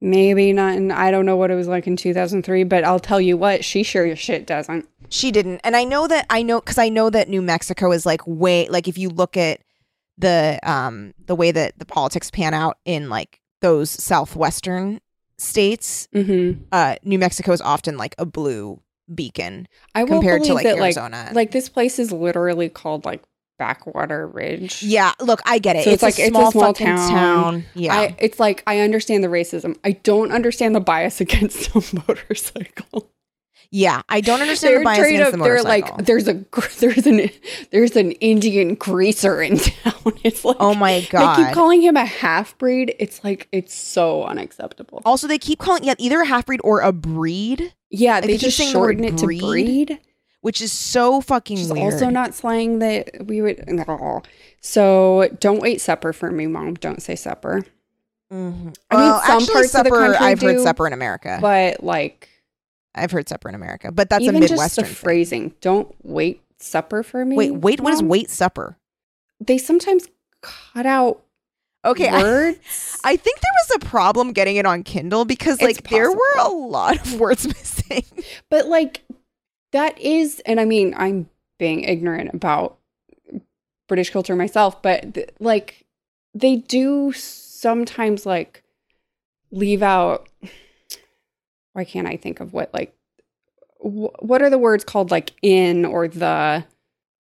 Maybe 0.00 0.52
not. 0.52 0.76
And 0.76 0.92
I 0.92 1.10
don't 1.10 1.26
know 1.26 1.36
what 1.36 1.50
it 1.50 1.56
was 1.56 1.66
like 1.66 1.88
in 1.88 1.96
2003, 1.96 2.62
but 2.64 2.84
I'll 2.84 3.00
tell 3.00 3.20
you 3.20 3.36
what, 3.36 3.64
she 3.64 3.82
sure 3.82 4.06
as 4.06 4.18
shit 4.18 4.46
doesn't. 4.46 4.88
She 5.08 5.32
didn't, 5.32 5.60
and 5.64 5.74
I 5.74 5.82
know 5.84 6.06
that 6.06 6.26
I 6.30 6.42
know 6.42 6.60
because 6.60 6.78
I 6.78 6.88
know 6.88 7.10
that 7.10 7.28
New 7.28 7.42
Mexico 7.42 7.90
is 7.90 8.06
like 8.06 8.20
way 8.26 8.68
like 8.68 8.86
if 8.86 8.96
you 8.96 9.08
look 9.08 9.36
at 9.36 9.60
the 10.16 10.60
um 10.62 11.14
the 11.26 11.34
way 11.34 11.50
that 11.50 11.78
the 11.78 11.84
politics 11.86 12.30
pan 12.30 12.54
out 12.54 12.78
in 12.84 13.08
like 13.08 13.40
those 13.60 13.90
southwestern 13.90 15.00
states, 15.36 16.06
Mm-hmm. 16.14 16.62
uh, 16.70 16.96
New 17.02 17.18
Mexico 17.18 17.52
is 17.52 17.60
often 17.60 17.96
like 17.96 18.14
a 18.18 18.26
blue 18.26 18.80
beacon 19.14 19.68
I 19.94 20.04
will 20.04 20.18
compared 20.20 20.44
to 20.44 20.54
like 20.54 20.64
that, 20.64 20.76
Arizona. 20.78 21.24
Like, 21.28 21.34
like 21.34 21.50
this 21.52 21.68
place 21.68 21.98
is 21.98 22.12
literally 22.12 22.68
called 22.68 23.04
like 23.04 23.22
Backwater 23.58 24.26
Ridge. 24.28 24.82
yeah, 24.84 25.12
look, 25.20 25.40
I 25.44 25.58
get 25.58 25.74
it. 25.76 25.84
So 25.84 25.90
it's, 25.90 26.02
it's 26.02 26.02
a 26.02 26.06
like- 26.06 26.18
it's 26.18 26.28
a 26.28 26.30
small, 26.30 26.50
small 26.52 26.62
fucking 26.74 26.86
town. 26.86 27.10
town. 27.10 27.64
Yeah, 27.74 27.94
I, 27.94 28.16
it's 28.18 28.38
like 28.38 28.62
I 28.66 28.80
understand 28.80 29.24
the 29.24 29.28
racism. 29.28 29.76
I 29.82 29.92
don't 29.92 30.30
understand 30.32 30.74
the 30.76 30.80
bias 30.80 31.20
against 31.26 31.72
the 31.72 32.02
motorcycle. 32.06 33.10
yeah, 33.72 34.02
I 34.08 34.20
don't 34.20 34.40
understand 34.40 34.76
the 34.80 34.84
bias 34.84 35.06
against 35.08 35.32
the 35.32 35.38
they're 35.38 35.62
like 35.62 35.96
there's 36.06 36.28
a 36.28 36.34
there's 36.78 37.06
an 37.06 37.30
there's 37.72 37.96
an 37.96 38.12
Indian 38.12 38.76
greaser 38.76 39.42
in 39.42 39.58
town. 39.58 39.94
It's 40.22 40.44
like 40.44 40.56
oh 40.60 40.74
my 40.74 41.00
god, 41.10 41.36
They 41.36 41.44
keep 41.46 41.52
calling 41.54 41.82
him 41.82 41.96
a 41.96 42.04
half 42.06 42.56
breed. 42.58 42.94
It's 43.00 43.24
like 43.24 43.48
it's 43.50 43.74
so 43.74 44.22
unacceptable. 44.24 45.02
also, 45.04 45.26
they 45.26 45.38
keep 45.38 45.58
calling 45.58 45.82
yeah 45.82 45.94
either 45.98 46.20
a 46.20 46.26
half 46.26 46.46
breed 46.46 46.60
or 46.62 46.80
a 46.80 46.92
breed, 46.92 47.74
Yeah, 47.90 48.14
Like, 48.16 48.22
they 48.22 48.26
they 48.32 48.36
just 48.38 48.58
the 48.58 48.64
shorten 48.64 49.04
it 49.04 49.16
to 49.18 49.26
breed. 49.26 49.40
breed. 49.40 49.98
which 50.40 50.60
is 50.60 50.70
so 50.72 51.20
fucking 51.20 51.68
weird. 51.68 51.78
also 51.94 52.08
not 52.10 52.34
slang 52.34 52.78
that 52.80 53.10
we 53.26 53.40
would. 53.42 53.64
So 54.60 55.28
don't 55.40 55.60
wait 55.60 55.80
supper 55.80 56.12
for 56.12 56.30
me, 56.30 56.46
mom. 56.46 56.74
Don't 56.74 57.02
say 57.02 57.16
supper. 57.16 57.62
Mhm. 58.32 58.32
I 58.32 58.36
mean, 58.36 58.74
Well, 58.90 59.22
some 59.26 59.36
actually, 59.42 59.52
parts 59.54 59.74
of 59.74 59.84
the 59.84 59.90
country 59.90 60.16
I've 60.18 60.40
heard 60.40 60.60
supper 60.60 60.86
in 60.86 60.92
America. 60.92 61.38
But 61.40 61.82
like 61.82 62.28
I've 62.94 63.10
heard 63.10 63.28
supper 63.28 63.48
in 63.48 63.54
America, 63.54 63.90
but 63.92 64.10
that's 64.10 64.22
even 64.22 64.36
a 64.36 64.40
just 64.40 64.52
midwestern 64.52 64.84
the 64.84 64.88
thing. 64.88 64.94
phrasing. 64.96 65.54
Don't 65.60 65.94
wait 66.02 66.42
supper 66.58 67.02
for 67.02 67.24
me. 67.24 67.36
Wait, 67.36 67.50
wait, 67.52 67.80
what 67.80 67.92
is 67.94 68.02
wait 68.02 68.28
supper? 68.30 68.76
They 69.40 69.56
sometimes 69.56 70.08
cut 70.42 70.84
out 70.86 71.22
Okay, 71.84 72.08
I, 72.08 72.22
words. 72.22 73.00
I 73.04 73.16
think 73.16 73.40
there 73.40 73.52
was 73.68 73.82
a 73.82 73.86
problem 73.86 74.32
getting 74.32 74.56
it 74.56 74.66
on 74.66 74.82
Kindle 74.82 75.24
because 75.24 75.62
like 75.62 75.88
there 75.88 76.10
were 76.10 76.38
a 76.38 76.48
lot 76.48 77.00
of 77.00 77.20
words 77.20 77.46
missing. 77.46 78.04
But 78.50 78.66
like 78.66 79.02
that 79.72 79.98
is, 79.98 80.40
and 80.44 80.60
I 80.60 80.64
mean, 80.64 80.94
I'm 80.96 81.28
being 81.58 81.84
ignorant 81.84 82.34
about 82.34 82.78
British 83.86 84.10
culture 84.10 84.36
myself, 84.36 84.82
but 84.82 85.14
th- 85.14 85.30
like 85.38 85.86
they 86.34 86.56
do 86.56 87.12
sometimes 87.12 88.26
like 88.26 88.62
leave 89.50 89.82
out. 89.82 90.28
Why 91.72 91.84
can't 91.84 92.08
I 92.08 92.16
think 92.16 92.40
of 92.40 92.52
what 92.52 92.74
like 92.74 92.94
wh- 93.80 94.20
what 94.20 94.42
are 94.42 94.50
the 94.50 94.58
words 94.58 94.84
called 94.84 95.10
like 95.10 95.32
in 95.42 95.84
or 95.84 96.08
the 96.08 96.64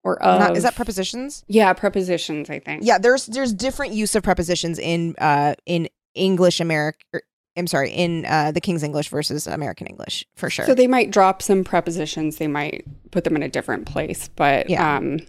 or 0.03 0.21
of? 0.21 0.39
Not- 0.39 0.57
is 0.57 0.63
that 0.63 0.75
prepositions? 0.75 1.43
Yeah, 1.47 1.71
prepositions. 1.73 2.49
I 2.49 2.59
think. 2.59 2.83
Yeah, 2.85 2.97
there's 2.97 3.25
there's 3.27 3.53
different 3.53 3.93
use 3.93 4.15
of 4.15 4.23
prepositions 4.23 4.79
in 4.79 5.15
uh 5.19 5.55
in 5.65 5.87
English 6.15 6.59
American. 6.59 7.21
I'm 7.55 7.67
sorry, 7.67 7.91
in 7.91 8.25
uh, 8.25 8.51
the 8.51 8.59
King's 8.59 8.81
English 8.81 9.09
versus 9.09 9.45
American 9.45 9.85
English 9.85 10.25
for 10.35 10.49
sure. 10.49 10.65
So 10.65 10.73
they 10.73 10.87
might 10.87 11.11
drop 11.11 11.39
some 11.43 11.63
prepositions. 11.63 12.37
They 12.37 12.47
might 12.47 12.83
put 13.11 13.25
them 13.25 13.35
in 13.35 13.43
a 13.43 13.47
different 13.49 13.85
place, 13.85 14.27
but 14.35 14.71
Yeah. 14.71 14.97
um, 14.97 15.19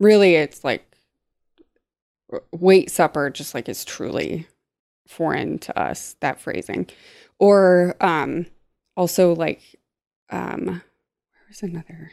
really, 0.00 0.34
it's 0.34 0.64
like 0.64 0.84
wait 2.52 2.90
supper. 2.90 3.30
Just 3.30 3.54
like 3.54 3.68
is 3.68 3.84
truly 3.84 4.48
foreign 5.06 5.58
to 5.60 5.78
us 5.78 6.16
that 6.20 6.40
phrasing, 6.40 6.88
or 7.38 7.94
um, 8.00 8.46
also 8.96 9.32
like 9.34 9.60
um, 10.30 10.82
where's 11.46 11.62
another 11.62 12.10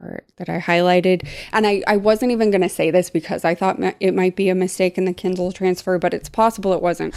part 0.00 0.24
that 0.36 0.48
I 0.48 0.58
highlighted, 0.60 1.26
and 1.52 1.66
I 1.66 1.82
I 1.86 1.96
wasn't 1.96 2.32
even 2.32 2.50
going 2.50 2.60
to 2.62 2.68
say 2.68 2.90
this 2.90 3.10
because 3.10 3.44
I 3.44 3.54
thought 3.54 3.78
it 4.00 4.14
might 4.14 4.36
be 4.36 4.48
a 4.48 4.54
mistake 4.54 4.98
in 4.98 5.04
the 5.04 5.12
Kindle 5.12 5.52
transfer, 5.52 5.98
but 5.98 6.14
it's 6.14 6.28
possible 6.28 6.72
it 6.72 6.82
wasn't. 6.82 7.14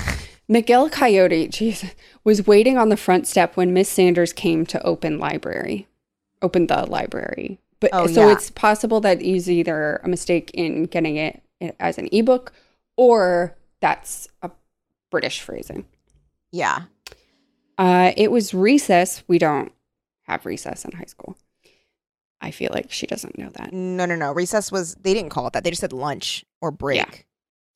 Miguel 0.48 0.90
Coyote, 0.90 1.48
jeez, 1.50 1.94
was 2.24 2.48
waiting 2.48 2.78
on 2.78 2.90
the 2.90 2.98
front 2.98 3.28
step 3.28 3.56
when 3.56 3.74
Miss 3.74 3.88
Sanders 3.90 4.34
came 4.34 4.66
to 4.68 4.82
open 4.84 5.20
library, 5.20 5.88
open 6.42 6.68
the 6.68 6.86
library. 6.86 7.60
But 7.80 7.92
Oh, 7.94 8.08
so 8.08 8.28
yeah. 8.28 8.34
it's 8.34 8.50
possible 8.50 9.00
that 9.02 9.22
is 9.22 9.50
either 9.50 10.02
a 10.04 10.08
mistake 10.10 10.50
in 10.54 10.84
getting 10.86 11.16
it 11.18 11.42
as 11.80 11.98
an 11.98 12.10
ebook, 12.12 12.52
or 12.98 13.56
that's 13.80 14.28
a 14.42 14.50
British 15.12 15.40
phrasing. 15.42 15.86
yeah, 16.52 16.84
Uh, 17.78 18.12
it 18.18 18.32
was 18.32 18.54
recess. 18.54 19.24
We 19.28 19.38
don't 19.38 19.72
have 20.24 20.46
recess 20.46 20.84
in 20.84 20.92
high 20.94 21.06
school. 21.06 21.38
I 22.42 22.52
feel 22.52 22.70
like 22.74 22.92
she 22.92 23.06
doesn't 23.06 23.38
know 23.38 23.50
that. 23.56 23.74
no, 23.74 24.06
no, 24.06 24.16
no. 24.16 24.32
Recess 24.32 24.72
was 24.72 24.96
they 24.96 25.14
didn't 25.14 25.30
call 25.32 25.48
it 25.48 25.54
that. 25.54 25.64
They 25.64 25.70
just 25.72 25.82
said 25.82 25.92
lunch 25.94 26.46
or 26.62 26.72
break. 26.72 26.98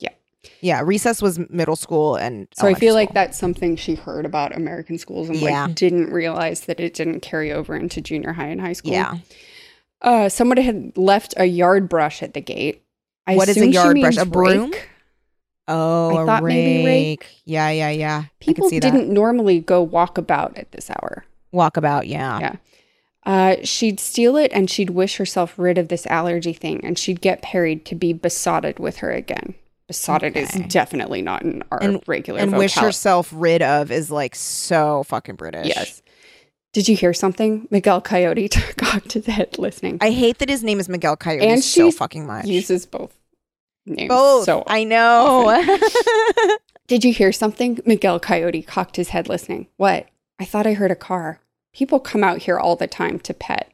Yeah. 0.00 0.08
yeah. 0.40 0.48
yeah 0.60 0.80
Recess 0.84 1.20
was 1.20 1.38
middle 1.50 1.76
school 1.76 2.16
and 2.16 2.48
So 2.54 2.66
I 2.66 2.74
feel 2.74 2.94
like 2.94 3.12
that's 3.12 3.38
something 3.38 3.76
she 3.76 3.94
heard 3.94 4.24
about 4.24 4.56
American 4.56 4.96
schools 4.98 5.28
and 5.28 5.38
Yeah. 5.38 5.66
like 5.66 5.74
didn't 5.74 6.10
realize 6.10 6.62
that 6.62 6.80
it 6.80 6.94
didn't 6.94 7.20
carry 7.20 7.52
over 7.52 7.76
into 7.76 8.00
junior 8.00 8.32
high 8.32 8.46
and 8.48 8.60
high 8.60 8.72
school. 8.72 8.92
Yeah. 8.92 9.18
Uh, 10.00 10.28
someone 10.28 10.56
had 10.58 10.96
left 10.96 11.34
a 11.36 11.46
yard 11.46 11.88
brush 11.88 12.22
at 12.22 12.34
the 12.34 12.40
gate. 12.40 12.82
I 13.26 13.36
What 13.36 13.48
is 13.48 13.56
a 13.56 13.66
yard 13.68 13.98
brush? 14.00 14.16
A 14.18 14.26
broom? 14.26 14.70
rake. 14.70 14.88
Oh, 15.66 16.16
I 16.16 16.22
a 16.22 16.26
thought 16.26 16.42
maybe 16.44 16.84
rake. 16.84 17.26
Yeah, 17.46 17.70
yeah, 17.70 17.88
yeah. 17.88 18.24
People 18.38 18.64
I 18.66 18.68
could 18.68 18.70
see 18.70 18.80
didn't 18.80 19.08
normally 19.08 19.60
go 19.60 19.82
walk 19.82 20.18
about 20.18 20.58
at 20.58 20.70
this 20.72 20.90
hour. 20.90 21.24
that. 21.52 21.56
walkabout. 21.58 22.06
Yeah. 22.06 22.38
Yeah. 22.40 22.56
Uh, 23.26 23.56
she'd 23.64 23.98
steal 23.98 24.36
it 24.36 24.52
and 24.52 24.68
she'd 24.70 24.90
wish 24.90 25.16
herself 25.16 25.54
rid 25.58 25.78
of 25.78 25.88
this 25.88 26.06
allergy 26.06 26.52
thing 26.52 26.84
and 26.84 26.98
she'd 26.98 27.20
get 27.20 27.40
Parried 27.42 27.84
to 27.86 27.94
be 27.94 28.12
besotted 28.12 28.78
with 28.78 28.98
her 28.98 29.10
again. 29.10 29.54
Besotted 29.86 30.36
is 30.36 30.50
definitely 30.68 31.22
not 31.22 31.42
in 31.42 31.62
our 31.70 31.82
And- 31.82 32.02
regular 32.06 32.40
and 32.40 32.56
wish 32.56 32.74
herself 32.74 33.30
rid 33.34 33.62
of 33.62 33.90
is 33.90 34.10
like 34.10 34.34
so 34.34 35.02
fucking 35.04 35.36
British. 35.36 35.68
Yes. 35.68 36.02
Did 36.72 36.88
you 36.88 36.96
hear 36.96 37.14
something? 37.14 37.68
Miguel 37.70 38.00
Coyote 38.00 38.48
cocked 38.76 39.12
his 39.12 39.26
head 39.26 39.58
listening. 39.58 39.98
I 40.00 40.10
hate 40.10 40.38
that 40.38 40.48
his 40.48 40.62
name 40.64 40.80
is 40.80 40.88
Miguel 40.88 41.16
Coyote 41.16 41.46
And 41.46 41.62
so 41.62 41.90
fucking 41.92 42.26
much. 42.26 42.46
He 42.46 42.54
uses 42.54 42.84
both 42.86 43.14
names. 43.86 44.08
Both. 44.08 44.44
So 44.46 44.64
I 44.66 44.84
know. 44.84 45.62
Did 46.86 47.04
you 47.04 47.12
hear 47.12 47.32
something? 47.32 47.80
Miguel 47.86 48.18
Coyote 48.20 48.62
cocked 48.62 48.96
his 48.96 49.10
head 49.10 49.28
listening. 49.28 49.68
What? 49.76 50.08
I 50.38 50.44
thought 50.44 50.66
I 50.66 50.72
heard 50.74 50.90
a 50.90 50.96
car. 50.96 51.40
People 51.74 52.00
come 52.00 52.24
out 52.24 52.38
here 52.38 52.58
all 52.58 52.76
the 52.76 52.86
time 52.86 53.18
to 53.20 53.34
pet. 53.34 53.70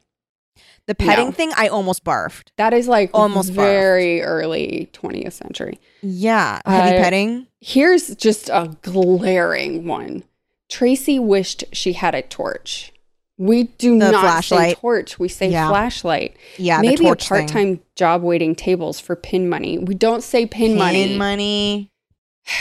the 0.87 0.95
petting 0.95 1.27
No. 1.27 1.31
thing, 1.31 1.51
I 1.55 1.67
almost 1.67 2.03
barfed. 2.03 2.47
That 2.57 2.73
is 2.73 2.87
like 2.87 3.11
Almost 3.13 3.51
barfed. 3.51 3.55
very 3.55 4.21
early 4.21 4.89
20th 4.91 5.31
century. 5.33 5.79
Yeah. 6.01 6.59
Heavy 6.65 6.97
Uh, 6.97 6.99
petting. 7.01 7.47
Here's 7.61 8.13
just 8.15 8.49
a 8.49 8.75
glaring 8.81 9.85
one. 9.85 10.23
Tracy 10.69 11.19
wished 11.19 11.63
she 11.71 11.93
had 11.93 12.15
a 12.15 12.23
torch. 12.23 12.91
We 13.37 13.63
do 13.77 13.91
The 13.99 14.11
not 14.11 14.21
flashlight. 14.21 14.69
say 14.75 14.81
torch. 14.81 15.19
We 15.19 15.27
say 15.29 15.49
Yeah. 15.49 15.69
flashlight. 15.69 16.35
Yeah, 16.57 16.81
Maybe 16.81 17.05
a 17.07 17.13
thing. 17.15 17.27
part-time 17.27 17.79
job 17.95 18.23
waiting 18.23 18.55
tables 18.55 18.99
for 18.99 19.15
pin 19.15 19.47
money. 19.47 19.77
We 19.77 19.93
don't 19.95 20.23
say 20.23 20.45
pin, 20.45 20.77
money. 20.77 21.07
Pin 21.09 21.17
money. 21.17 21.89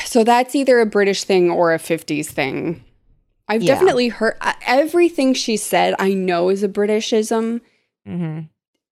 So 0.05 0.23
that's 0.25 0.55
either 0.55 0.79
a 0.81 0.87
British 0.87 1.25
thing 1.25 1.51
or 1.51 1.73
a 1.75 1.79
50s 1.79 2.29
thing. 2.31 2.85
I've 3.51 3.63
Yeah. 3.63 3.75
definitely 3.75 4.09
heard 4.09 4.37
everything 4.67 5.35
she 5.35 5.57
said, 5.57 5.95
I 5.99 6.15
know 6.15 6.49
is 6.49 6.63
a 6.63 6.69
Britishism 6.69 7.61
hmm 8.07 8.41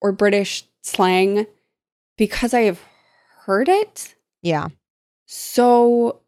or 0.01 0.13
British 0.13 0.65
slang 0.83 1.47
because 2.17 2.53
I 2.53 2.61
have 2.63 2.81
heard 3.47 3.69
it. 3.69 4.15
Yeah. 4.43 4.69
So 5.27 6.21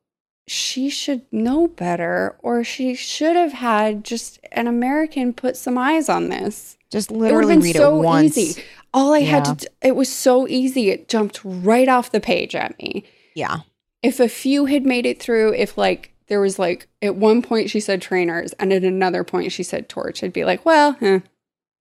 she 0.47 0.91
should 0.91 1.23
know 1.33 1.69
better, 1.69 2.37
or 2.43 2.65
she 2.65 2.95
should 2.95 3.37
have 3.37 3.53
had 3.53 4.05
just 4.05 4.41
an 4.53 4.67
American 4.67 5.33
put 5.33 5.57
some 5.57 5.79
eyes 5.79 6.09
on 6.09 6.29
this. 6.29 6.77
Just 6.91 7.11
It 7.11 7.17
would 7.17 7.27
have 7.27 7.35
literally 7.37 7.55
been 7.57 7.63
read 7.63 7.77
so 7.77 8.01
it 8.01 8.05
once. 8.05 8.37
easy. 8.39 8.63
All 8.93 9.15
I 9.15 9.21
had 9.21 9.45
to, 9.45 9.55
d- 9.55 9.67
it 9.83 9.95
was 9.95 10.09
so 10.13 10.49
easy. 10.49 10.91
It 10.91 11.09
jumped 11.09 11.41
right 11.45 11.89
off 11.89 12.11
the 12.11 12.21
page 12.21 12.55
at 12.57 12.77
me. 12.79 13.05
Yeah. 13.35 13.59
if 14.03 14.19
a 14.19 14.29
few 14.29 14.65
had 14.65 14.85
made 14.85 15.07
it 15.07 15.21
through, 15.21 15.53
if 15.55 15.79
like 15.79 16.13
there 16.31 16.41
was 16.41 16.59
like 16.59 16.89
at 17.03 17.15
one 17.17 17.43
point 17.43 17.69
she 17.69 17.81
said 17.81 18.01
trainers 18.01 18.55
and 18.55 18.73
at 18.73 18.83
another 18.85 19.23
point 19.25 19.53
she 19.53 19.63
said 19.63 19.89
torch, 19.91 20.25
I'd 20.25 20.33
be 20.33 20.45
like, 20.47 20.65
well, 20.65 20.97
eh, 21.03 21.21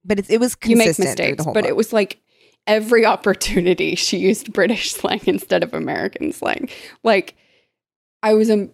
But 0.03 0.19
it, 0.19 0.29
it 0.29 0.39
was 0.41 0.57
you 0.65 0.75
make 0.75 0.99
mistakes. 0.99 1.45
But 1.45 1.53
book. 1.53 1.65
it 1.65 1.77
was 1.77 1.93
like 1.93 2.19
every 2.67 3.05
opportunity 3.05 3.95
she 4.05 4.17
used 4.17 4.51
British 4.51 4.91
slang 4.95 5.21
instead 5.25 5.63
of 5.63 5.73
American 5.73 6.33
slang. 6.33 6.67
Like 7.03 7.35
I 8.21 8.33
was 8.33 8.49
a 8.49 8.67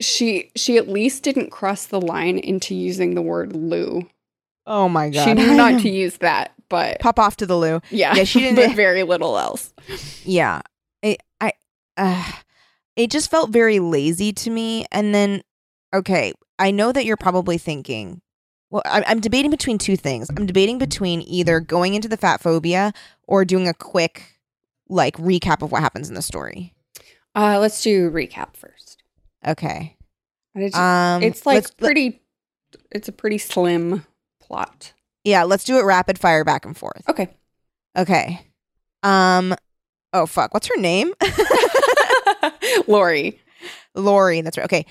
she 0.00 0.50
she 0.56 0.76
at 0.78 0.88
least 0.88 1.22
didn't 1.22 1.50
cross 1.50 1.84
the 1.86 2.00
line 2.00 2.38
into 2.38 2.74
using 2.74 3.14
the 3.14 3.22
word 3.22 3.54
loo. 3.54 4.08
oh 4.66 4.88
my 4.88 5.10
god. 5.10 5.24
She 5.24 5.34
knew 5.34 5.54
not 5.54 5.80
to 5.82 5.90
use 5.90 6.16
that, 6.18 6.52
but 6.70 6.98
pop 7.00 7.18
off 7.18 7.36
to 7.36 7.46
the 7.46 7.56
loo. 7.56 7.80
yeah, 7.90 8.14
Yeah, 8.16 8.24
she 8.24 8.40
didn't- 8.40 8.56
but 8.56 8.74
very 8.74 9.02
little 9.02 9.38
else. 9.38 9.72
Yeah. 10.24 10.62
It, 11.02 11.20
I 11.40 11.52
uh, 11.98 12.24
it 13.00 13.10
just 13.10 13.30
felt 13.30 13.50
very 13.50 13.78
lazy 13.80 14.32
to 14.32 14.50
me 14.50 14.84
and 14.92 15.14
then 15.14 15.42
okay, 15.94 16.32
I 16.58 16.70
know 16.70 16.92
that 16.92 17.04
you're 17.04 17.16
probably 17.16 17.58
thinking 17.58 18.20
well, 18.70 18.82
I'm 18.84 19.18
debating 19.18 19.50
between 19.50 19.78
two 19.78 19.96
things. 19.96 20.30
I'm 20.30 20.46
debating 20.46 20.78
between 20.78 21.22
either 21.22 21.58
going 21.58 21.94
into 21.94 22.06
the 22.06 22.16
fat 22.16 22.40
phobia 22.40 22.92
or 23.26 23.44
doing 23.44 23.66
a 23.66 23.74
quick 23.74 24.38
like 24.88 25.16
recap 25.16 25.62
of 25.62 25.72
what 25.72 25.80
happens 25.82 26.08
in 26.08 26.14
the 26.14 26.22
story. 26.22 26.72
Uh, 27.34 27.58
let's 27.58 27.82
do 27.82 28.10
recap 28.10 28.54
first. 28.56 29.02
Okay. 29.44 29.96
It's, 30.54 30.76
Um 30.76 31.22
it's 31.22 31.46
like 31.46 31.76
pretty. 31.78 32.22
It's 32.92 33.08
a 33.08 33.12
pretty 33.12 33.38
slim 33.38 34.04
plot. 34.40 34.92
yeah, 35.24 35.42
let's 35.42 35.64
do 35.64 35.78
it 35.78 35.84
rapid 35.84 36.18
fire 36.18 36.44
back 36.44 36.64
and 36.64 36.76
forth. 36.76 37.02
Okay. 37.08 37.28
Okay. 37.96 38.46
Um 39.02 39.54
oh 40.12 40.26
fuck, 40.26 40.54
what's 40.54 40.68
her 40.68 40.80
name? 40.80 41.12
Lori. 42.86 43.40
Lori, 43.94 44.40
that's 44.40 44.56
right. 44.56 44.64
Okay. 44.64 44.86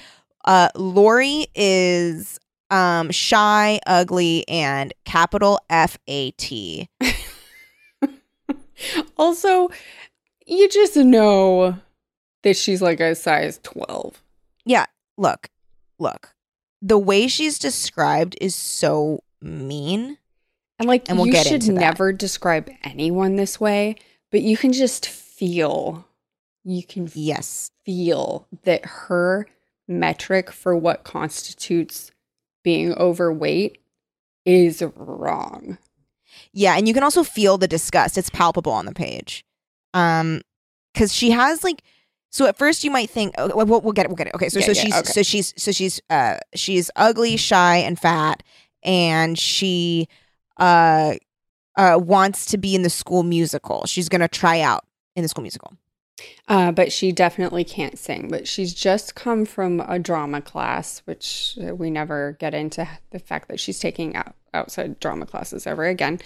Uh 0.46 0.70
Lori 0.76 1.48
is 1.56 2.40
um 2.70 3.12
shy, 3.12 3.80
ugly, 3.88 4.48
and 4.48 4.94
capital 5.06 5.60
F 5.70 5.98
A 6.08 6.32
T. 6.32 6.90
Also, 9.18 9.70
you 10.46 10.70
just 10.70 10.96
know 10.96 11.78
that 12.44 12.56
she's 12.56 12.82
like 12.82 13.00
a 13.00 13.16
size 13.16 13.60
12. 13.64 14.22
Yeah, 14.66 14.86
look, 15.18 15.50
look. 16.00 16.34
The 16.82 16.98
way 16.98 17.28
she's 17.28 17.60
described 17.60 18.38
is 18.40 18.56
so 18.56 19.24
mean. 19.42 20.18
And 20.80 20.88
like, 20.88 21.10
And 21.10 21.18
we'll 21.18 21.28
you 21.28 21.34
get 21.34 21.46
should 21.46 21.68
never 21.68 22.14
describe 22.14 22.70
anyone 22.84 23.36
this 23.36 23.60
way, 23.60 23.96
but 24.32 24.42
you 24.42 24.56
can 24.56 24.72
just 24.72 25.06
feel, 25.08 26.06
you 26.70 26.84
can 26.84 27.10
Yes. 27.14 27.72
feel 27.86 28.48
that 28.64 28.86
her 28.86 29.48
metric 29.88 30.52
for 30.52 30.76
what 30.76 31.04
constitutes 31.04 32.12
being 32.64 32.94
overweight 32.94 33.80
is 34.46 34.84
wrong. 34.96 35.78
Yeah, 36.54 36.76
and 36.78 36.88
you 36.88 36.94
can 36.94 37.04
also 37.04 37.24
feel 37.24 37.58
the 37.58 37.68
disgust. 37.68 38.18
It's 38.18 38.30
palpable 38.30 38.72
on 38.72 38.86
the 38.86 38.94
page. 38.94 39.44
Um 39.94 40.42
cuz 40.96 41.14
she 41.14 41.32
has 41.32 41.64
like 41.64 41.82
so 42.32 42.46
at 42.46 42.58
first 42.58 42.84
you 42.84 42.92
might 42.92 43.10
think 43.10 43.34
oh, 43.38 43.48
we'll, 43.66 43.82
we'll 43.82 43.94
get 43.94 44.06
it 44.06 44.10
we'll 44.10 44.16
get 44.16 44.28
it. 44.28 44.36
Okay, 44.36 44.50
so 44.50 44.60
Yeah, 44.60 44.66
so 44.68 44.72
yeah, 44.74 44.82
she's 44.84 44.94
okay. 44.96 45.12
so 45.12 45.24
she's 45.24 45.54
so 45.58 45.72
she's 45.72 46.00
uh 46.10 46.38
she's 46.54 46.92
ugly, 46.96 47.38
shy 47.38 47.78
and 47.78 47.98
fat 48.00 48.44
and 48.84 49.38
she 49.40 50.08
uh 50.58 51.16
uh 51.76 52.00
wants 52.02 52.46
to 52.48 52.58
be 52.58 52.76
in 52.76 52.84
the 52.84 52.90
school 52.90 53.24
musical. 53.24 53.86
She's 53.88 54.10
going 54.10 54.22
to 54.22 54.28
try 54.28 54.60
out 54.62 54.86
in 55.16 55.24
the 55.24 55.30
school 55.30 55.42
musical. 55.42 55.74
Uh, 56.48 56.72
but 56.72 56.92
she 56.92 57.12
definitely 57.12 57.64
can't 57.64 57.98
sing. 57.98 58.28
But 58.30 58.48
she's 58.48 58.74
just 58.74 59.16
come 59.16 59.46
from 59.46 59.82
a 59.82 60.00
drama 60.00 60.42
class, 60.42 61.02
which 61.06 61.58
uh, 61.64 61.76
we 61.76 61.90
never 61.90 62.38
get 62.40 62.54
into 62.54 62.88
the 63.12 63.20
fact 63.20 63.48
that 63.50 63.60
she's 63.60 63.80
taking 63.80 64.16
out 64.16 64.36
outside 64.54 65.00
drama 65.00 65.26
classes 65.26 65.68
ever 65.68 65.86
again. 65.86 66.20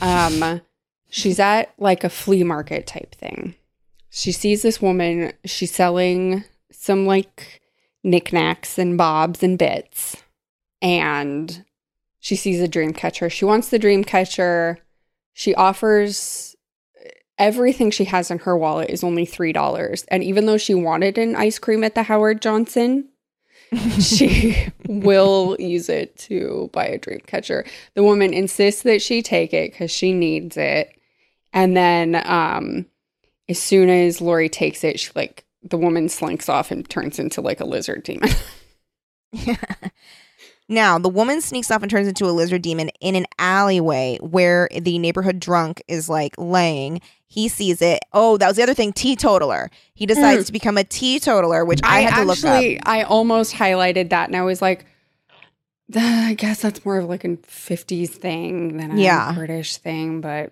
Um, 0.00 0.60
she's 1.10 1.38
at 1.38 1.72
like 1.78 2.04
a 2.04 2.10
flea 2.10 2.44
market 2.44 2.86
type 2.86 3.14
thing. 3.14 3.54
She 4.10 4.32
sees 4.32 4.62
this 4.62 4.80
woman. 4.80 5.32
She's 5.44 5.72
selling 5.72 6.44
some 6.70 7.06
like 7.06 7.62
knickknacks 8.02 8.78
and 8.78 8.98
bobs 8.98 9.42
and 9.42 9.58
bits, 9.58 10.22
and 10.82 11.64
she 12.20 12.36
sees 12.36 12.60
a 12.60 12.68
dream 12.68 12.92
catcher. 12.92 13.28
She 13.30 13.44
wants 13.44 13.70
the 13.70 13.78
dream 13.78 14.04
catcher. 14.04 14.78
She 15.32 15.54
offers 15.54 16.53
everything 17.38 17.90
she 17.90 18.04
has 18.04 18.30
in 18.30 18.38
her 18.40 18.56
wallet 18.56 18.90
is 18.90 19.04
only 19.04 19.24
three 19.24 19.52
dollars. 19.52 20.04
And 20.08 20.22
even 20.22 20.46
though 20.46 20.58
she 20.58 20.74
wanted 20.74 21.18
an 21.18 21.36
ice 21.36 21.58
cream 21.58 21.84
at 21.84 21.94
the 21.94 22.04
Howard 22.04 22.42
Johnson, 22.42 23.08
she 24.00 24.68
will 24.86 25.56
use 25.58 25.88
it 25.88 26.16
to 26.16 26.70
buy 26.72 26.86
a 26.86 26.98
dream 26.98 27.20
catcher. 27.26 27.64
The 27.94 28.02
woman 28.04 28.32
insists 28.32 28.82
that 28.82 29.02
she 29.02 29.22
take 29.22 29.52
it 29.52 29.72
because 29.72 29.90
she 29.90 30.12
needs 30.12 30.56
it. 30.56 30.96
And 31.52 31.76
then 31.76 32.20
um 32.26 32.86
as 33.48 33.58
soon 33.58 33.90
as 33.90 34.20
Lori 34.20 34.48
takes 34.48 34.84
it, 34.84 35.00
she 35.00 35.10
like 35.14 35.44
the 35.62 35.78
woman 35.78 36.08
slinks 36.08 36.48
off 36.48 36.70
and 36.70 36.88
turns 36.88 37.18
into 37.18 37.40
like 37.40 37.60
a 37.60 37.64
lizard 37.64 38.02
demon. 38.02 38.30
Now, 40.68 40.98
the 40.98 41.08
woman 41.08 41.40
sneaks 41.40 41.70
off 41.70 41.82
and 41.82 41.90
turns 41.90 42.08
into 42.08 42.24
a 42.24 42.32
lizard 42.32 42.62
demon 42.62 42.88
in 43.00 43.14
an 43.16 43.26
alleyway 43.38 44.18
where 44.20 44.68
the 44.72 44.98
neighborhood 44.98 45.38
drunk 45.38 45.82
is 45.88 46.08
like 46.08 46.34
laying. 46.38 47.00
He 47.26 47.48
sees 47.48 47.82
it. 47.82 48.00
Oh, 48.12 48.36
that 48.38 48.46
was 48.48 48.56
the 48.56 48.62
other 48.62 48.74
thing 48.74 48.92
teetotaler. 48.92 49.70
He 49.94 50.06
decides 50.06 50.44
mm. 50.44 50.46
to 50.46 50.52
become 50.52 50.78
a 50.78 50.84
teetotaler, 50.84 51.64
which 51.64 51.80
I, 51.82 52.00
had 52.00 52.20
to 52.20 52.24
look 52.24 52.38
up. 52.38 52.44
actually, 52.44 52.80
I 52.82 53.02
almost 53.02 53.54
highlighted 53.54 54.10
that, 54.10 54.28
and 54.28 54.36
I 54.36 54.42
was 54.42 54.62
like, 54.62 54.86
I 55.94 56.34
guess 56.34 56.62
that's 56.62 56.84
more 56.84 56.98
of 56.98 57.08
like 57.08 57.24
a 57.24 57.36
'50s 57.36 58.10
thing 58.10 58.76
than 58.78 58.92
a 58.92 58.96
Yeah. 58.96 59.32
British 59.34 59.76
thing. 59.76 60.20
But 60.20 60.50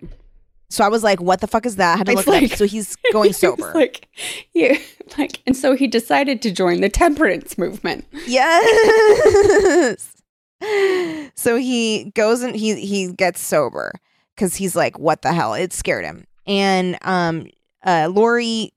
So 0.73 0.83
I 0.83 0.87
was 0.89 1.03
like, 1.03 1.21
what 1.21 1.39
the 1.39 1.47
fuck 1.47 1.65
is 1.65 1.75
that? 1.75 1.93
I 1.93 1.97
had 1.97 2.05
to 2.07 2.13
It's 2.13 2.25
look 2.25 2.35
it 2.35 2.41
like- 2.41 2.51
up. 2.53 2.57
So 2.57 2.65
he's 2.65 2.95
going 3.11 3.29
It 3.31 3.35
sober. 3.35 3.71
like, 3.75 4.07
yeah, 4.53 4.77
like, 5.17 5.41
and 5.45 5.55
so 5.55 5.75
he 5.75 5.87
decided 5.87 6.41
to 6.41 6.51
join 6.51 6.81
the 6.81 6.89
temperance 6.89 7.57
movement. 7.57 8.05
Yes. 8.25 10.15
so 11.35 11.57
he 11.57 12.11
goes 12.15 12.41
and 12.41 12.55
he 12.55 12.75
he 12.85 13.11
gets 13.11 13.39
sober 13.41 13.91
because 14.35 14.55
he's 14.55 14.75
like, 14.75 14.97
what 14.97 15.21
the 15.21 15.33
hell? 15.33 15.53
It 15.53 15.73
scared 15.73 16.05
him. 16.05 16.25
And 16.47 16.97
um 17.03 17.47
uh 17.85 18.09
Lori 18.11 18.71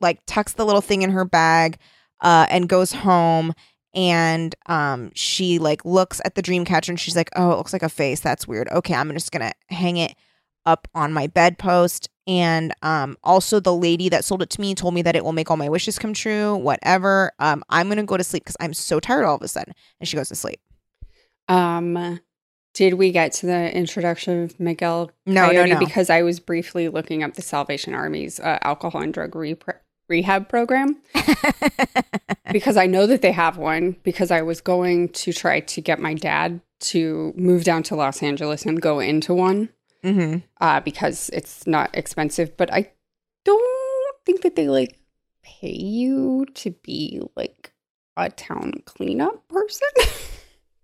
like 0.00 0.20
tucks 0.26 0.52
the 0.54 0.64
little 0.66 0.80
thing 0.82 1.02
in 1.02 1.10
her 1.10 1.24
bag 1.24 1.78
uh 2.20 2.46
and 2.50 2.68
goes 2.68 2.92
home 2.92 3.54
and 3.94 4.54
um 4.66 5.10
she 5.14 5.58
like 5.58 5.84
looks 5.84 6.20
at 6.24 6.34
the 6.34 6.42
dream 6.42 6.64
catcher 6.64 6.92
and 6.92 7.00
she's 7.00 7.16
like, 7.16 7.30
Oh, 7.34 7.50
it 7.52 7.56
looks 7.56 7.72
like 7.72 7.82
a 7.82 7.88
face. 7.88 8.20
That's 8.20 8.46
weird. 8.46 8.68
Okay, 8.68 8.94
I'm 8.94 9.10
just 9.12 9.32
gonna 9.32 9.52
hang 9.70 9.96
it 9.96 10.14
up 10.66 10.88
on 10.94 11.12
my 11.12 11.26
bedpost. 11.28 12.10
And 12.28 12.74
um 12.82 13.16
also 13.22 13.60
the 13.60 13.74
lady 13.74 14.08
that 14.08 14.24
sold 14.24 14.42
it 14.42 14.50
to 14.50 14.60
me 14.60 14.74
told 14.74 14.94
me 14.94 15.02
that 15.02 15.14
it 15.14 15.24
will 15.24 15.32
make 15.32 15.50
all 15.50 15.56
my 15.56 15.68
wishes 15.68 15.98
come 15.98 16.12
true. 16.12 16.56
Whatever. 16.56 17.32
Um, 17.38 17.62
I'm 17.70 17.88
gonna 17.88 18.04
go 18.04 18.16
to 18.16 18.24
sleep 18.24 18.44
because 18.44 18.56
I'm 18.60 18.74
so 18.74 19.00
tired 19.00 19.24
all 19.24 19.36
of 19.36 19.42
a 19.42 19.48
sudden. 19.48 19.72
And 20.00 20.08
she 20.08 20.16
goes 20.16 20.28
to 20.28 20.34
sleep. 20.34 20.60
Um, 21.48 22.20
did 22.76 22.94
we 22.94 23.10
get 23.10 23.32
to 23.32 23.46
the 23.46 23.74
introduction 23.74 24.44
of 24.44 24.60
Miguel 24.60 25.10
No, 25.24 25.50
no, 25.50 25.64
no. 25.64 25.78
Because 25.78 26.10
I 26.10 26.22
was 26.22 26.40
briefly 26.40 26.88
looking 26.88 27.22
up 27.22 27.32
the 27.32 27.40
Salvation 27.42 27.94
Army's 27.94 28.38
uh, 28.38 28.58
alcohol 28.60 29.00
and 29.00 29.14
drug 29.14 29.30
repre- 29.30 29.78
rehab 30.08 30.48
program. 30.48 31.00
because 32.52 32.76
I 32.76 32.84
know 32.84 33.06
that 33.06 33.22
they 33.22 33.32
have 33.32 33.56
one 33.56 33.96
because 34.02 34.30
I 34.30 34.42
was 34.42 34.60
going 34.60 35.08
to 35.10 35.32
try 35.32 35.60
to 35.60 35.80
get 35.80 36.00
my 36.00 36.12
dad 36.12 36.60
to 36.78 37.32
move 37.34 37.64
down 37.64 37.82
to 37.84 37.96
Los 37.96 38.22
Angeles 38.22 38.66
and 38.66 38.82
go 38.82 39.00
into 39.00 39.32
one 39.32 39.70
mm-hmm. 40.02 40.38
uh, 40.60 40.80
because 40.80 41.30
it's 41.30 41.66
not 41.66 41.90
expensive. 41.94 42.56
But 42.56 42.72
I 42.72 42.92
don't 43.44 44.16
think 44.24 44.42
that 44.42 44.56
they 44.56 44.68
like 44.68 44.98
pay 45.42 45.74
you 45.74 46.46
to 46.54 46.70
be 46.82 47.20
like 47.36 47.72
a 48.16 48.30
town 48.30 48.72
cleanup 48.84 49.46
person. 49.48 49.88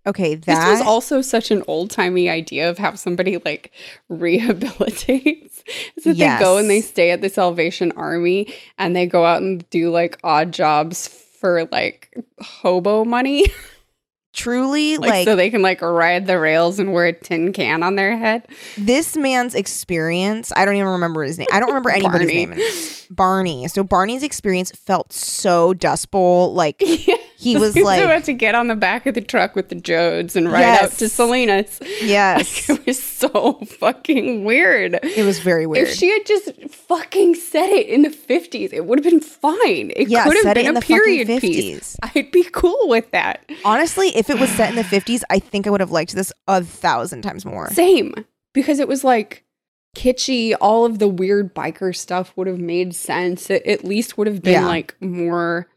Okay, 0.05 0.35
This 0.35 0.47
that 0.47 0.69
was 0.69 0.81
also 0.81 1.21
such 1.21 1.49
an 1.49 1.63
old 1.65 1.89
timey 1.89 2.29
idea 2.29 2.69
of 2.69 2.77
how 2.77 2.93
somebody 2.95 3.37
like 3.37 3.71
rehabilitates. 4.11 5.63
So 5.99 6.13
they 6.13 6.37
go 6.39 6.57
and 6.57 6.69
they 6.69 6.81
stay 6.81 7.11
at 7.11 7.21
the 7.21 7.29
Salvation 7.29 7.93
Army 7.93 8.53
and 8.77 8.95
they 8.95 9.05
go 9.05 9.25
out 9.25 9.41
and 9.41 9.67
do 9.69 9.89
like 9.91 10.19
odd 10.23 10.51
jobs 10.51 11.07
for 11.07 11.69
like 11.71 12.13
hobo 12.41 13.05
money, 13.05 13.45
truly 14.33 14.97
like, 14.97 15.09
like, 15.09 15.25
so 15.25 15.35
they 15.35 15.49
can 15.49 15.61
like 15.61 15.81
ride 15.81 16.25
the 16.25 16.39
rails 16.39 16.79
and 16.79 16.91
wear 16.91 17.05
a 17.05 17.13
tin 17.13 17.53
can 17.53 17.83
on 17.83 17.95
their 17.95 18.17
head. 18.17 18.47
this 18.77 19.15
man's 19.15 19.55
experience. 19.55 20.51
I 20.55 20.65
don't 20.65 20.75
even 20.75 20.87
remember 20.89 21.23
his 21.23 21.37
name. 21.37 21.47
I 21.51 21.59
don't 21.59 21.69
remember 21.69 21.91
anybody's 21.91 22.27
Barney. 22.27 22.45
name. 22.45 23.07
Barney. 23.09 23.67
So 23.67 23.83
Barney's 23.83 24.23
experience 24.23 24.71
felt 24.71 25.13
so 25.13 25.73
Dust 25.73 26.11
Bowl. 26.11 26.53
Like 26.53 26.81
he 27.43 27.57
was 27.57 27.73
He's 27.73 27.83
like, 27.83 28.03
about 28.03 28.23
to 28.25 28.33
get 28.33 28.55
on 28.55 28.67
the 28.67 28.75
back 28.75 29.05
of 29.05 29.13
the 29.15 29.21
truck 29.21 29.55
with 29.55 29.69
the 29.69 29.75
Joads 29.75 30.35
and 30.35 30.51
ride 30.51 30.63
out 30.63 30.91
to 30.93 31.05
Yes. 31.05 31.13
Salinas. 31.13 31.79
yes, 32.01 32.69
It 32.69 32.85
was 32.85 33.01
so 33.01 33.53
fucking 33.79 34.43
weird. 34.43 34.99
it 35.03 35.23
was 35.25 35.39
very 35.39 35.65
weird. 35.65 35.87
If 35.87 35.93
she 35.95 36.09
had 36.11 36.25
just 36.25 36.51
fucking 36.71 37.35
said 37.35 37.69
it 37.69 37.87
in 37.87 38.01
the 38.03 38.09
50s, 38.09 38.71
it 38.73 38.85
would 38.85 38.99
have 39.03 39.09
been 39.11 39.19
fine. 39.21 39.91
It 39.95 40.09
Yeah, 40.09 40.23
could 40.23 40.37
have 40.43 40.55
been 40.55 40.67
a 40.67 40.73
the 40.73 40.81
period 40.81 41.27
50s. 41.27 41.41
piece. 41.41 41.97
I'd 42.01 42.31
be 42.31 42.43
cool 42.51 42.87
with 42.89 43.11
that. 43.11 43.49
Honestly, 43.65 44.09
if 44.15 44.29
it 44.29 44.39
was 44.39 44.49
set 44.51 44.69
in 44.69 44.75
the 44.75 44.83
50s, 44.83 45.21
I 45.29 45.39
think 45.39 45.67
I 45.67 45.69
would 45.69 45.79
have 45.81 45.91
liked 45.91 46.13
this 46.15 46.31
a 46.47 46.63
thousand 46.63 47.21
times 47.21 47.45
more. 47.45 47.69
Same. 47.71 48.13
Because 48.53 48.79
it 48.79 48.87
was 48.87 49.03
like 49.03 49.43
kitschy. 49.95 50.55
All 50.59 50.85
of 50.85 50.99
the 50.99 51.07
weird 51.07 51.53
biker 51.55 51.95
stuff 51.95 52.33
would 52.35 52.47
have 52.47 52.59
made 52.59 52.93
sense. 52.95 53.49
It 53.49 53.65
at 53.65 53.83
least 53.83 54.17
would 54.17 54.27
have 54.27 54.41
been 54.41 54.53
Yeah. 54.53 54.65
like 54.67 54.95
more. 54.99 55.67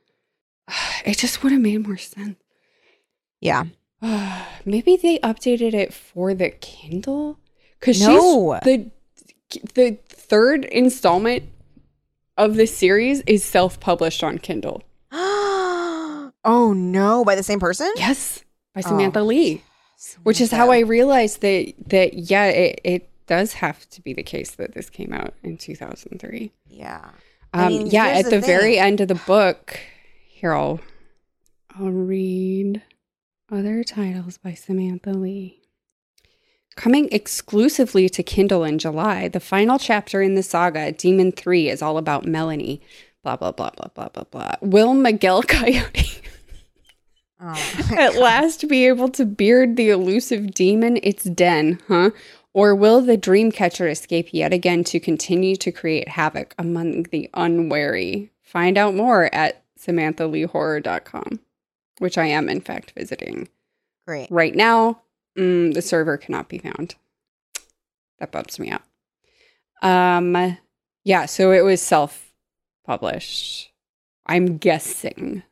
It 1.04 1.18
just 1.18 1.42
would 1.42 1.52
have 1.52 1.60
made 1.60 1.86
more 1.86 1.96
sense. 1.96 2.36
Yeah. 3.40 3.64
Maybe 4.64 4.96
they 4.96 5.18
updated 5.20 5.72
it 5.74 5.94
for 5.94 6.34
the 6.34 6.50
Kindle 6.50 7.38
because 7.78 8.00
No. 8.00 8.58
the 8.64 8.90
the 9.74 9.98
third 10.08 10.64
installment 10.64 11.44
of 12.36 12.56
the 12.56 12.66
series 12.66 13.20
is 13.22 13.44
self 13.44 13.78
published 13.78 14.24
on 14.24 14.38
Kindle. 14.38 14.82
oh 15.12 16.72
no, 16.76 17.24
by 17.24 17.34
the 17.36 17.42
same 17.42 17.60
person? 17.60 17.92
Yes, 17.96 18.42
by 18.74 18.82
Oh. 18.84 18.88
Samantha 18.88 19.22
Lee. 19.22 19.62
Which 20.24 20.40
is 20.40 20.50
how 20.50 20.70
I 20.70 20.80
realized 20.80 21.40
that 21.40 21.72
that 21.86 22.14
yeah, 22.14 22.46
it, 22.46 22.80
it 22.84 23.10
does 23.26 23.54
have 23.54 23.88
to 23.90 24.00
be 24.02 24.12
the 24.12 24.22
case 24.22 24.52
that 24.52 24.74
this 24.74 24.90
came 24.90 25.12
out 25.12 25.34
in 25.42 25.56
2003. 25.56 26.52
Yeah. 26.68 27.00
Um, 27.54 27.60
I 27.60 27.68
mean, 27.68 27.86
yeah, 27.86 28.06
at 28.08 28.28
the, 28.28 28.40
very 28.40 28.78
end 28.78 29.00
of 29.00 29.08
the 29.08 29.14
book, 29.14 29.80
here 30.36 30.52
I'll 30.52 30.80
I'll 31.78 31.90
read 31.90 32.82
other 33.50 33.82
titles 33.82 34.36
by 34.36 34.52
Samantha 34.52 35.10
Lee. 35.10 35.62
Coming 36.76 37.08
exclusively 37.10 38.08
to 38.10 38.22
Kindle 38.22 38.62
in 38.62 38.78
July, 38.78 39.28
the 39.28 39.40
final 39.40 39.78
chapter 39.78 40.20
in 40.20 40.34
the 40.34 40.42
saga, 40.42 40.92
Demon 40.92 41.32
3, 41.32 41.70
is 41.70 41.80
all 41.80 41.96
about 41.96 42.26
Melanie. 42.26 42.82
Blah, 43.22 43.36
blah, 43.36 43.52
blah, 43.52 43.70
blah, 43.70 43.88
blah, 43.94 44.08
blah, 44.08 44.24
blah. 44.24 44.54
Will 44.60 44.92
Miguel 44.92 45.42
Coyote 45.48 46.20
Oh. 47.40 47.92
at 47.98 48.14
last 48.16 48.66
be 48.66 48.86
able 48.86 49.08
to 49.10 49.26
beard 49.26 49.76
the 49.76 49.90
elusive 49.90 50.54
demon 50.54 50.98
its 51.02 51.24
den, 51.24 51.80
huh? 51.86 52.10
Or 52.54 52.74
will 52.74 53.02
the 53.02 53.18
dreamcatcher 53.18 53.90
escape 53.90 54.28
yet 54.32 54.54
again 54.54 54.84
to 54.84 54.98
continue 54.98 55.56
to 55.56 55.70
create 55.70 56.08
havoc 56.08 56.54
among 56.58 57.04
the 57.04 57.28
unwary? 57.34 58.30
Find 58.42 58.78
out 58.78 58.94
more 58.94 59.28
at 59.34 59.65
samanthaleehorror.com, 59.78 61.40
which 61.98 62.18
I 62.18 62.26
am 62.26 62.48
in 62.48 62.60
fact 62.60 62.92
visiting 62.96 63.48
Great. 64.06 64.28
right 64.30 64.54
now. 64.54 65.02
Mm, 65.38 65.74
the 65.74 65.82
server 65.82 66.16
cannot 66.16 66.48
be 66.48 66.58
found. 66.58 66.94
That 68.18 68.32
bumps 68.32 68.58
me 68.58 68.70
out. 68.70 68.82
Um, 69.82 70.56
yeah, 71.04 71.26
so 71.26 71.52
it 71.52 71.60
was 71.62 71.82
self-published. 71.82 73.70
I'm 74.26 74.56
guessing 74.58 75.42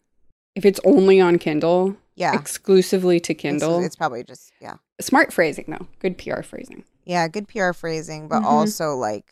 if 0.55 0.65
it's 0.65 0.81
only 0.85 1.21
on 1.21 1.39
Kindle, 1.39 1.97
Yeah. 2.17 2.35
exclusively 2.35 3.21
to 3.21 3.35
Kindle. 3.35 3.85
it's 3.85 3.97
probably 3.97 4.25
just 4.25 4.53
yeah. 4.61 4.77
Smart 5.01 5.33
phrasing 5.33 5.65
though. 5.69 5.87
Good 5.99 6.17
PR 6.19 6.43
phrasing. 6.43 6.85
Yeah, 7.05 7.29
good 7.29 7.47
PR 7.49 7.73
phrasing, 7.73 8.29
but 8.29 8.43
Mhm. 8.43 8.47
also 8.47 8.95
like 8.97 9.27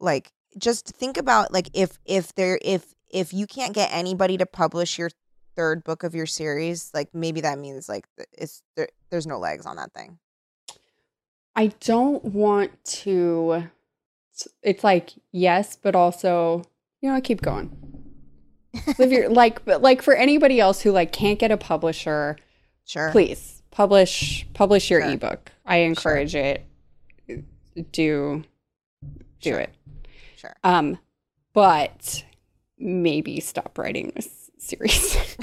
like 0.00 0.32
just 0.58 0.88
think 0.88 1.16
about 1.16 1.52
like 1.52 1.68
if 1.74 1.98
if 2.04 2.34
there 2.34 2.58
if 2.62 2.93
if 3.14 3.32
you 3.32 3.46
can't 3.46 3.72
get 3.72 3.90
anybody 3.92 4.36
to 4.36 4.44
publish 4.44 4.98
your 4.98 5.08
third 5.56 5.84
book 5.84 6.02
of 6.02 6.14
your 6.14 6.26
series, 6.26 6.90
like 6.92 7.08
maybe 7.14 7.40
that 7.42 7.58
means 7.58 7.88
like 7.88 8.06
it's 8.32 8.60
there, 8.76 8.88
there's 9.10 9.26
no 9.26 9.38
legs 9.38 9.64
on 9.64 9.76
that 9.76 9.92
thing. 9.94 10.18
I 11.56 11.68
don't 11.80 12.24
want 12.24 12.72
to 12.84 13.68
it's 14.64 14.82
like 14.82 15.10
yes, 15.30 15.76
but 15.80 15.94
also, 15.94 16.64
you 17.00 17.10
know, 17.12 17.20
keep 17.20 17.40
going. 17.40 17.70
Live 18.98 19.12
your 19.12 19.28
like 19.42 19.64
but 19.64 19.80
like 19.80 20.02
for 20.02 20.14
anybody 20.14 20.58
else 20.58 20.80
who 20.82 20.90
like 20.90 21.12
can't 21.12 21.38
get 21.38 21.52
a 21.52 21.56
publisher, 21.56 22.36
Sure. 22.84 23.10
please 23.12 23.62
publish 23.70 24.44
publish 24.54 24.90
your 24.90 25.00
Sure. 25.02 25.12
ebook. 25.12 25.52
I 25.64 25.76
encourage 25.78 26.34
it. 26.34 26.66
Do 27.28 27.44
do 27.92 28.42
Sure. 29.38 29.60
it. 29.60 29.70
Sure. 30.36 30.56
Um 30.64 30.98
but 31.52 32.24
maybe 32.78 33.40
stop 33.40 33.76
writing 33.78 34.12
this 34.14 34.50
series. 34.58 35.16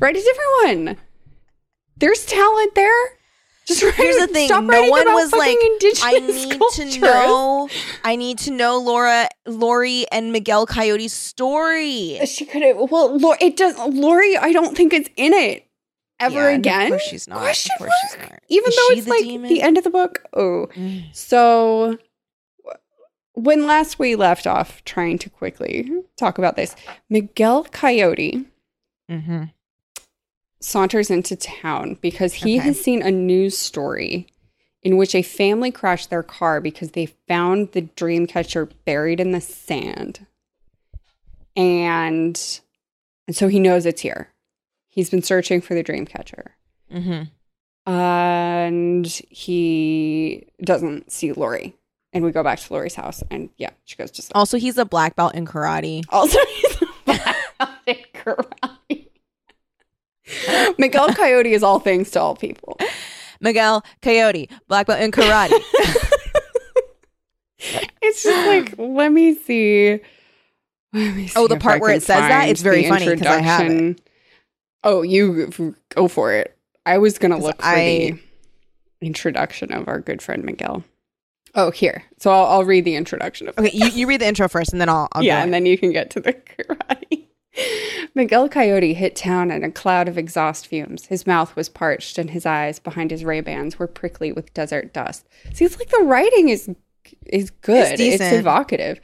Write 0.00 0.16
a 0.16 0.20
different 0.20 0.50
one. 0.86 0.96
There's 1.96 2.24
talent 2.26 2.74
there. 2.74 2.90
Just 3.66 3.82
write 3.82 3.94
Here's 3.94 4.18
the 4.18 4.26
thing, 4.26 4.48
Stop 4.48 4.64
no 4.64 4.82
one 4.90 5.06
was 5.14 5.32
like, 5.32 5.56
I 6.02 6.18
need 6.18 6.90
to 6.90 7.00
know 7.00 7.68
I 8.04 8.14
need 8.16 8.38
to 8.40 8.50
know 8.50 8.78
Laura 8.78 9.28
Lori 9.46 10.04
and 10.12 10.32
Miguel 10.32 10.66
Coyote's 10.66 11.14
story. 11.14 12.18
She 12.26 12.44
could 12.44 12.60
have. 12.62 12.76
Well, 12.90 13.16
Lori, 13.16 13.38
it 13.40 13.56
does. 13.56 13.78
Lori, 13.78 14.36
I 14.36 14.52
don't 14.52 14.76
think 14.76 14.92
it's 14.92 15.08
in 15.16 15.32
it 15.32 15.66
ever 16.20 16.50
Yeah, 16.50 16.56
again. 16.56 16.82
Of 16.82 16.88
course 16.90 17.02
she's 17.04 17.26
not. 17.26 17.38
Question 17.38 17.72
of 17.76 17.78
course 17.78 17.92
she's 18.02 18.18
mark? 18.18 18.30
not. 18.32 18.40
Even 18.48 18.68
Is 18.68 18.76
though 18.76 18.92
it's 18.92 19.04
the 19.06 19.10
like 19.10 19.22
demon? 19.24 19.48
the 19.48 19.62
end 19.62 19.78
of 19.78 19.84
the 19.84 19.90
book. 19.90 20.22
Oh, 20.34 20.66
Mm. 20.76 21.14
so 21.14 21.96
when 23.34 23.66
last 23.66 23.98
we 23.98 24.16
left 24.16 24.46
off, 24.46 24.82
trying 24.84 25.18
to 25.18 25.28
quickly 25.30 25.90
talk 26.16 26.38
about 26.38 26.56
this, 26.56 26.74
Miguel 27.10 27.64
Coyote 27.64 28.46
Mm-hmm. 29.10 29.44
saunters 30.60 31.10
into 31.10 31.36
town 31.36 31.98
because 32.00 32.32
he 32.32 32.56
Okay. 32.58 32.68
has 32.68 32.80
seen 32.80 33.02
a 33.02 33.10
news 33.10 33.58
story 33.58 34.26
in 34.82 34.96
which 34.96 35.14
a 35.14 35.20
family 35.22 35.70
crashed 35.70 36.08
their 36.08 36.22
car 36.22 36.58
because 36.60 36.92
they 36.92 37.06
found 37.28 37.72
the 37.72 37.82
dream 37.82 38.26
catcher 38.26 38.64
buried 38.86 39.20
in 39.20 39.32
the 39.32 39.40
sand. 39.42 40.26
And 41.56 42.60
and 43.26 43.36
so 43.36 43.48
he 43.48 43.58
knows 43.60 43.84
it's 43.86 44.00
here. 44.02 44.28
He's 44.88 45.10
been 45.10 45.22
searching 45.22 45.60
for 45.60 45.74
the 45.74 45.82
dream 45.82 46.06
catcher. 46.06 46.56
Mm-hmm. 46.92 47.90
And 47.90 49.06
he 49.28 50.46
doesn't 50.62 51.12
see 51.12 51.32
Lori. 51.32 51.74
And 52.14 52.24
we 52.24 52.30
go 52.30 52.42
back 52.44 52.60
to 52.60 52.72
Lori's 52.72 52.94
house 52.94 53.22
and 53.30 53.50
yeah, 53.58 53.70
she 53.84 53.96
goes 53.96 54.10
just 54.12 54.30
like 54.32 54.38
Also, 54.38 54.56
he's 54.56 54.78
a 54.78 54.84
black 54.84 55.16
belt 55.16 55.34
in 55.34 55.44
karate. 55.46 56.04
also, 56.10 56.38
he's 56.54 56.82
a 56.82 56.86
black 57.04 57.36
belt 57.58 57.70
in 57.86 57.96
karate. 58.14 59.08
Miguel 60.78 61.12
Coyote 61.12 61.52
is 61.52 61.62
all 61.62 61.80
things 61.80 62.10
to 62.12 62.20
all 62.20 62.34
people. 62.36 62.78
Miguel 63.40 63.84
Coyote, 64.00 64.48
black 64.68 64.86
belt 64.86 65.00
in 65.00 65.10
karate. 65.10 65.52
It's 68.02 68.22
just 68.22 68.46
like, 68.46 68.74
let 68.78 69.10
me 69.10 69.34
see. 69.34 69.92
Let 70.92 71.14
me 71.16 71.26
see 71.28 71.32
Oh, 71.34 71.48
the 71.48 71.56
part 71.56 71.80
where 71.80 71.92
it 71.94 72.02
says 72.02 72.18
that? 72.18 72.48
It's 72.50 72.60
very 72.60 72.86
funny 72.86 73.08
because 73.08 73.26
I 73.26 73.40
have 73.40 73.66
it. 73.66 74.00
Oh, 74.84 75.00
you 75.00 75.50
go 75.88 76.08
for 76.08 76.32
it. 76.34 76.54
I 76.84 76.98
was 76.98 77.16
gonna 77.18 77.38
look 77.38 77.56
for 77.56 77.66
I- 77.66 78.18
the 79.00 79.06
introduction 79.06 79.72
of 79.72 79.88
our 79.88 79.98
good 80.00 80.20
friend 80.20 80.44
Miguel. 80.44 80.84
Oh, 81.54 81.70
here. 81.70 82.04
So 82.18 82.30
I'll, 82.30 82.46
I'll 82.46 82.64
read 82.64 82.84
the 82.84 82.96
introduction 82.96 83.48
of. 83.48 83.58
Okay, 83.58 83.70
you, 83.72 83.86
you 83.86 84.06
read 84.06 84.20
the 84.20 84.26
intro 84.26 84.48
first, 84.48 84.72
and 84.72 84.80
then 84.80 84.88
I'll. 84.88 85.08
I'll 85.12 85.22
yeah, 85.22 85.42
and 85.42 85.54
then 85.54 85.66
you 85.66 85.78
can 85.78 85.92
get 85.92 86.10
to 86.10 86.20
the 86.20 86.32
karate. 86.32 87.26
Miguel 88.14 88.48
Coyote 88.48 88.94
hit 88.94 89.14
town 89.14 89.50
in 89.50 89.62
a 89.62 89.70
cloud 89.70 90.08
of 90.08 90.18
exhaust 90.18 90.66
fumes. 90.66 91.06
His 91.06 91.26
mouth 91.26 91.54
was 91.54 91.68
parched, 91.68 92.18
and 92.18 92.30
his 92.30 92.46
eyes 92.46 92.78
behind 92.78 93.10
his 93.10 93.24
Ray 93.24 93.40
Bans 93.40 93.78
were 93.78 93.86
prickly 93.86 94.32
with 94.32 94.52
desert 94.54 94.92
dust. 94.92 95.28
See, 95.52 95.64
it's 95.64 95.78
like 95.78 95.90
the 95.90 96.04
writing 96.04 96.48
is 96.48 96.70
is 97.26 97.50
good. 97.50 98.00
It's, 98.00 98.20
it's 98.20 98.32
evocative. 98.32 99.00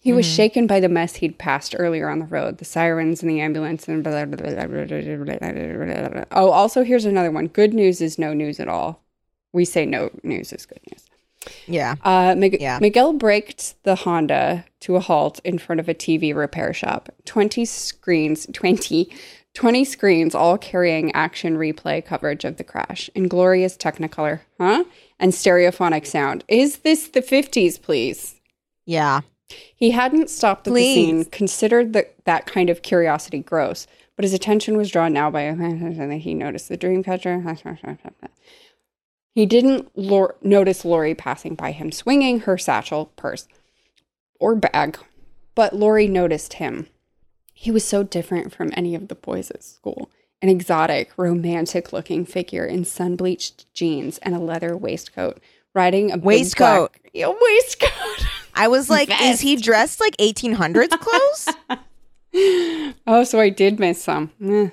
He 0.00 0.10
mm-hmm. 0.10 0.16
was 0.18 0.26
shaken 0.26 0.66
by 0.68 0.78
the 0.78 0.88
mess 0.88 1.16
he'd 1.16 1.38
passed 1.38 1.74
earlier 1.76 2.08
on 2.08 2.20
the 2.20 2.26
road, 2.26 2.58
the 2.58 2.64
sirens 2.64 3.20
and 3.20 3.30
the 3.30 3.40
ambulance 3.40 3.88
and 3.88 4.04
blah, 4.04 4.24
blah, 4.24 4.36
blah, 4.36 6.24
Oh, 6.30 6.50
also 6.50 6.84
here's 6.84 7.04
another 7.04 7.32
one. 7.32 7.48
Good 7.48 7.74
news 7.74 8.00
is 8.00 8.18
no 8.18 8.32
news 8.32 8.60
at 8.60 8.68
all. 8.68 9.02
We 9.52 9.64
say 9.64 9.86
no 9.86 10.10
news 10.22 10.52
is 10.52 10.66
good 10.66 10.80
news 10.90 11.07
yeah. 11.66 11.94
Uh, 12.02 12.34
Mig- 12.36 12.60
Yeah. 12.60 12.78
Miguel 12.80 13.12
braked 13.12 13.74
the 13.84 13.94
Honda 13.94 14.64
to 14.80 14.96
a 14.96 15.00
halt 15.00 15.40
in 15.44 15.58
front 15.58 15.80
of 15.80 15.88
a 15.88 15.94
TV 15.94 16.34
repair 16.34 16.72
shop. 16.72 17.08
20 17.24 17.64
screens, 17.64 18.46
20, 18.52 19.10
20 19.54 19.84
screens 19.84 20.34
all 20.34 20.56
carrying 20.58 21.12
action 21.12 21.56
replay 21.56 22.04
coverage 22.04 22.44
of 22.44 22.56
the 22.56 22.64
crash 22.64 23.10
in 23.14 23.28
glorious 23.28 23.76
technicolor, 23.76 24.40
huh? 24.60 24.84
And 25.18 25.32
stereophonic 25.32 26.06
sound. 26.06 26.44
Is 26.48 26.78
this 26.78 27.08
the 27.08 27.22
50s, 27.22 27.80
please? 27.80 28.36
Yeah. 28.86 29.20
He 29.74 29.90
hadn't 29.92 30.28
stopped 30.30 30.66
at 30.66 30.72
Please. 30.72 30.94
the 30.94 31.06
scene, 31.06 31.24
considered 31.26 31.92
the, 31.94 32.06
that 32.24 32.46
kind 32.46 32.68
of 32.68 32.82
curiosity 32.82 33.38
gross, 33.38 33.86
but 34.14 34.22
his 34.24 34.34
attention 34.34 34.76
was 34.76 34.90
drawn 34.90 35.12
now 35.12 35.30
by 35.30 35.42
a. 35.42 35.54
he 36.18 36.34
noticed 36.34 36.68
the 36.68 36.76
dream 36.76 37.02
catcher. 37.02 37.42
He 39.38 39.46
didn't 39.46 39.88
lor- 39.96 40.34
notice 40.42 40.84
Lori 40.84 41.14
passing 41.14 41.54
by 41.54 41.70
him, 41.70 41.92
swinging 41.92 42.40
her 42.40 42.58
satchel, 42.58 43.12
purse, 43.14 43.46
or 44.40 44.56
bag, 44.56 44.98
but 45.54 45.76
Lori 45.76 46.08
noticed 46.08 46.54
him. 46.54 46.88
He 47.52 47.70
was 47.70 47.84
so 47.84 48.02
different 48.02 48.52
from 48.52 48.72
any 48.76 48.96
of 48.96 49.06
the 49.06 49.14
boys 49.14 49.52
at 49.52 49.62
school. 49.62 50.10
An 50.42 50.48
exotic, 50.48 51.12
romantic 51.16 51.92
looking 51.92 52.26
figure 52.26 52.64
in 52.66 52.84
sun 52.84 53.14
bleached 53.14 53.72
jeans 53.74 54.18
and 54.18 54.34
a 54.34 54.40
leather 54.40 54.76
waistcoat, 54.76 55.38
riding 55.72 56.10
a 56.10 56.16
Waistcoat. 56.18 56.90
black- 56.90 57.10
Yeah, 57.14 57.32
waistcoat. 57.40 58.26
I 58.56 58.66
was 58.66 58.90
like, 58.96 59.08
is 59.22 59.38
he 59.40 59.54
dressed 59.54 60.00
like 60.00 60.16
1800s 60.16 60.98
clothes? 60.98 61.78
Oh, 63.06 63.22
so 63.24 63.38
I 63.40 63.50
did 63.50 63.78
miss 63.78 64.02
some. 64.02 64.32
Eh. 64.44 64.68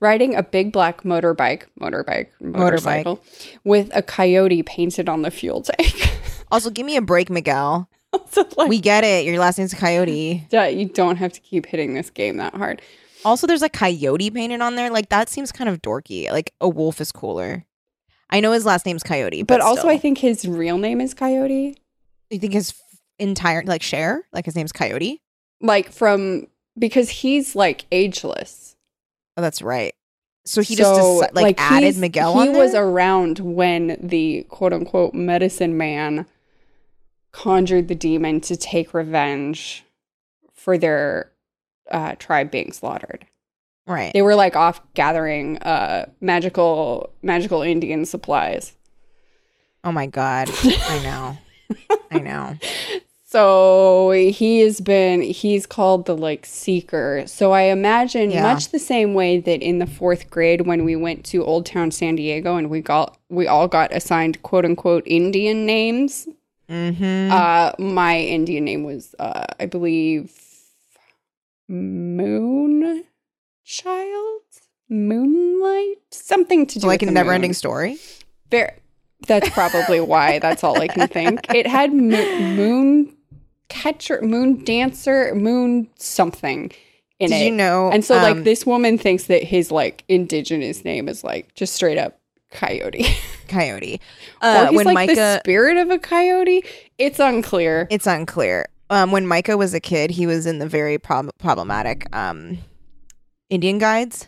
Riding 0.00 0.36
a 0.36 0.42
big 0.44 0.72
black 0.72 1.02
motorbike, 1.02 1.64
motorbike, 1.80 2.28
motorcycle, 2.40 3.20
with 3.64 3.90
a 3.94 4.00
coyote 4.02 4.62
painted 4.62 5.08
on 5.08 5.22
the 5.22 5.30
fuel 5.30 5.62
tank. 5.62 6.12
also, 6.52 6.70
give 6.70 6.86
me 6.86 6.96
a 6.96 7.02
break, 7.02 7.30
Miguel. 7.30 7.88
so 8.30 8.46
like, 8.56 8.68
We 8.68 8.78
get 8.80 9.02
it. 9.02 9.24
Your 9.26 9.38
last 9.38 9.58
name's 9.58 9.74
Coyote. 9.74 10.46
yeah, 10.50 10.66
you 10.68 10.86
don't 10.88 11.16
have 11.16 11.32
to 11.32 11.40
keep 11.40 11.66
hitting 11.66 11.94
this 11.94 12.10
game 12.10 12.36
that 12.36 12.54
hard. 12.54 12.80
Also, 13.24 13.46
there's 13.48 13.62
a 13.62 13.68
coyote 13.68 14.30
painted 14.30 14.60
on 14.60 14.76
there. 14.76 14.88
Like 14.90 15.08
that 15.08 15.28
seems 15.28 15.50
kind 15.50 15.68
of 15.68 15.82
dorky. 15.82 16.30
Like 16.30 16.54
a 16.60 16.68
wolf 16.68 17.00
is 17.00 17.10
cooler. 17.10 17.64
I 18.30 18.38
know 18.40 18.52
his 18.52 18.64
last 18.66 18.86
name's 18.86 19.02
Coyote, 19.02 19.42
but, 19.42 19.54
But, 19.58 19.60
also, 19.62 19.80
still. 19.80 19.90
I 19.90 19.98
think 19.98 20.18
his 20.18 20.46
real 20.46 20.78
name 20.78 21.00
is 21.00 21.12
Coyote. 21.14 21.76
you 22.30 22.38
think 22.38 22.52
his 22.52 22.70
f- 22.70 23.00
entire 23.18 23.62
like 23.64 23.82
share 23.82 24.22
like 24.32 24.44
his 24.44 24.54
name's 24.54 24.70
Coyote. 24.70 25.20
Like 25.60 25.90
from 25.90 26.46
because 26.78 27.08
he's 27.10 27.56
like 27.56 27.86
ageless. 27.90 28.76
Oh, 29.38 29.40
that's 29.40 29.62
right. 29.62 29.94
So 30.44 30.62
he 30.62 30.74
just 30.74 30.90
deci- 30.92 31.32
like, 31.34 31.60
added 31.60 31.96
Miguel. 31.96 32.40
He 32.42 32.48
was 32.48 32.74
around 32.74 33.38
when 33.38 33.96
the 34.02 34.44
quote 34.48 34.72
unquote 34.72 35.14
medicine 35.14 35.76
man 35.76 36.26
conjured 37.30 37.86
the 37.86 37.94
demon 37.94 38.40
to 38.40 38.56
take 38.56 38.92
revenge 38.92 39.84
for 40.52 40.76
their 40.76 41.30
uh, 41.90 42.16
tribe 42.18 42.50
being 42.50 42.72
slaughtered. 42.72 43.26
right. 43.86 44.12
They 44.12 44.22
were 44.22 44.34
like 44.34 44.56
off 44.56 44.80
gathering 44.94 45.58
uh, 45.58 46.06
magical 46.20 47.12
magical 47.22 47.62
Indian 47.62 48.04
supplies. 48.04 48.74
Oh 49.84 49.92
my 49.92 50.06
god. 50.06 50.50
I 50.64 51.00
know. 51.04 51.38
I 52.10 52.18
know. 52.18 52.56
So 53.30 54.10
he 54.12 54.60
has 54.60 54.80
been 54.80 55.20
he's 55.20 55.66
called 55.66 56.06
the 56.06 56.16
like 56.16 56.46
seeker. 56.46 57.24
So 57.26 57.52
I 57.52 57.64
imagine 57.64 58.30
Yeah. 58.30 58.42
much 58.42 58.70
the 58.70 58.78
same 58.78 59.12
way 59.12 59.38
that 59.38 59.60
in 59.60 59.80
the 59.80 59.86
fourth 59.86 60.30
grade 60.30 60.62
when 60.66 60.82
we 60.82 60.96
went 60.96 61.26
to 61.26 61.44
Old 61.44 61.66
Town 61.66 61.90
San 61.90 62.16
Diego 62.16 62.56
and 62.56 62.70
we 62.70 62.80
got 62.80 63.18
we 63.28 63.46
all 63.46 63.68
got 63.68 63.92
assigned 63.92 64.42
quote 64.42 64.64
unquote 64.64 65.02
Indian 65.06 65.66
names. 65.66 66.26
Mm-hmm. 66.70 67.30
Uh 67.30 67.72
my 67.78 68.18
Indian 68.18 68.64
name 68.64 68.84
was 68.84 69.14
uh 69.18 69.44
I 69.60 69.66
believe 69.66 70.32
Moon 71.68 73.04
Child? 73.66 74.40
Moonlight? 74.88 75.98
Something 76.12 76.66
to 76.66 76.78
do 76.78 76.86
with 76.86 76.92
like 76.92 77.00
with 77.00 77.10
a 77.10 77.12
the 77.12 77.14
never 77.14 77.32
ending 77.34 77.52
story. 77.52 77.98
Ver- 78.50 78.74
that's 79.26 79.50
probably 79.50 80.00
why. 80.00 80.38
That's 80.38 80.64
all 80.64 80.80
I 80.80 80.88
can 80.88 81.08
think. 81.08 81.40
It 81.54 81.66
had 81.66 81.92
mo- 81.92 82.38
moon 82.40 83.14
catcher, 83.68 84.20
moon 84.22 84.64
dancer, 84.64 85.34
moon 85.34 85.88
something 85.96 86.70
in 87.18 87.30
Did 87.30 87.42
it. 87.42 87.44
you 87.46 87.50
know? 87.52 87.90
and 87.90 88.04
so, 88.04 88.16
um, 88.16 88.22
like, 88.22 88.44
this 88.44 88.64
woman 88.66 88.98
thinks 88.98 89.24
that 89.24 89.42
his 89.42 89.70
like 89.70 90.04
indigenous 90.08 90.84
name 90.84 91.08
is 91.08 91.24
like 91.24 91.54
just 91.54 91.74
straight 91.74 91.98
up 91.98 92.18
coyote. 92.50 93.06
coyote. 93.48 94.00
or 94.42 94.46
Uh, 94.48 94.66
he's 94.68 94.76
when 94.76 94.86
like 94.86 95.08
the 95.08 95.14
Micah, 95.14 95.40
spirit 95.44 95.76
of 95.76 95.90
a 95.90 95.98
coyote. 95.98 96.64
It's 96.98 97.18
unclear. 97.18 97.86
it's 97.90 98.06
unclear. 98.06 98.66
Um, 98.90 99.10
when 99.12 99.26
Micah 99.26 99.56
was 99.58 99.74
a 99.74 99.80
kid, 99.80 100.10
he 100.10 100.26
was 100.26 100.46
in 100.46 100.58
the 100.60 100.66
very 100.66 100.96
prob- 100.98 101.30
problematic 101.38 102.06
um, 102.16 102.56
Indian 103.50 103.76
guides, 103.78 104.26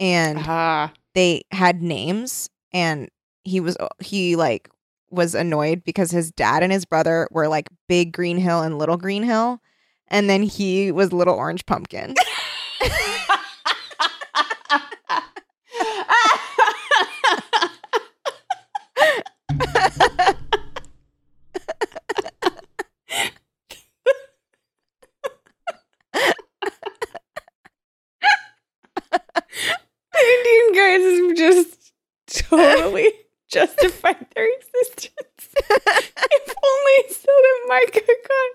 and 0.00 0.38
Ah, 0.40 0.92
they 1.14 1.42
had 1.50 1.82
names, 1.82 2.48
and 2.72 3.10
he 3.44 3.60
was 3.60 3.76
he 4.00 4.34
like 4.36 4.70
was 5.10 5.34
annoyed 5.34 5.82
because 5.84 6.10
his 6.10 6.30
dad 6.30 6.62
and 6.62 6.72
his 6.72 6.84
brother 6.84 7.28
were 7.30 7.48
like 7.48 7.68
Big 7.88 8.12
Green 8.12 8.38
Hill 8.38 8.62
and 8.62 8.78
Little 8.78 8.96
Green 8.96 9.22
Hill, 9.22 9.60
and 10.08 10.28
then 10.28 10.42
he 10.42 10.92
was 10.92 11.12
Little 11.12 11.34
Orange 11.34 11.66
Pumpkin. 11.66 12.14
Indian 30.18 30.72
guys 30.74 31.02
have 31.02 31.36
just 31.36 31.92
totally 32.26 33.12
justified 33.48 34.26
their 34.34 34.48
existence. 34.54 35.48
if 35.70 36.54
only 36.64 37.14
so 37.14 37.32
that 37.92 38.02
Micah 38.06 38.12
got 38.28 38.50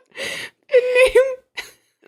the 0.70 0.80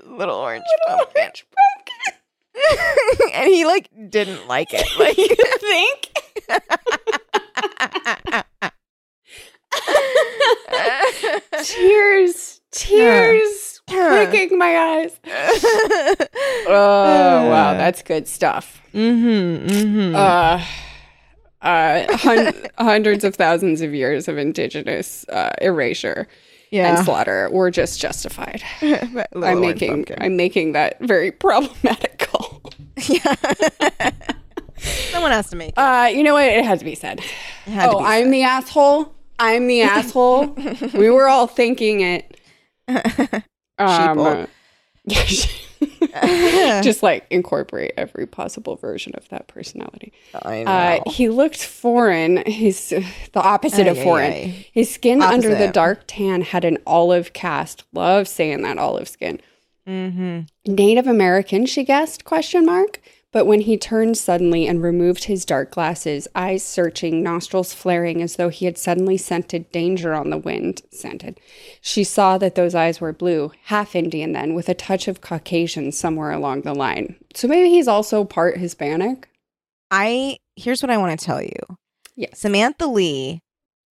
name 0.07 0.17
Little 0.17 0.35
Orange 0.35 0.63
Little 0.87 1.05
Pumpkin. 1.05 1.21
Orange 1.21 1.45
Pumpkin. 1.55 3.31
and 3.33 3.47
he 3.49 3.65
like 3.65 3.89
didn't 4.09 4.47
like 4.47 4.69
it. 4.73 4.85
Like 4.99 5.17
you 5.17 5.27
think? 5.59 6.11
Tears, 11.63 12.61
tears, 12.71 13.81
pricking 13.87 14.57
my 14.57 14.77
eyes. 14.77 15.19
Oh 16.67 17.47
wow, 17.49 17.73
that's 17.73 18.01
good 18.01 18.27
stuff. 18.27 18.81
mm-hmm, 18.93 19.67
mm-hmm. 19.67 20.15
Uh, 20.15 20.63
uh, 21.61 22.17
hun- 22.17 22.53
hundreds 22.77 23.23
of 23.23 23.35
thousands 23.35 23.81
of 23.81 23.93
years 23.93 24.27
of 24.27 24.37
indigenous 24.37 25.27
uh, 25.29 25.51
erasure 25.61 26.27
yeah. 26.71 26.95
and 26.95 27.05
slaughter 27.05 27.49
were 27.51 27.71
just 27.71 27.99
justified. 27.99 28.63
I'm 28.81 29.61
making 29.61 30.05
I'm 30.17 30.35
making 30.35 30.73
that 30.73 30.99
very 30.99 31.31
problematic 31.45 32.19
call. 32.19 32.61
yeah. 33.07 33.35
Someone 34.77 35.31
has 35.31 35.49
to 35.49 35.55
make 35.55 35.69
it. 35.69 35.77
Uh, 35.77 36.09
you 36.11 36.21
know 36.21 36.33
what? 36.33 36.45
It 36.45 36.63
had 36.65 36.79
to 36.79 36.85
be 36.85 36.95
said. 36.95 37.19
It 37.19 37.71
had 37.71 37.89
to 37.89 37.95
oh, 37.95 37.99
be 37.99 38.05
I'm 38.05 38.29
the 38.29 38.43
asshole. 38.43 39.13
I'm 39.39 39.67
the 39.67 39.81
asshole. 39.81 40.47
we 40.93 41.09
were 41.09 41.27
all 41.27 41.47
thinking 41.47 42.01
it. 42.01 42.39
Um, 43.77 44.47
just 46.83 47.03
like 47.03 47.25
incorporate 47.29 47.91
every 47.97 48.25
possible 48.25 48.75
version 48.75 49.13
of 49.15 49.27
that 49.29 49.47
personality. 49.47 50.13
I 50.43 50.63
know. 50.63 50.71
Uh, 50.71 51.09
he 51.09 51.29
looked 51.29 51.63
foreign. 51.63 52.43
He's 52.45 52.91
uh, 52.91 53.01
the 53.33 53.41
opposite 53.41 53.87
Ay, 53.87 53.91
of 53.91 53.97
foreign. 54.01 54.31
ay. 54.31 54.67
His 54.71 54.93
skin 54.93 55.21
under 55.21 55.55
the 55.55 55.67
dark 55.67 56.03
tan 56.07 56.41
had 56.41 56.63
an 56.65 56.77
olive 56.85 57.33
cast. 57.33 57.83
Love 57.93 58.27
saying 58.27 58.61
that 58.63 58.77
olive 58.77 59.09
skin. 59.09 59.41
mm-hmm. 59.87 60.41
Native 60.65 61.07
American, 61.07 61.65
she 61.65 61.83
guessed? 61.83 62.25
Question 62.25 62.65
mark. 62.65 63.01
But 63.35 63.47
when 63.47 63.59
he 63.59 63.75
turned 63.75 64.17
suddenly 64.17 64.65
and 64.65 64.81
removed 64.81 65.25
his 65.25 65.43
dark 65.43 65.69
glasses, 65.69 66.25
eyes 66.35 66.63
searching, 66.63 67.21
nostrils 67.21 67.73
flaring 67.73 68.21
as 68.21 68.37
though 68.37 68.47
he 68.47 68.63
had 68.63 68.77
suddenly 68.77 69.17
scented 69.17 69.69
danger 69.73 70.13
on 70.13 70.29
the 70.29 70.37
wind, 70.37 70.83
scented, 70.89 71.37
she 71.81 72.05
saw 72.05 72.37
that 72.37 72.55
those 72.55 72.73
eyes 72.73 73.01
were 73.01 73.11
blue, 73.11 73.51
half 73.63 73.93
Indian 73.93 74.31
then, 74.31 74.53
with 74.53 74.69
a 74.69 74.73
touch 74.73 75.09
of 75.09 75.19
Caucasian 75.19 75.91
somewhere 75.91 76.31
along 76.31 76.61
the 76.61 76.73
line. 76.73 77.17
So 77.33 77.49
maybe 77.49 77.69
he's 77.69 77.89
also 77.89 78.23
part 78.23 78.55
Hispanic. 78.55 79.27
I 79.91 80.37
here's 80.55 80.81
what 80.81 80.89
I 80.89 80.97
want 80.97 81.19
to 81.19 81.25
tell 81.25 81.41
you. 81.41 81.59
Yes. 82.15 82.39
Samantha 82.39 82.87
Lee 82.87 83.41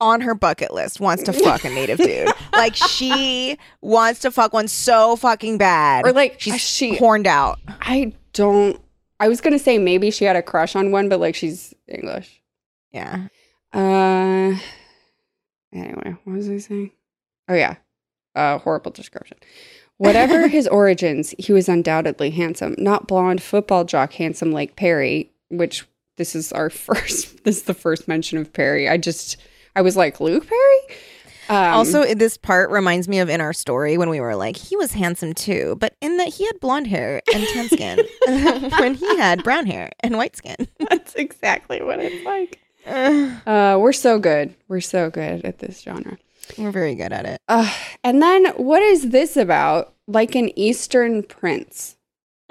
on 0.00 0.22
her 0.22 0.34
bucket 0.34 0.72
list 0.72 1.00
wants 1.00 1.22
to 1.24 1.34
fuck 1.34 1.64
a 1.66 1.68
native 1.68 1.98
dude. 1.98 2.30
Like 2.54 2.74
she 2.74 3.58
wants 3.82 4.20
to 4.20 4.30
fuck 4.30 4.54
one 4.54 4.68
so 4.68 5.16
fucking 5.16 5.58
bad. 5.58 6.06
Or 6.06 6.12
like 6.12 6.40
she's 6.40 6.54
uh, 6.54 6.56
she 6.56 6.96
horned 6.96 7.26
out. 7.26 7.58
I 7.68 8.14
don't 8.32 8.80
I 9.20 9.28
was 9.28 9.40
gonna 9.40 9.58
say 9.58 9.78
maybe 9.78 10.10
she 10.10 10.24
had 10.24 10.36
a 10.36 10.42
crush 10.42 10.74
on 10.76 10.90
one, 10.90 11.08
but 11.08 11.20
like 11.20 11.34
she's 11.34 11.74
English. 11.88 12.42
Yeah. 12.92 13.28
Uh 13.72 14.58
anyway, 15.72 16.16
what 16.24 16.36
was 16.36 16.48
I 16.48 16.58
saying? 16.58 16.90
Oh 17.48 17.54
yeah. 17.54 17.76
Uh 18.34 18.58
horrible 18.58 18.90
description. 18.90 19.38
Whatever 19.96 20.48
his 20.48 20.66
origins, 20.66 21.34
he 21.38 21.52
was 21.52 21.68
undoubtedly 21.68 22.30
handsome. 22.30 22.74
Not 22.78 23.06
blonde 23.06 23.42
football 23.42 23.84
jock 23.84 24.14
handsome 24.14 24.52
like 24.52 24.76
Perry, 24.76 25.32
which 25.48 25.86
this 26.16 26.34
is 26.34 26.52
our 26.52 26.70
first 26.86 27.44
this 27.44 27.58
is 27.58 27.62
the 27.64 27.74
first 27.74 28.08
mention 28.08 28.38
of 28.38 28.52
Perry. 28.52 28.88
I 28.88 28.96
just 28.96 29.36
I 29.76 29.82
was 29.82 29.96
like, 29.96 30.20
Luke 30.20 30.46
Perry? 30.46 30.96
Um, 31.48 31.74
also, 31.74 32.14
this 32.14 32.36
part 32.36 32.70
reminds 32.70 33.08
me 33.08 33.18
of 33.18 33.28
in 33.28 33.40
our 33.40 33.52
story 33.52 33.98
when 33.98 34.08
we 34.08 34.20
were 34.20 34.36
like, 34.36 34.56
he 34.56 34.76
was 34.76 34.92
handsome 34.92 35.34
too, 35.34 35.76
but 35.78 35.94
in 36.00 36.16
that 36.16 36.28
he 36.28 36.46
had 36.46 36.58
blonde 36.60 36.86
hair 36.86 37.20
and 37.32 37.46
tan 37.48 37.68
skin 37.68 38.00
when 38.78 38.94
he 38.94 39.16
had 39.16 39.42
brown 39.44 39.66
hair 39.66 39.90
and 40.00 40.16
white 40.16 40.36
skin. 40.36 40.68
that's 40.88 41.14
exactly 41.14 41.82
what 41.82 41.98
it's 42.00 42.24
like. 42.24 42.60
Uh, 43.46 43.78
we're 43.80 43.94
so 43.94 44.18
good. 44.18 44.54
We're 44.68 44.82
so 44.82 45.08
good 45.08 45.42
at 45.46 45.58
this 45.58 45.80
genre. 45.80 46.18
We're 46.58 46.70
very 46.70 46.94
good 46.94 47.14
at 47.14 47.24
it. 47.24 47.40
Uh, 47.48 47.72
and 48.02 48.20
then 48.20 48.46
what 48.56 48.82
is 48.82 49.08
this 49.08 49.38
about? 49.38 49.94
Like 50.06 50.34
an 50.34 50.50
Eastern 50.58 51.22
prince. 51.22 51.96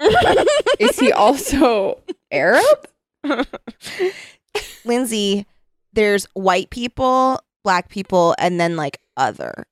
is 0.80 0.98
he 0.98 1.12
also 1.12 2.00
Arab? 2.32 2.88
Lindsay, 4.84 5.46
there's 5.92 6.24
white 6.34 6.70
people, 6.70 7.40
black 7.64 7.88
people, 7.88 8.36
and 8.38 8.60
then 8.60 8.76
like 8.76 9.00
other. 9.16 9.66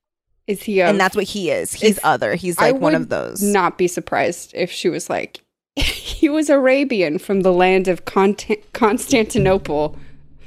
Is 0.45 0.63
he? 0.63 0.81
A, 0.81 0.89
and 0.89 0.99
that's 0.99 1.15
what 1.15 1.23
he 1.23 1.49
is. 1.49 1.71
He's 1.71 1.99
other. 2.03 2.35
He's 2.35 2.59
like 2.59 2.75
one 2.75 2.95
of 2.95 3.07
those. 3.07 3.41
not 3.41 3.77
be 3.77 3.87
surprised 3.87 4.51
if 4.53 4.69
she 4.69 4.89
was 4.89 5.09
like, 5.09 5.41
he 5.75 6.27
was 6.27 6.49
Arabian 6.49 7.17
from 7.17 7.41
the 7.41 7.53
land 7.53 7.87
of 7.87 8.03
Conta- 8.03 8.61
Constantinople. 8.73 9.97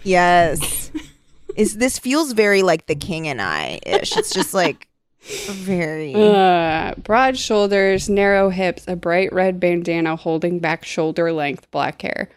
Yes. 0.02 0.90
is 1.56 1.78
this 1.78 1.98
feels 1.98 2.32
very 2.32 2.62
like 2.62 2.86
the 2.86 2.94
king 2.94 3.26
and 3.26 3.40
I 3.40 3.80
ish. 3.86 4.16
It's 4.16 4.32
just 4.32 4.52
like 4.52 4.88
very 5.22 6.14
Uh, 6.16 6.94
broad 7.02 7.36
shoulders, 7.36 8.08
narrow 8.08 8.50
hips, 8.50 8.84
a 8.86 8.94
bright 8.94 9.32
red 9.32 9.58
bandana 9.58 10.14
holding 10.14 10.58
back 10.60 10.84
shoulder 10.84 11.32
length 11.32 11.70
black 11.70 12.02
hair. 12.02 12.28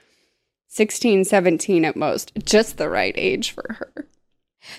16, 0.68 1.26
17 1.26 1.84
at 1.86 1.96
most. 1.96 2.32
Just 2.44 2.78
the 2.78 2.90
right 2.90 3.14
age 3.18 3.52
for 3.52 3.78
her. 3.80 4.08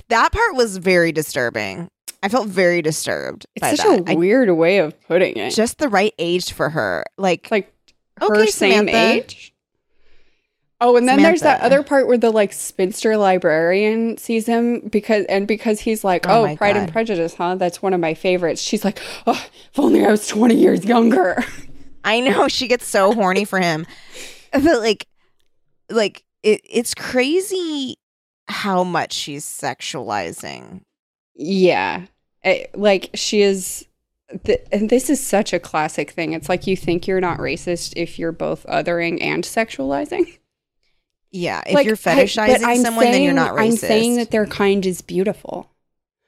That 0.08 0.32
part 0.32 0.54
was 0.54 0.76
very 0.78 1.12
disturbing. 1.12 1.90
I 2.22 2.28
felt 2.28 2.48
very 2.48 2.82
disturbed 2.82 3.46
It's 3.56 3.66
such 3.66 3.78
that. 3.78 4.08
a 4.08 4.12
I- 4.12 4.14
weird 4.14 4.50
way 4.50 4.78
of 4.78 5.00
putting 5.08 5.36
it. 5.36 5.54
just 5.54 5.78
the 5.78 5.88
right 5.88 6.12
age 6.18 6.52
for 6.52 6.68
her. 6.70 7.04
Like, 7.16 7.50
like 7.50 7.72
her 8.18 8.26
Okay, 8.36 8.46
same 8.50 8.86
Samantha. 8.88 8.96
age. 9.24 9.54
Oh, 10.82 10.96
and 10.96 11.06
then 11.06 11.22
there's 11.22 11.42
that 11.42 11.60
other 11.60 11.82
part 11.82 12.06
where 12.06 12.16
the 12.16 12.30
like 12.30 12.54
spinster 12.54 13.16
librarian 13.18 14.16
sees 14.16 14.46
him 14.46 14.80
because 14.88 15.26
and 15.26 15.46
because 15.46 15.80
he's 15.80 16.04
like, 16.04 16.26
Oh 16.26 16.46
"Oh, 16.46 16.56
Pride 16.56 16.76
and 16.76 16.90
Prejudice, 16.90 17.34
huh? 17.34 17.56
That's 17.56 17.82
one 17.82 17.92
of 17.92 18.00
my 18.00 18.14
favorites." 18.14 18.62
She's 18.62 18.82
like, 18.82 18.98
"Oh, 19.26 19.32
if 19.72 19.78
only 19.78 20.04
I 20.06 20.10
was 20.10 20.26
20 20.26 20.54
years 20.54 20.84
younger." 20.86 21.36
I 22.04 22.20
know 22.20 22.48
she 22.48 22.66
gets 22.66 22.86
so 22.86 23.12
horny 23.12 23.44
for 23.44 23.60
him. 23.60 23.86
But 24.52 24.80
like 24.80 25.06
like 25.90 26.24
it, 26.42 26.62
it's 26.64 26.94
crazy 26.94 27.96
how 28.50 28.84
much 28.84 29.12
she's 29.12 29.44
sexualizing. 29.44 30.82
yeah. 31.34 32.06
Eh, 32.42 32.64
like 32.74 33.10
she 33.14 33.42
is 33.42 33.84
th- 34.44 34.66
and 34.72 34.88
this 34.88 35.10
is 35.10 35.24
such 35.24 35.52
a 35.52 35.58
classic 35.60 36.10
thing. 36.12 36.32
It's 36.32 36.48
like 36.48 36.66
you 36.66 36.74
think 36.76 37.06
you're 37.06 37.20
not 37.20 37.38
racist 37.38 37.92
if 37.96 38.18
you're 38.18 38.32
both 38.32 38.64
othering 38.66 39.22
and 39.22 39.44
sexualizing. 39.44 40.38
Yeah, 41.32 41.62
if 41.66 41.74
Like, 41.74 41.86
you're 41.86 41.96
fetishizing 41.96 42.64
I'm 42.64 42.78
someone, 42.78 43.04
then 43.04 43.22
you're 43.22 43.32
not 43.32 43.52
racist. 43.54 43.60
I'm 43.64 43.76
saying 43.76 44.16
that 44.16 44.30
their 44.30 44.46
kind 44.46 44.84
is 44.84 45.00
beautiful. 45.02 45.70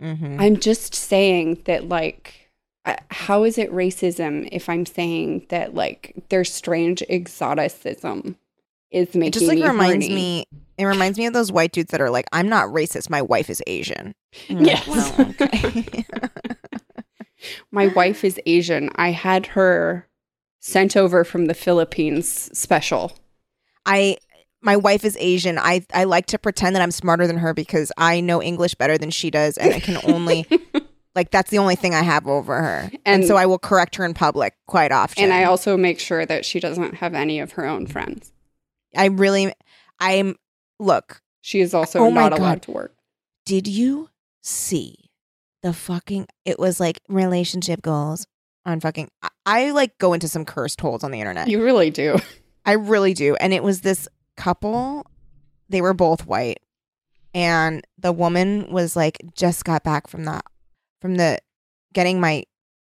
Mhm. 0.01 0.37
I'm 0.39 0.61
just 0.61 0.95
saying 0.95 1.62
that, 1.64 1.89
like, 1.89 2.51
uh, 2.85 2.97
how 3.11 3.43
is 3.45 3.59
it 3.59 3.73
racism 3.73 4.49
if 4.53 4.68
I'm 4.68 4.87
saying 4.87 5.47
that, 5.49 5.75
like, 5.75 6.14
their 6.29 6.45
strange 6.45 7.03
exoticism 7.09 8.37
is 8.93 9.14
making 9.14 9.28
it 9.28 9.32
just 9.34 9.47
like 9.47 9.59
me 9.59 9.66
reminds 9.66 10.05
horny? 10.07 10.14
me. 10.14 10.47
It 10.78 10.84
reminds 10.84 11.18
me 11.18 11.26
of 11.26 11.32
those 11.32 11.51
white 11.53 11.72
dudes 11.72 11.90
that 11.90 12.01
are 12.01 12.11
like, 12.11 12.26
"I'm 12.32 12.49
not 12.49 12.68
racist. 12.68 13.11
My 13.11 13.22
wife 13.22 13.51
is 13.51 13.62
Asian." 13.66 14.14
Yes. 14.49 14.86
well, 14.86 15.34
okay. 15.40 16.05
My 17.72 17.88
wife 17.88 18.22
is 18.24 18.38
Asian. 18.47 18.88
I 18.95 19.11
had 19.11 19.47
her 19.49 20.09
sent 20.61 20.97
over 20.97 21.24
from 21.24 21.47
the 21.47 21.55
Philippines 21.55 22.28
special. 22.57 23.12
I 23.84 24.16
my 24.61 24.76
wife 24.76 25.05
is 25.05 25.16
Asian. 25.18 25.59
I 25.59 25.84
I 25.93 26.05
like 26.05 26.26
to 26.26 26.38
pretend 26.38 26.76
that 26.76 26.82
I'm 26.82 26.93
smarter 26.93 27.26
than 27.26 27.38
her 27.38 27.53
because 27.53 27.90
I 27.99 28.20
know 28.20 28.40
English 28.40 28.76
better 28.76 28.97
than 28.97 29.11
she 29.11 29.30
does, 29.30 29.59
and 29.59 29.74
I 29.74 29.80
can 29.80 29.99
only 30.05 30.47
like 31.16 31.30
that's 31.32 31.51
the 31.51 31.59
only 31.59 31.74
thing 31.74 31.95
I 31.95 32.03
have 32.03 32.28
over 32.28 32.61
her. 32.62 32.90
And, 32.93 33.22
And- 33.22 33.24
so 33.26 33.36
I 33.36 33.47
will 33.47 33.59
correct 33.59 33.97
her 33.97 34.05
in 34.05 34.14
public 34.14 34.55
quite 34.68 34.93
often. 34.93 35.24
And 35.24 35.32
I 35.32 35.45
also 35.45 35.76
make 35.76 35.99
sure 35.99 36.24
that 36.24 36.45
she 36.45 36.61
doesn't 36.61 36.95
have 36.97 37.12
any 37.14 37.40
of 37.40 37.53
her 37.53 37.66
own 37.66 37.86
friends. 37.88 38.32
I 38.97 39.07
really 39.07 39.53
I'm 39.99 40.36
look. 40.78 41.22
She 41.40 41.61
is 41.61 41.74
also 41.74 42.01
Oh 42.01 42.11
not 42.11 42.32
allowed 42.32 42.62
to 42.62 42.70
work. 42.72 42.95
Did 43.45 43.66
you 43.66 44.11
see 44.43 45.11
the 45.62 45.72
fucking? 45.72 46.26
It 46.45 46.59
was 46.59 46.80
like 46.80 47.01
relationship 47.09 47.82
goals 47.82 48.26
on 48.64 48.80
fucking. 48.80 49.09
I, 49.22 49.28
I 49.47 49.70
like 49.70 49.99
go 49.99 50.12
into 50.12 50.28
some 50.28 50.45
cursed 50.45 50.80
holes 50.80 51.05
on 51.05 51.11
the 51.11 51.20
internet. 51.20 51.49
You 51.49 51.62
really 51.62 51.90
do. 51.90 52.18
I 52.64 52.72
really 52.72 53.14
do. 53.14 53.34
And 53.36 53.53
it 53.53 53.62
was 53.62 53.80
this 53.80 54.09
couple. 54.36 55.07
They 55.68 55.80
were 55.80 55.95
both 55.95 56.26
white. 56.26 56.61
And 57.34 57.86
the 57.99 58.12
woman 58.12 58.70
was 58.70 58.95
like 58.95 59.18
just 59.34 59.64
got 59.64 59.82
back 59.82 60.07
from 60.07 60.24
the 60.24 60.43
from 61.01 61.16
the 61.16 61.38
getting 61.93 62.20
my 62.20 62.45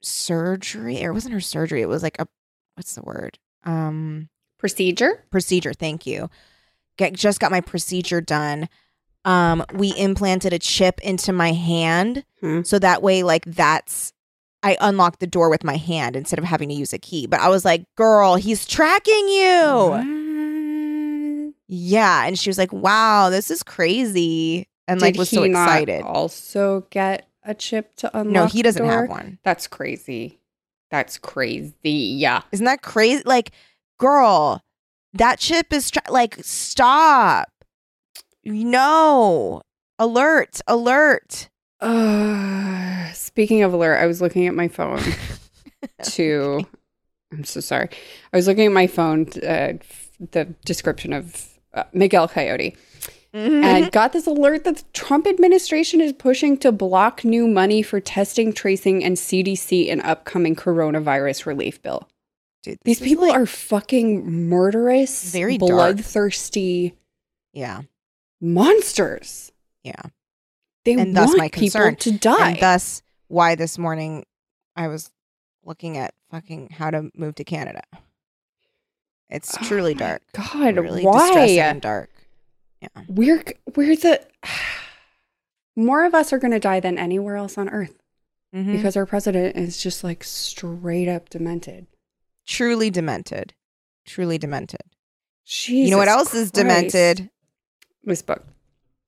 surgery. 0.03 1.05
Or 1.05 1.11
it 1.11 1.14
wasn't 1.14 1.34
her 1.34 1.40
surgery. 1.40 1.82
It 1.82 1.88
was 1.88 2.03
like 2.03 2.16
a 2.20 2.28
what's 2.74 2.94
the 2.94 3.03
word? 3.03 3.38
Um 3.64 4.28
Procedure? 4.59 5.24
procedure. 5.30 5.72
Thank 5.72 6.07
you. 6.07 6.30
Get 6.96 7.12
just 7.12 7.40
got 7.40 7.50
my 7.50 7.61
procedure 7.61 8.20
done. 8.20 8.68
Um 9.24 9.64
we 9.74 9.94
implanted 9.96 10.52
a 10.52 10.59
chip 10.59 11.00
into 11.02 11.32
my 11.32 11.52
hand 11.52 12.24
Hmm. 12.40 12.62
so 12.62 12.78
that 12.78 13.02
way 13.02 13.22
like 13.22 13.44
that's 13.44 14.12
I 14.62 14.76
unlocked 14.80 15.20
the 15.20 15.26
door 15.26 15.50
with 15.50 15.64
my 15.64 15.76
hand 15.76 16.16
instead 16.16 16.38
of 16.38 16.44
having 16.44 16.68
to 16.70 16.74
use 16.74 16.92
a 16.92 16.98
key. 16.98 17.26
But 17.26 17.40
I 17.40 17.48
was 17.48 17.64
like, 17.64 17.84
"Girl, 17.94 18.36
he's 18.36 18.66
tracking 18.66 19.28
you." 19.28 21.52
Yeah, 21.68 22.26
and 22.26 22.38
she 22.38 22.48
was 22.50 22.59
like, 22.59 22.72
"Wow, 22.72 23.30
this 23.30 23.50
is 23.50 23.62
crazy," 23.62 24.68
and 24.88 25.00
like 25.00 25.14
Did 25.14 25.18
was 25.18 25.30
so 25.30 25.42
he 25.42 25.48
not 25.48 25.68
excited. 25.68 26.02
Also, 26.02 26.86
get 26.90 27.28
a 27.44 27.54
chip 27.54 27.94
to 27.96 28.16
unlock. 28.18 28.32
No, 28.32 28.46
he 28.46 28.62
doesn't 28.62 28.84
have 28.84 29.07
door? 29.07 29.09
one. 29.09 29.38
That's 29.44 29.66
crazy. 29.66 30.40
That's 30.90 31.18
crazy. 31.18 31.74
Yeah. 31.90 32.42
Isn't 32.52 32.66
that 32.66 32.82
crazy? 32.82 33.22
Like, 33.26 33.50
girl, 33.99 34.62
that 35.12 35.38
chip 35.38 35.72
is 35.72 35.90
tra- 35.90 36.03
like, 36.11 36.36
stop. 36.42 37.49
No, 38.44 39.62
alert, 39.99 40.61
alert. 40.66 41.49
Uh, 41.80 43.11
speaking 43.12 43.62
of 43.62 43.72
alert, 43.72 43.97
I 43.97 44.07
was 44.07 44.20
looking 44.20 44.47
at 44.47 44.55
my 44.55 44.68
phone 44.68 45.03
to. 46.03 46.66
I'm 47.32 47.44
so 47.44 47.61
sorry. 47.61 47.88
I 48.32 48.36
was 48.36 48.47
looking 48.47 48.66
at 48.66 48.72
my 48.72 48.86
phone, 48.86 49.26
uh, 49.42 49.74
the 50.30 50.44
description 50.64 51.12
of 51.12 51.49
uh, 51.74 51.84
Miguel 51.92 52.28
Coyote, 52.28 52.76
and 53.32 53.92
got 53.92 54.12
this 54.12 54.26
alert 54.26 54.64
that 54.64 54.76
the 54.76 54.84
Trump 54.94 55.26
administration 55.26 56.01
is 56.01 56.12
pushing 56.12 56.57
to 56.59 56.72
block 56.72 57.24
new 57.24 57.47
money 57.47 57.82
for 57.82 58.01
testing, 58.01 58.53
tracing, 58.53 59.05
and 59.05 59.16
CDC 59.16 59.86
in 59.88 60.01
upcoming 60.01 60.55
coronavirus 60.55 61.47
relief 61.47 61.82
bill. 61.82 62.09
Dude, 62.67 62.79
These 62.85 62.99
people 62.99 63.29
like- 63.29 63.37
are 63.37 63.47
fucking 63.47 64.49
murderous, 64.49 65.31
Very 65.31 65.57
dark. 65.57 65.71
bloodthirsty 65.71 66.95
yeah, 67.53 67.83
monsters. 68.41 69.53
yeah. 69.85 70.03
They 70.85 70.95
And 70.95 71.17
thus 71.17 71.29
want 71.29 71.39
my 71.39 71.49
people 71.49 71.95
to 71.95 72.11
die. 72.11 72.51
And 72.51 72.61
thus, 72.61 73.03
why 73.29 73.55
this 73.55 73.79
morning 73.79 74.25
I 74.75 74.89
was 74.89 75.12
looking 75.64 75.97
at 75.97 76.12
fucking 76.33 76.71
how 76.71 76.91
to 76.91 77.09
move 77.14 77.37
to 77.37 77.45
Canada. 77.45 77.83
It's 79.31 79.57
Oh 79.57 79.64
truly 79.64 79.95
dark. 79.95 80.23
God, 80.33 80.77
really 80.77 81.05
why? 81.05 81.41
and 81.61 81.81
dark. 81.81 82.11
Yeah. 82.83 82.89
We're 83.09 83.45
we're 83.77 83.95
the 83.95 84.27
more 85.77 86.05
of 86.05 86.14
us 86.14 86.33
are 86.33 86.39
going 86.39 86.53
to 86.53 86.59
die 86.61 86.81
than 86.81 86.99
anywhere 86.99 87.37
else 87.37 87.57
on 87.59 87.69
earth 87.69 87.95
Mhm. 88.55 88.73
because 88.73 88.97
our 88.97 89.07
president 89.07 89.57
is 89.57 89.81
just 89.81 90.03
like 90.03 90.25
straight 90.25 91.09
up 91.09 91.29
demented. 91.31 91.87
Truly 92.47 92.90
demented. 92.90 93.55
Truly 94.07 94.38
demented. 94.38 94.82
Jesus 95.44 95.86
you 95.86 95.90
know 95.90 95.99
what 95.99 96.09
else 96.09 96.34
is 96.34 96.51
demented? 96.51 97.30
This 98.05 98.22
book. 98.22 98.44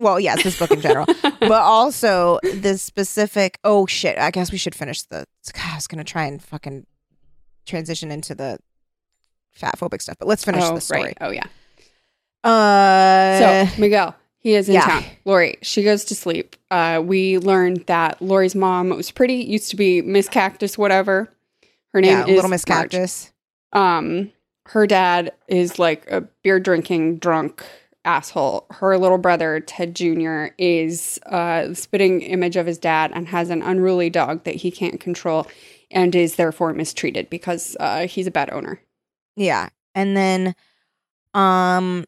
Well, 0.00 0.20
yes, 0.20 0.44
this 0.44 0.58
book 0.58 0.70
in 0.70 0.80
general, 0.80 1.06
but 1.22 1.52
also 1.52 2.38
this 2.42 2.82
specific. 2.82 3.58
Oh 3.64 3.86
shit! 3.86 4.16
I 4.16 4.30
guess 4.30 4.52
we 4.52 4.58
should 4.58 4.74
finish 4.74 5.02
the. 5.02 5.26
God, 5.52 5.64
I 5.72 5.74
was 5.74 5.88
gonna 5.88 6.04
try 6.04 6.24
and 6.24 6.42
fucking 6.42 6.86
transition 7.66 8.10
into 8.10 8.34
the 8.34 8.58
fat 9.50 9.78
phobic 9.78 10.00
stuff, 10.00 10.16
but 10.18 10.28
let's 10.28 10.44
finish 10.44 10.62
oh, 10.64 10.74
the 10.74 10.80
story. 10.80 11.02
right. 11.02 11.18
Oh 11.20 11.30
yeah. 11.30 11.46
Uh, 12.44 13.66
So 13.66 13.80
Miguel, 13.80 14.14
he 14.38 14.54
is 14.54 14.68
in 14.68 14.76
yeah. 14.76 14.86
town. 14.86 15.04
Lori, 15.24 15.58
she 15.62 15.82
goes 15.82 16.04
to 16.06 16.14
sleep. 16.14 16.54
Uh, 16.70 17.02
we 17.04 17.38
learned 17.38 17.84
that 17.86 18.22
Lori's 18.22 18.54
mom 18.54 18.90
was 18.90 19.10
pretty, 19.10 19.34
used 19.34 19.70
to 19.70 19.76
be 19.76 20.00
Miss 20.02 20.28
Cactus, 20.28 20.78
whatever. 20.78 21.32
Her 21.98 22.02
name 22.02 22.10
yeah, 22.12 22.26
is 22.26 22.36
Little 22.36 22.50
Miss 22.50 22.68
Marge. 22.68 22.92
Cactus. 22.92 23.32
Um, 23.72 24.30
her 24.66 24.86
dad 24.86 25.32
is 25.48 25.80
like 25.80 26.08
a 26.08 26.20
beer 26.44 26.60
drinking 26.60 27.18
drunk 27.18 27.64
asshole. 28.04 28.66
Her 28.70 28.96
little 28.96 29.18
brother 29.18 29.58
Ted 29.58 29.96
Jr. 29.96 30.46
is 30.58 31.18
a 31.26 31.70
spitting 31.74 32.20
image 32.20 32.54
of 32.54 32.66
his 32.66 32.78
dad 32.78 33.10
and 33.12 33.26
has 33.26 33.50
an 33.50 33.62
unruly 33.62 34.10
dog 34.10 34.44
that 34.44 34.54
he 34.54 34.70
can't 34.70 35.00
control, 35.00 35.48
and 35.90 36.14
is 36.14 36.36
therefore 36.36 36.72
mistreated 36.72 37.28
because 37.30 37.76
uh, 37.80 38.06
he's 38.06 38.28
a 38.28 38.30
bad 38.30 38.48
owner. 38.52 38.80
Yeah. 39.34 39.70
And 39.96 40.16
then 40.16 40.54
um 41.34 42.04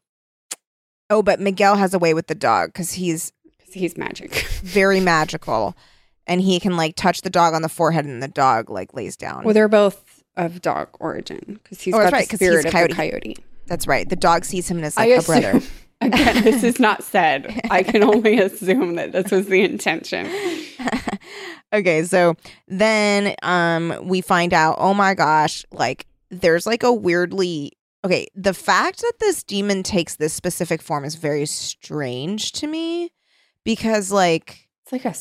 oh, 1.11 1.21
but 1.23 1.41
Miguel 1.41 1.75
has 1.75 1.95
a 1.95 1.99
way 1.99 2.15
with 2.15 2.29
the 2.29 2.37
dog 2.37 2.69
because 2.69 2.93
he's 2.93 3.33
'Cause 3.59 3.75
he's 3.75 3.99
magic. 3.99 4.35
very 4.63 5.01
magical. 5.01 5.75
And 6.31 6.41
he 6.41 6.59
can 6.61 6.77
like 6.77 6.95
touch 6.97 7.21
the 7.23 7.29
dog 7.31 7.53
on 7.55 7.61
the 7.63 7.69
forehead 7.69 8.07
and 8.07 8.23
the 8.23 8.29
dog 8.29 8.71
like 8.71 8.95
lays 8.95 9.17
down. 9.17 9.45
well, 9.45 9.53
they're 9.53 9.69
both 9.69 10.23
of 10.37 10.63
dog 10.63 10.89
origin 11.01 11.59
because 11.63 11.81
he's 11.83 11.93
Oh, 11.93 11.99
got 11.99 12.13
right, 12.13 12.29
the 12.29 12.37
spirit 12.37 12.65
of 12.65 12.73
coyote. 12.73 12.95
coyote. 12.95 13.37
That's 13.67 13.87
right. 13.87 14.09
The 14.09 14.17
dog 14.17 14.45
sees 14.45 14.69
him 14.71 14.83
as 14.83 14.97
like 14.97 15.11
a 15.11 15.17
assume- 15.19 15.41
brother. 15.41 15.61
Again, 16.03 16.45
this 16.45 16.63
is 16.65 16.81
not 16.81 17.03
said. 17.05 17.61
I 17.71 17.83
can 17.83 18.03
only 18.03 18.39
assume 18.41 18.95
that 18.95 19.13
this 19.13 19.31
was 19.31 19.47
the 19.47 19.61
intention. 19.63 20.27
okay, 21.73 22.05
so 22.05 22.37
then 22.69 23.35
um 23.43 23.95
we 24.05 24.21
find 24.21 24.55
out, 24.55 24.77
oh 24.79 24.95
my 24.95 25.15
gosh, 25.15 25.65
like 25.73 26.07
there's 26.31 26.67
like 26.67 26.83
a 26.83 26.93
weirdly 26.93 27.73
okay, 28.05 28.29
the 28.35 28.55
fact 28.55 29.01
that 29.01 29.13
this 29.21 29.43
demon 29.43 29.83
takes 29.83 30.17
this 30.17 30.33
specific 30.33 30.81
form 30.81 31.05
is 31.05 31.17
very 31.17 31.45
strange 31.45 32.53
to 32.53 32.67
me 32.67 33.11
because 33.65 34.11
like 34.11 34.69
It's 34.85 34.93
like 34.93 35.05
a 35.05 35.13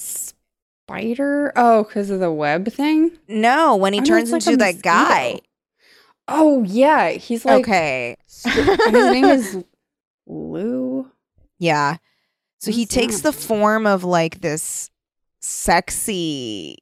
spider. 0.90 1.52
Oh, 1.56 1.84
because 1.84 2.10
of 2.10 2.20
the 2.20 2.32
web 2.32 2.68
thing. 2.72 3.12
no, 3.28 3.76
when 3.76 3.94
he 3.94 4.00
Oh, 4.00 4.04
no, 4.04 4.08
turns 4.08 4.32
like 4.32 4.42
into 4.48 4.54
a 4.54 4.58
that 4.58 4.82
guy. 4.82 5.40
Oh 6.28 6.64
yeah, 6.64 7.10
he's 7.12 7.46
like. 7.46 7.64
okay. 7.64 8.16
his 8.28 8.94
name 8.94 9.26
is 9.26 9.64
Lou. 10.28 11.10
Yeah. 11.58 11.98
So 12.60 12.72
he 12.72 12.86
takes 12.86 13.22
the 13.22 13.32
form 13.34 13.88
of 13.88 14.04
like 14.04 14.42
this 14.42 14.90
sexy 15.40 16.78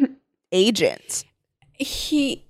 agent. 0.52 1.24
He. 1.78 2.44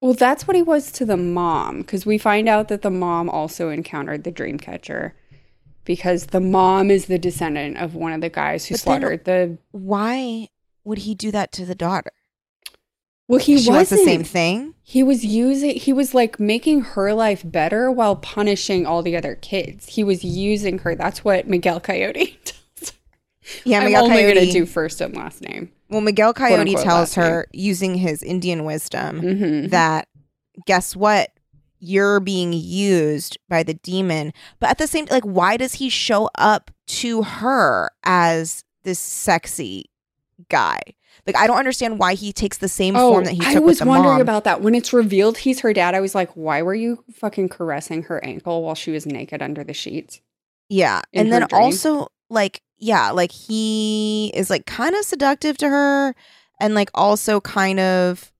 Well, 0.00 0.14
that's 0.14 0.48
what 0.48 0.56
he 0.56 0.62
was 0.62 0.90
to 0.92 1.04
the 1.04 1.16
mom 1.16 1.78
because 1.82 2.04
we 2.04 2.18
find 2.18 2.48
out 2.48 2.66
that 2.68 2.82
the 2.82 2.90
mom 2.90 3.30
also 3.30 3.68
encountered 3.68 4.24
the 4.24 4.32
dream 4.32 4.58
catcher 4.58 5.14
because 5.84 6.26
the 6.26 6.40
mom 6.40 6.90
is 6.90 7.06
the 7.06 7.18
descendant 7.18 7.78
of 7.78 7.94
one 7.94 8.12
of 8.12 8.20
the 8.20 8.28
guys 8.28 8.66
who 8.66 8.74
But 8.74 8.80
slaughtered 8.80 9.24
the. 9.24 9.58
Why 9.72 10.48
would 10.84 10.98
he 10.98 11.14
do 11.14 11.30
that 11.30 11.52
to 11.52 11.64
the 11.66 11.74
daughter? 11.74 12.12
Well, 13.28 13.38
he 13.38 13.54
wants 13.54 13.68
wasn't 13.68 14.00
the 14.00 14.04
same 14.04 14.24
thing. 14.24 14.74
He 14.82 15.02
was 15.02 15.24
using, 15.24 15.76
he 15.76 15.92
was 15.92 16.12
like 16.12 16.38
making 16.38 16.80
her 16.82 17.14
life 17.14 17.42
better 17.44 17.90
while 17.90 18.16
punishing 18.16 18.84
all 18.84 19.02
the 19.02 19.16
other 19.16 19.36
kids. 19.36 19.86
He 19.88 20.04
was 20.04 20.22
using 20.22 20.78
her. 20.80 20.94
That's 20.94 21.24
what 21.24 21.46
Miguel 21.48 21.80
Coyote 21.80 22.38
does. 22.44 22.92
Yeah, 23.64 23.78
I'm 23.78 23.84
Miguel 23.84 24.04
only 24.04 24.16
Coyote. 24.16 24.34
going 24.34 24.46
to 24.48 24.52
do 24.52 24.66
first 24.66 25.00
and 25.00 25.16
last 25.16 25.40
name. 25.40 25.70
well, 25.88 26.00
Miguel 26.02 26.34
Coyote 26.34 26.74
tells 26.74 26.86
last 26.86 27.16
name. 27.16 27.26
her 27.26 27.46
using 27.52 27.94
his 27.94 28.22
Indian 28.22 28.64
wisdom 28.64 29.20
Mm-hmm. 29.22 29.68
that 29.68 30.08
guess 30.66 30.94
what? 30.94 31.30
You're 31.84 32.20
being 32.20 32.52
used 32.52 33.38
by 33.48 33.64
the 33.64 33.74
demon. 33.74 34.32
But 34.60 34.70
at 34.70 34.78
the 34.78 34.86
same 34.86 35.06
like 35.10 35.24
why 35.24 35.56
does 35.56 35.74
he 35.74 35.88
show 35.88 36.30
up 36.38 36.70
to 36.86 37.22
her 37.24 37.90
as 38.04 38.62
this 38.84 39.00
sexy 39.00 39.90
guy? 40.48 40.78
Like 41.26 41.36
I 41.36 41.46
don't 41.48 41.58
understand 41.58 41.98
why 41.98 42.14
he 42.14 42.32
takes 42.32 42.58
the 42.58 42.68
same 42.68 42.94
form 42.94 43.24
that 43.24 43.32
he 43.32 43.40
took 43.40 43.48
Oh, 43.48 43.50
I 43.50 43.54
with 43.56 43.64
was 43.64 43.78
the 43.80 43.86
wondering 43.86 44.12
mom. 44.14 44.20
about 44.20 44.44
that. 44.44 44.60
When 44.62 44.74
it's 44.76 44.92
revealed 44.92 45.38
he's 45.38 45.58
her 45.60 45.72
dad, 45.72 45.94
I 45.96 46.00
was 46.00 46.14
like, 46.14 46.30
why 46.34 46.62
were 46.62 46.74
you 46.74 47.02
fucking 47.14 47.48
caressing 47.48 48.04
her 48.04 48.24
ankle 48.24 48.62
while 48.62 48.74
she 48.76 48.92
was 48.92 49.04
naked 49.04 49.42
under 49.42 49.64
the 49.64 49.74
sheets? 49.74 50.20
Yeah. 50.68 51.02
And 51.12 51.32
then 51.32 51.46
dream. 51.48 51.60
also 51.62 52.08
like 52.30 52.62
yeah, 52.78 53.10
like 53.10 53.32
he 53.32 54.30
is 54.34 54.50
like 54.50 54.66
kind 54.66 54.94
of 54.94 55.04
seductive 55.04 55.56
to 55.58 55.68
her 55.68 56.14
and 56.60 56.74
like 56.74 56.90
also 56.94 57.40
kind 57.40 57.78
of 57.80 58.32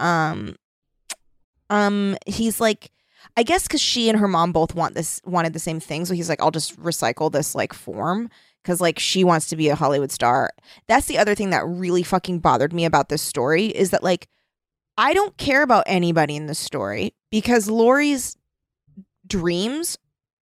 um 0.00 0.56
um 1.70 2.16
he's 2.26 2.60
like 2.60 2.90
I 3.36 3.42
guess 3.42 3.68
cuz 3.68 3.80
she 3.80 4.08
and 4.08 4.18
her 4.18 4.28
mom 4.28 4.52
both 4.52 4.74
want 4.74 4.94
this 4.94 5.20
wanted 5.24 5.52
the 5.52 5.58
same 5.58 5.80
thing 5.80 6.04
so 6.04 6.14
he's 6.14 6.28
like 6.28 6.40
I'll 6.40 6.50
just 6.50 6.78
recycle 6.80 7.30
this 7.30 7.54
like 7.54 7.72
form 7.72 8.30
cuz 8.64 8.80
like 8.80 8.98
she 8.98 9.24
wants 9.24 9.48
to 9.48 9.56
be 9.56 9.68
a 9.68 9.74
Hollywood 9.74 10.10
star. 10.10 10.50
That's 10.86 11.06
the 11.06 11.18
other 11.18 11.34
thing 11.34 11.50
that 11.50 11.66
really 11.66 12.02
fucking 12.02 12.40
bothered 12.40 12.72
me 12.72 12.84
about 12.84 13.08
this 13.08 13.22
story 13.22 13.66
is 13.66 13.90
that 13.90 14.02
like 14.02 14.28
I 14.96 15.14
don't 15.14 15.36
care 15.36 15.62
about 15.62 15.84
anybody 15.86 16.36
in 16.36 16.46
this 16.46 16.58
story 16.58 17.14
because 17.30 17.70
Lori's 17.70 18.36
dreams 19.26 19.96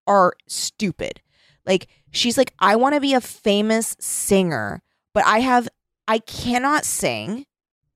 are 0.07 0.35
stupid. 0.49 1.20
Like 1.66 1.89
she's 2.11 2.39
like 2.39 2.55
I 2.59 2.77
want 2.77 2.95
to 2.95 3.01
be 3.01 3.14
a 3.14 3.20
famous 3.20 3.97
singer, 4.01 4.83
but 5.12 5.24
I 5.27 5.41
have 5.41 5.68
I 6.09 6.18
cannot 6.20 6.85
sing. 6.85 7.47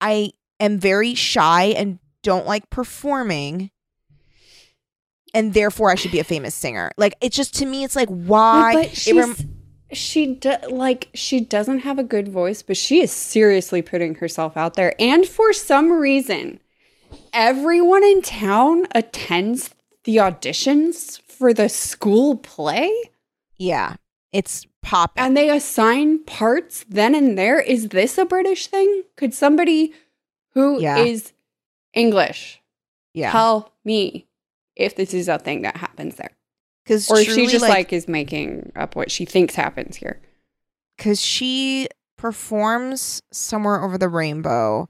I 0.00 0.32
am 0.58 0.78
very 0.78 1.14
shy 1.14 1.66
and 1.66 1.98
don't 2.22 2.46
like 2.46 2.68
performing. 2.70 3.70
And 5.32 5.54
therefore 5.54 5.90
I 5.90 5.94
should 5.94 6.10
be 6.10 6.18
a 6.18 6.24
famous 6.24 6.54
singer. 6.54 6.90
Like 6.96 7.14
it's 7.20 7.36
just 7.36 7.54
to 7.56 7.66
me 7.66 7.84
it's 7.84 7.96
like 7.96 8.08
why 8.08 8.74
but 8.74 8.96
she's, 8.96 9.14
rem- 9.14 9.36
she 9.92 10.34
do, 10.34 10.54
like 10.68 11.08
she 11.14 11.40
doesn't 11.40 11.80
have 11.80 11.98
a 11.98 12.04
good 12.04 12.28
voice, 12.28 12.62
but 12.62 12.76
she 12.76 13.00
is 13.00 13.12
seriously 13.12 13.82
putting 13.82 14.16
herself 14.16 14.56
out 14.56 14.74
there. 14.74 14.94
And 14.98 15.26
for 15.26 15.52
some 15.52 15.92
reason, 15.92 16.60
everyone 17.32 18.04
in 18.04 18.22
town 18.22 18.86
attends 18.92 19.70
the 20.04 20.16
auditions 20.16 21.20
for 21.22 21.52
the 21.54 21.68
school 21.68 22.36
play, 22.36 22.92
yeah, 23.56 23.94
it's 24.32 24.66
pop 24.82 25.12
and 25.16 25.36
they 25.36 25.50
assign 25.50 26.24
parts 26.24 26.84
then 26.88 27.14
and 27.14 27.36
there. 27.38 27.60
Is 27.60 27.88
this 27.88 28.18
a 28.18 28.24
British 28.24 28.66
thing? 28.66 29.04
Could 29.16 29.34
somebody 29.34 29.92
who 30.54 30.76
is 30.76 30.82
Yeah. 30.82 31.30
English 31.94 32.60
yeah. 33.14 33.30
tell 33.32 33.72
me 33.84 34.26
if 34.76 34.96
this 34.96 35.12
is 35.14 35.28
a 35.28 35.38
thing 35.38 35.62
that 35.62 35.76
happens 35.76 36.16
there, 36.16 36.30
Cuz 36.86 37.10
or 37.10 37.18
if 37.18 37.32
she 37.32 37.46
just 37.46 37.62
like 37.62 37.92
is 37.92 38.08
making 38.08 38.72
up 38.76 38.94
what 38.96 39.10
she 39.10 39.24
thinks 39.24 39.54
happens 39.54 39.96
here? 39.96 40.20
because 40.96 41.20
she 41.20 41.88
performs 42.18 43.22
somewhere 43.32 43.82
over 43.82 43.96
the 43.96 44.08
rainbow 44.08 44.86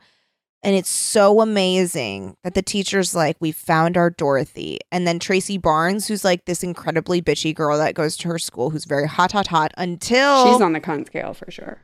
and 0.62 0.74
it's 0.74 0.90
so 0.90 1.40
amazing 1.40 2.36
that 2.42 2.54
the 2.54 2.62
teacher's 2.62 3.14
like 3.14 3.36
we 3.38 3.52
found 3.52 3.96
our 3.96 4.10
dorothy 4.10 4.78
and 4.90 5.06
then 5.06 5.20
tracy 5.20 5.56
barnes 5.56 6.08
who's 6.08 6.24
like 6.24 6.44
this 6.46 6.64
incredibly 6.64 7.22
bitchy 7.22 7.54
girl 7.54 7.78
that 7.78 7.94
goes 7.94 8.16
to 8.16 8.26
her 8.26 8.38
school 8.40 8.70
who's 8.70 8.84
very 8.84 9.06
hot 9.06 9.30
hot 9.30 9.46
hot 9.46 9.72
until 9.78 10.52
She's 10.52 10.60
on 10.60 10.72
the 10.72 10.80
con 10.80 11.06
scale 11.06 11.32
for 11.32 11.48
sure. 11.50 11.78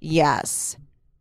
yes 0.00 0.76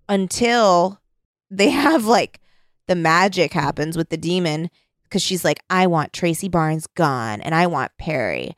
until 0.08 1.02
they 1.50 1.72
have 1.72 2.06
like 2.06 2.40
the 2.88 2.96
magic 2.96 3.54
happens 3.54 3.96
with 3.98 4.10
the 4.10 4.18
demon 4.18 4.70
because 5.04 5.22
she's 5.22 5.44
like 5.46 5.60
i 5.70 5.88
want 5.88 6.14
tracy 6.14 6.50
barnes 6.50 6.88
gone 6.96 7.42
and 7.42 7.54
i 7.56 7.68
want 7.68 7.92
perry 7.98 8.56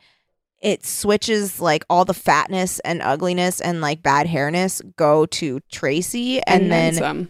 it 0.61 0.85
switches 0.85 1.59
like 1.59 1.85
all 1.89 2.05
the 2.05 2.13
fatness 2.13 2.79
and 2.79 3.01
ugliness 3.01 3.61
and 3.61 3.81
like 3.81 4.01
bad 4.01 4.25
hairness 4.25 4.81
go 4.95 5.25
to 5.27 5.59
tracy 5.71 6.41
and, 6.47 6.71
then, 6.71 6.93
some. 6.93 7.29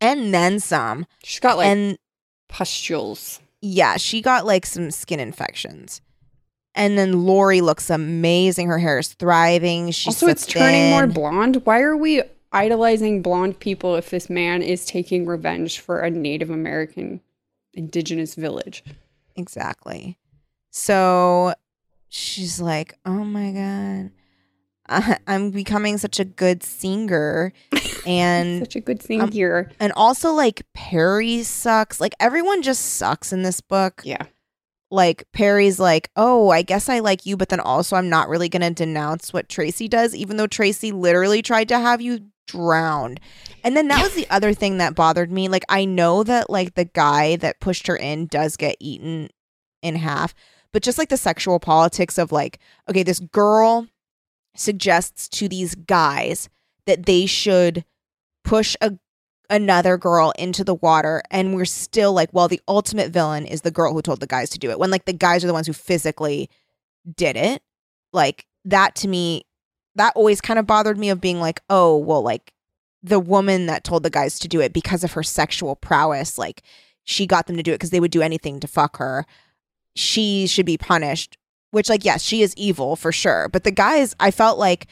and 0.00 0.32
then 0.32 0.58
some 0.58 1.04
She's 1.22 1.40
got 1.40 1.58
like 1.58 1.66
and 1.66 1.98
pustules. 2.48 3.40
yeah 3.60 3.96
she 3.96 4.22
got 4.22 4.46
like 4.46 4.64
some 4.64 4.90
skin 4.90 5.20
infections 5.20 6.00
and 6.74 6.96
then 6.96 7.24
lori 7.26 7.60
looks 7.60 7.90
amazing 7.90 8.68
her 8.68 8.78
hair 8.78 8.98
is 9.00 9.08
thriving 9.14 9.90
she's 9.90 10.06
also, 10.14 10.26
so 10.26 10.30
it's 10.32 10.46
turning 10.46 10.90
more 10.90 11.06
blonde. 11.06 11.56
Why 11.64 11.80
are 11.82 11.96
we 11.96 12.22
idolizing 12.52 13.22
blonde 13.22 13.58
people 13.60 13.96
if 13.96 14.10
this 14.10 14.28
man 14.30 14.62
is 14.62 14.84
taking 14.86 15.26
revenge 15.26 15.78
for 15.80 16.00
a 16.00 16.10
Native 16.10 16.50
American 16.50 17.20
indigenous 17.74 18.34
village? 18.34 18.82
Exactly. 19.36 20.18
So 20.70 21.54
she's 22.08 22.60
like, 22.60 22.94
"Oh 23.04 23.24
my 23.24 23.50
god, 23.52 24.10
I, 24.88 25.18
I'm 25.26 25.50
becoming 25.50 25.98
such 25.98 26.18
a 26.20 26.24
good 26.24 26.62
singer," 26.62 27.52
and 28.06 28.60
Such 28.60 28.76
a 28.76 28.80
good 28.80 29.02
singer. 29.02 29.66
um, 29.70 29.76
and 29.80 29.92
also 29.96 30.32
like 30.32 30.62
Perry 30.74 31.42
sucks. 31.42 32.00
Like 32.00 32.14
everyone 32.20 32.62
just 32.62 32.84
sucks 32.84 33.32
in 33.32 33.42
this 33.42 33.60
book. 33.60 34.02
Yeah. 34.04 34.26
Like 34.92 35.24
Perry's 35.32 35.78
like, 35.78 36.10
"Oh, 36.16 36.50
I 36.50 36.62
guess 36.62 36.88
I 36.88 36.98
like 36.98 37.24
you, 37.24 37.36
but 37.36 37.48
then 37.48 37.60
also 37.60 37.94
I'm 37.96 38.08
not 38.08 38.28
really 38.28 38.48
gonna 38.48 38.70
denounce 38.72 39.32
what 39.32 39.48
Tracy 39.48 39.86
does, 39.86 40.14
even 40.16 40.36
though 40.36 40.48
Tracy 40.48 40.90
literally 40.90 41.42
tried 41.42 41.68
to 41.68 41.78
have 41.78 42.00
you 42.00 42.26
drowned." 42.50 43.20
And 43.64 43.76
then 43.76 43.88
that 43.88 44.02
was 44.02 44.14
the 44.14 44.28
other 44.30 44.54
thing 44.54 44.78
that 44.78 44.94
bothered 44.94 45.30
me. 45.30 45.48
Like 45.48 45.64
I 45.68 45.84
know 45.84 46.22
that 46.24 46.50
like 46.50 46.74
the 46.74 46.84
guy 46.84 47.36
that 47.36 47.60
pushed 47.60 47.86
her 47.86 47.96
in 47.96 48.26
does 48.26 48.56
get 48.56 48.76
eaten 48.80 49.28
in 49.82 49.96
half, 49.96 50.34
but 50.72 50.82
just 50.82 50.98
like 50.98 51.08
the 51.08 51.16
sexual 51.16 51.58
politics 51.58 52.18
of 52.18 52.32
like, 52.32 52.58
okay, 52.88 53.02
this 53.02 53.20
girl 53.20 53.86
suggests 54.54 55.28
to 55.28 55.48
these 55.48 55.74
guys 55.74 56.48
that 56.86 57.06
they 57.06 57.26
should 57.26 57.84
push 58.44 58.76
a 58.80 58.92
another 59.48 59.98
girl 59.98 60.32
into 60.38 60.62
the 60.62 60.76
water 60.76 61.22
and 61.30 61.54
we're 61.54 61.64
still 61.64 62.12
like 62.12 62.30
well 62.32 62.46
the 62.46 62.60
ultimate 62.68 63.10
villain 63.10 63.44
is 63.44 63.62
the 63.62 63.70
girl 63.70 63.92
who 63.92 64.00
told 64.00 64.20
the 64.20 64.26
guys 64.26 64.48
to 64.48 64.60
do 64.60 64.70
it 64.70 64.78
when 64.78 64.92
like 64.92 65.06
the 65.06 65.12
guys 65.12 65.42
are 65.42 65.48
the 65.48 65.52
ones 65.52 65.66
who 65.66 65.72
physically 65.72 66.48
did 67.16 67.36
it 67.36 67.60
like 68.12 68.46
that 68.64 68.94
to 68.94 69.08
me 69.08 69.42
that 69.96 70.12
always 70.16 70.40
kind 70.40 70.58
of 70.58 70.66
bothered 70.66 70.98
me 70.98 71.10
of 71.10 71.20
being 71.20 71.40
like 71.40 71.60
oh 71.70 71.96
well 71.96 72.22
like 72.22 72.52
the 73.02 73.18
woman 73.20 73.66
that 73.66 73.82
told 73.84 74.02
the 74.02 74.10
guys 74.10 74.38
to 74.38 74.48
do 74.48 74.60
it 74.60 74.72
because 74.72 75.02
of 75.04 75.12
her 75.12 75.22
sexual 75.22 75.74
prowess 75.76 76.36
like 76.38 76.62
she 77.04 77.26
got 77.26 77.46
them 77.46 77.56
to 77.56 77.62
do 77.62 77.72
it 77.72 77.76
because 77.76 77.90
they 77.90 78.00
would 78.00 78.10
do 78.10 78.22
anything 78.22 78.60
to 78.60 78.68
fuck 78.68 78.98
her 78.98 79.26
she 79.96 80.46
should 80.46 80.66
be 80.66 80.76
punished 80.78 81.36
which 81.70 81.88
like 81.88 82.04
yes 82.04 82.22
she 82.22 82.42
is 82.42 82.54
evil 82.56 82.96
for 82.96 83.10
sure 83.12 83.48
but 83.48 83.64
the 83.64 83.70
guys 83.70 84.14
i 84.20 84.30
felt 84.30 84.58
like 84.58 84.86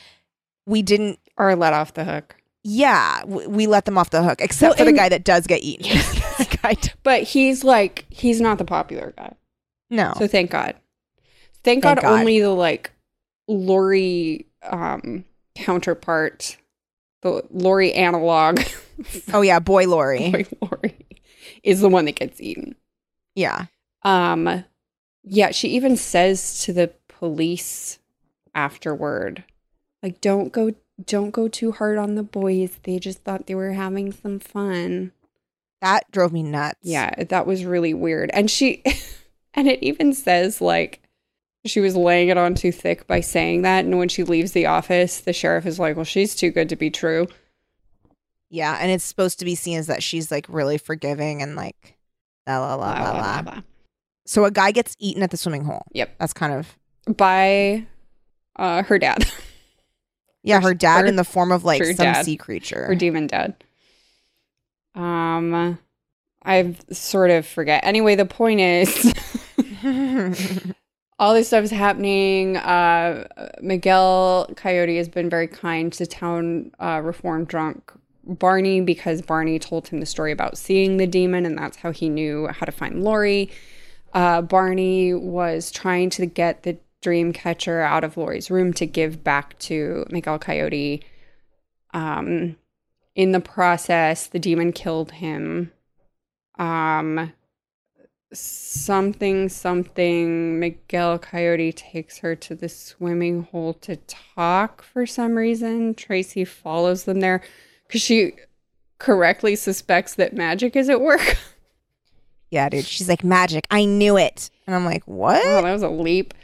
we 0.66 0.82
didn't 0.82 1.18
Or 1.36 1.54
let 1.56 1.72
off 1.72 1.94
the 1.94 2.04
hook. 2.04 2.36
yeah 2.64 3.20
w- 3.20 3.48
we 3.48 3.66
let 3.66 3.84
them 3.84 3.96
off 3.98 4.10
the 4.10 4.22
hook 4.22 4.40
except 4.40 4.70
Well, 4.78 4.86
for 4.86 4.90
the 4.90 4.96
guy 4.96 5.08
that 5.08 5.24
does 5.24 5.46
get 5.46 5.62
eaten 5.62 6.00
But 7.02 7.22
he's 7.22 7.64
like, 7.64 8.04
he's 8.10 8.40
not 8.42 8.58
the 8.58 8.64
popular 8.64 9.14
guy. 9.16 9.32
no 9.90 10.12
So 10.18 10.26
thank 10.28 10.50
God. 10.50 10.74
Thank, 11.64 11.82
Thank 11.82 11.82
God, 11.82 12.00
God. 12.02 12.20
only 12.20 12.40
the 12.40 12.50
like 12.50 12.90
Lori 13.48 14.46
um 14.62 15.24
counterpart, 15.54 16.56
the 17.22 17.42
Lori 17.50 17.92
analog, 17.94 18.60
oh 19.32 19.42
yeah 19.42 19.58
boy 19.58 19.86
lori 19.86 20.30
boy 20.32 20.44
Lori, 20.62 21.06
is 21.62 21.80
the 21.80 21.88
one 21.88 22.04
that 22.06 22.16
gets 22.16 22.40
eaten. 22.40 22.76
yeah 23.34 23.66
Um 24.02 24.64
yeah, 25.24 25.50
she 25.50 25.68
even 25.70 25.96
says 25.96 26.62
to 26.64 26.72
the 26.72 26.92
police 27.08 27.98
afterward, 28.54 29.44
like, 30.02 30.20
don't 30.20 30.52
go 30.52 30.72
don't 31.04 31.30
go 31.30 31.48
too 31.48 31.72
hard 31.72 31.98
on 31.98 32.14
the 32.14 32.22
boys. 32.22 32.78
They 32.82 32.98
just 32.98 33.18
thought 33.24 33.46
they 33.46 33.54
were 33.54 33.72
having 33.72 34.10
some 34.12 34.38
fun. 34.38 35.12
that 35.80 36.10
drove 36.10 36.32
me 36.32 36.42
nuts 36.42 36.78
Yeah, 36.82 37.10
that 37.24 37.46
was 37.46 37.64
really 37.64 37.94
weird. 37.94 38.30
And 38.32 38.50
she, 38.50 38.82
and 39.54 39.68
it 39.68 39.82
even 39.82 40.12
says 40.12 40.60
like 40.60 41.02
she 41.68 41.80
was 41.80 41.94
laying 41.96 42.28
it 42.28 42.36
on 42.38 42.54
too 42.54 42.72
thick 42.72 43.06
by 43.06 43.20
saying 43.20 43.62
that. 43.62 43.84
And 43.84 43.98
when 43.98 44.08
she 44.08 44.22
leaves 44.24 44.52
the 44.52 44.66
office, 44.66 45.20
the 45.20 45.32
sheriff 45.32 45.66
is 45.66 45.78
like, 45.78 45.96
well, 45.96 46.04
she's 46.04 46.34
too 46.34 46.50
good 46.50 46.68
to 46.70 46.76
be 46.76 46.90
true. 46.90 47.26
yeah 48.50 48.78
and 48.80 48.90
it's 48.90 49.04
supposed 49.04 49.38
to 49.38 49.44
be 49.44 49.54
seen 49.54 49.78
as 49.78 49.86
that 49.88 50.02
she's 50.02 50.30
like 50.30 50.46
really 50.48 50.78
forgiving 50.78 51.42
and 51.42 51.54
like 51.54 51.98
la 52.46 52.58
la 52.58 52.74
la 52.76 52.92
la 52.92 53.10
la 53.18 53.42
blah. 53.42 53.60
so 54.24 54.44
a 54.46 54.50
guy 54.50 54.70
gets 54.70 54.96
eaten 54.98 55.22
at 55.22 55.30
the 55.30 55.36
swimming 55.36 55.64
hole 55.64 55.84
Yep. 55.92 56.14
that's 56.18 56.32
kind 56.32 56.54
of 56.54 56.74
By 57.14 57.86
uh, 58.56 58.82
her 58.84 58.98
dad, 58.98 59.26
yeah 60.42 60.60
her 60.62 60.72
dad 60.72 61.02
her- 61.02 61.06
in 61.06 61.16
the 61.16 61.24
form 61.24 61.52
of 61.52 61.62
like 61.64 61.84
some 61.84 61.94
dad. 61.96 62.24
sea 62.24 62.36
creature 62.38 62.86
her 62.86 62.94
demon 62.94 63.26
dad. 63.26 63.54
Um, 64.94 65.78
I 66.42 66.74
sort 66.90 67.30
of 67.30 67.46
forget. 67.46 67.84
Anyway, 67.84 68.14
the 68.16 68.24
point 68.24 68.60
is. 68.60 69.12
all 71.18 71.34
this 71.34 71.48
stuff 71.48 71.64
is 71.64 71.70
happening. 71.70 72.56
Uh, 72.56 73.26
Miguel 73.60 74.50
Coyote 74.56 74.96
has 74.96 75.08
been 75.08 75.28
very 75.28 75.48
kind 75.48 75.92
to 75.94 76.06
town 76.06 76.70
uh, 76.78 77.00
reform 77.02 77.44
drunk 77.44 77.92
Barney 78.24 78.80
because 78.80 79.22
Barney 79.22 79.58
told 79.58 79.88
him 79.88 80.00
the 80.00 80.06
story 80.06 80.32
about 80.32 80.58
seeing 80.58 80.96
the 80.96 81.06
demon, 81.06 81.44
and 81.46 81.58
that's 81.58 81.78
how 81.78 81.90
he 81.90 82.08
knew 82.08 82.46
how 82.48 82.66
to 82.66 82.72
find 82.72 83.02
Lori. 83.02 83.50
Uh, 84.12 84.42
Barney 84.42 85.14
was 85.14 85.70
trying 85.70 86.10
to 86.10 86.26
get 86.26 86.62
the 86.62 86.78
dream 87.00 87.32
catcher 87.32 87.80
out 87.80 88.04
of 88.04 88.16
Lori's 88.16 88.50
room 88.50 88.72
to 88.74 88.86
give 88.86 89.24
back 89.24 89.58
to 89.60 90.04
Miguel 90.10 90.38
Coyote. 90.38 91.02
Um, 91.94 92.56
in 93.14 93.32
the 93.32 93.40
process, 93.40 94.26
the 94.26 94.38
demon 94.38 94.72
killed 94.72 95.12
him. 95.12 95.72
Um, 96.58 97.32
something 98.32 99.48
something 99.48 100.60
Miguel 100.60 101.18
Coyote 101.18 101.72
takes 101.72 102.18
her 102.18 102.36
to 102.36 102.54
the 102.54 102.68
swimming 102.68 103.44
hole 103.44 103.74
to 103.74 103.96
talk 103.96 104.82
for 104.82 105.06
some 105.06 105.36
reason. 105.36 105.94
Tracy 105.94 106.44
follows 106.44 107.04
them 107.04 107.20
there 107.20 107.40
because 107.86 108.02
she 108.02 108.32
correctly 108.98 109.56
suspects 109.56 110.14
that 110.16 110.34
magic 110.34 110.76
is 110.76 110.88
at 110.88 111.00
work. 111.00 111.38
yeah 112.50 112.68
dude 112.68 112.84
she's 112.84 113.08
like 113.08 113.24
magic 113.24 113.66
i 113.70 113.84
knew 113.84 114.16
it 114.16 114.50
and 114.66 114.74
i'm 114.74 114.84
like 114.84 115.04
what 115.04 115.42
oh, 115.44 115.62
that 115.62 115.72
was 115.72 115.82
a 115.82 115.88
leap. 115.88 116.34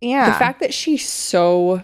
yeah 0.00 0.32
The 0.32 0.38
fact 0.38 0.60
that 0.60 0.74
she 0.74 0.96
so 0.96 1.82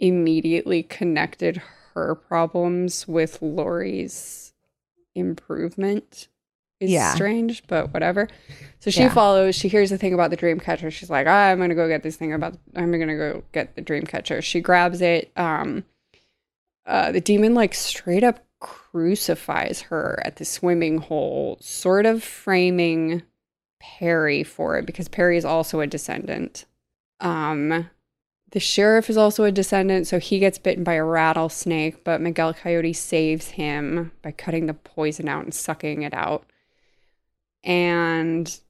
immediately 0.00 0.82
connected 0.82 1.62
her 1.94 2.14
problems 2.14 3.06
with 3.06 3.40
Lori's 3.40 4.52
improvement 5.14 6.26
is 6.80 6.90
Yeah. 6.90 7.14
strange, 7.14 7.62
but 7.66 7.92
whatever. 7.94 8.28
So 8.80 8.90
she 8.90 9.02
Yeah. 9.02 9.12
follows, 9.14 9.54
she 9.54 9.68
hears 9.68 9.90
the 9.90 9.98
thing 9.98 10.12
about 10.14 10.30
the 10.30 10.36
dream 10.36 10.58
catcher. 10.60 10.90
She's 10.90 11.08
like, 11.10 11.26
"Ah, 11.26 11.48
I'm 11.50 11.58
gonna 11.58 11.74
go 11.74 11.88
get 11.88 12.02
this 12.02 12.16
thing 12.16 12.32
about 12.32 12.56
I'm 12.76 12.90
gonna 12.90 13.16
go 13.16 13.42
get 13.52 13.74
the 13.76 13.80
dream 13.80 14.02
catcher. 14.04 14.42
She 14.42 14.60
grabs 14.60 15.00
it. 15.00 15.30
Um 15.36 15.84
uh 16.86 17.12
the 17.12 17.20
demon 17.20 17.54
like 17.54 17.74
straight 17.74 18.22
up 18.24 18.44
crucifies 18.60 19.82
her 19.82 20.20
at 20.24 20.36
the 20.36 20.44
swimming 20.44 20.98
hole, 20.98 21.58
sort 21.60 22.06
of 22.06 22.22
framing 22.22 23.22
Perry 23.80 24.42
for 24.42 24.78
it 24.78 24.86
because 24.86 25.08
Perry 25.08 25.36
is 25.36 25.44
also 25.44 25.80
a 25.80 25.86
descendant. 25.86 26.64
Um, 27.20 27.90
the 28.50 28.60
sheriff 28.60 29.10
is 29.10 29.16
also 29.16 29.44
a 29.44 29.52
descendant, 29.52 30.06
so 30.06 30.18
he 30.18 30.38
gets 30.38 30.58
bitten 30.58 30.84
by 30.84 30.94
a 30.94 31.04
rattlesnake, 31.04 32.04
but 32.04 32.20
Miguel 32.20 32.54
Coyote 32.54 32.92
saves 32.94 33.48
him 33.50 34.12
by 34.22 34.32
cutting 34.32 34.66
the 34.66 34.74
poison 34.74 35.28
out 35.28 35.44
and 35.44 35.52
sucking 35.54 36.02
it 36.02 36.14
out. 36.14 36.46
And 37.64 38.60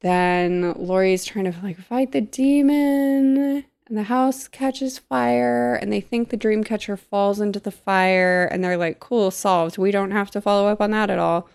then 0.00 0.74
Lori's 0.76 1.24
trying 1.24 1.50
to 1.50 1.58
like 1.62 1.78
fight 1.78 2.12
the 2.12 2.20
demon, 2.20 3.64
and 3.86 3.98
the 3.98 4.04
house 4.04 4.48
catches 4.48 4.98
fire, 4.98 5.74
and 5.76 5.92
they 5.92 6.00
think 6.00 6.28
the 6.28 6.36
dream 6.36 6.64
catcher 6.64 6.96
falls 6.96 7.40
into 7.40 7.60
the 7.60 7.70
fire, 7.70 8.46
and 8.46 8.62
they're 8.62 8.76
like, 8.76 9.00
cool, 9.00 9.30
solved. 9.30 9.78
We 9.78 9.90
don't 9.90 10.10
have 10.10 10.30
to 10.32 10.40
follow 10.40 10.68
up 10.68 10.80
on 10.80 10.90
that 10.90 11.10
at 11.10 11.18
all. 11.18 11.48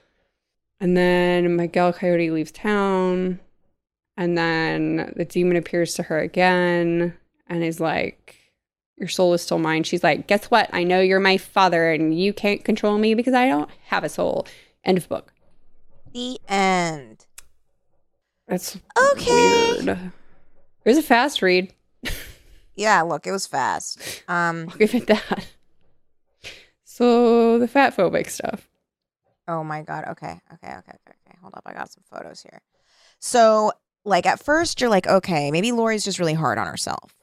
And 0.79 0.95
then 0.95 1.55
Miguel 1.55 1.93
Coyote 1.93 2.31
leaves 2.31 2.51
town. 2.51 3.39
And 4.17 4.37
then 4.37 5.13
the 5.15 5.25
demon 5.25 5.57
appears 5.57 5.93
to 5.95 6.03
her 6.03 6.19
again 6.19 7.15
and 7.47 7.63
is 7.63 7.79
like, 7.79 8.35
Your 8.97 9.09
soul 9.09 9.33
is 9.33 9.41
still 9.41 9.59
mine. 9.59 9.83
She's 9.83 10.03
like, 10.03 10.27
Guess 10.27 10.45
what? 10.45 10.69
I 10.73 10.83
know 10.83 11.01
you're 11.01 11.19
my 11.19 11.37
father 11.37 11.91
and 11.91 12.17
you 12.17 12.33
can't 12.33 12.63
control 12.63 12.97
me 12.97 13.13
because 13.13 13.33
I 13.33 13.47
don't 13.47 13.69
have 13.87 14.03
a 14.03 14.09
soul. 14.09 14.47
End 14.83 14.97
of 14.97 15.09
book. 15.09 15.33
The 16.15 16.39
end 16.47 17.25
That's 18.47 18.77
Okay. 19.11 19.75
weird. 19.75 19.89
It 19.89 20.89
was 20.89 20.97
a 20.97 21.03
fast 21.03 21.41
read. 21.41 21.73
yeah 22.75 23.01
look 23.01 23.27
it 23.27 23.31
was 23.31 23.45
fast 23.45 23.99
um 24.29 24.67
I'll 24.71 24.77
give 24.77 24.95
it 24.95 25.07
that. 25.07 25.45
So 26.83 27.59
the 27.59 27.67
fat 27.67 27.95
phobic 27.95 28.29
stuff. 28.29 28.69
Oh 29.47 29.63
my 29.63 29.81
god. 29.83 30.05
Okay. 30.11 30.39
Okay. 30.53 30.67
Okay. 30.67 30.73
Okay. 30.73 30.91
Okay. 31.27 31.37
Hold 31.41 31.53
up. 31.55 31.63
I 31.65 31.73
got 31.73 31.91
some 31.91 32.03
photos 32.09 32.41
here. 32.41 32.61
So, 33.19 33.73
like 34.05 34.25
at 34.25 34.39
first 34.43 34.79
you're 34.79 34.89
like, 34.89 35.05
okay, 35.07 35.51
maybe 35.51 35.71
Lori's 35.73 36.03
just 36.05 36.19
really 36.19 36.33
hard 36.33 36.57
on 36.57 36.67
herself. 36.67 37.13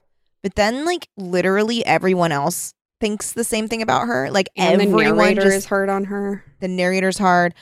But 0.43 0.55
then 0.57 0.85
like 0.85 1.09
literally 1.17 1.85
everyone 1.87 2.31
else 2.33 2.75
thinks 3.01 3.33
the 3.33 3.45
same 3.45 3.67
thing 3.67 3.81
about 3.83 4.07
her. 4.07 4.31
Like 4.31 4.51
And 4.57 4.79
the 4.81 4.85
everyone 4.85 5.05
narrator 5.17 5.41
just 5.43 5.57
is 5.57 5.65
hard 5.65 5.89
on 5.89 6.05
her. 6.05 6.45
the 6.61 6.69
narrator's 6.69 7.17
hard. 7.19 7.55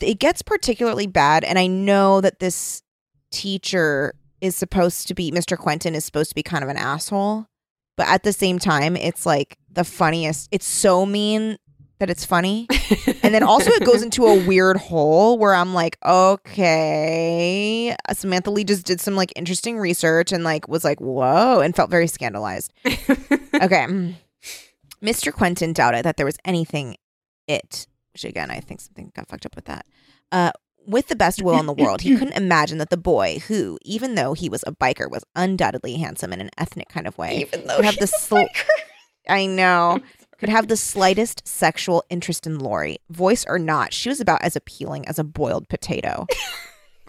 It 0.00 0.18
gets 0.18 0.42
particularly 0.42 1.06
bad 1.06 1.44
and 1.44 1.58
I 1.58 1.66
know 1.66 2.20
that 2.20 2.40
this 2.40 2.82
teacher 3.30 4.14
is 4.40 4.56
supposed 4.56 5.08
to 5.08 5.14
be 5.14 5.30
Mr. 5.30 5.56
Quentin 5.56 5.94
is 5.94 6.04
supposed 6.04 6.30
to 6.30 6.34
be 6.34 6.42
kind 6.42 6.62
of 6.62 6.70
an 6.70 6.76
asshole. 6.76 7.46
But 7.96 8.06
at 8.06 8.22
the 8.22 8.32
same 8.32 8.60
time, 8.60 8.96
it's 8.96 9.26
like 9.26 9.58
the 9.72 9.82
funniest. 9.82 10.48
It's 10.52 10.66
so 10.66 11.04
mean 11.04 11.58
that 11.98 12.10
it's 12.10 12.24
funny. 12.24 12.68
And 13.20 13.34
then 13.34 13.42
also 13.42 13.70
it 13.72 13.84
goes 13.84 14.02
into 14.02 14.24
a 14.24 14.46
weird 14.46 14.78
hole 14.78 15.36
where 15.38 15.54
I'm 15.54 15.74
like, 15.74 15.98
okay. 16.04 17.94
Samantha 18.12 18.50
Lee 18.50 18.64
just 18.64 18.86
did 18.86 19.00
some 19.00 19.16
like 19.16 19.32
interesting 19.36 19.78
research 19.78 20.32
and 20.32 20.44
like 20.44 20.66
was 20.68 20.84
like, 20.84 21.00
whoa, 21.00 21.60
and 21.60 21.76
felt 21.76 21.90
very 21.90 22.06
scandalized. 22.06 22.72
okay. 22.86 23.86
mm. 23.86 24.14
Mr. 25.02 25.32
Quentin 25.32 25.72
doubted 25.72 26.04
that 26.04 26.16
there 26.16 26.24
was 26.24 26.38
anything 26.44 26.96
it, 27.46 27.86
which 28.18 28.28
again, 28.28 28.50
I 28.50 28.60
think 28.60 28.80
something 28.80 29.12
got 29.14 29.28
fucked 29.28 29.46
up 29.46 29.54
with 29.54 29.66
that. 29.66 29.86
Uh, 30.32 30.50
with 30.86 31.08
the 31.08 31.16
best 31.16 31.42
will 31.42 31.58
in 31.60 31.66
the 31.66 31.72
world, 31.72 32.00
he 32.00 32.16
couldn't 32.18 32.36
imagine 32.36 32.78
that 32.78 32.90
the 32.90 32.96
boy, 32.96 33.38
who, 33.46 33.78
even 33.82 34.14
though 34.14 34.32
he 34.32 34.48
was 34.48 34.64
a 34.66 34.72
biker, 34.72 35.10
was 35.10 35.24
undoubtedly 35.36 35.96
handsome 35.96 36.32
in 36.32 36.40
an 36.40 36.50
ethnic 36.58 36.88
kind 36.88 37.06
of 37.06 37.16
way, 37.18 37.38
Even 37.38 37.66
though 37.66 37.82
have 37.82 37.96
the 37.98 38.06
sl- 38.06 38.44
I 39.28 39.46
know. 39.46 40.00
Could 40.38 40.48
have 40.48 40.68
the 40.68 40.76
slightest 40.76 41.46
sexual 41.48 42.04
interest 42.10 42.46
in 42.46 42.60
Lori. 42.60 42.98
Voice 43.10 43.44
or 43.48 43.58
not, 43.58 43.92
she 43.92 44.08
was 44.08 44.20
about 44.20 44.40
as 44.42 44.54
appealing 44.54 45.06
as 45.08 45.18
a 45.18 45.24
boiled 45.24 45.68
potato. 45.68 46.26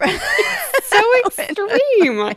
so 0.00 1.18
extreme. 1.18 2.16
Why 2.16 2.36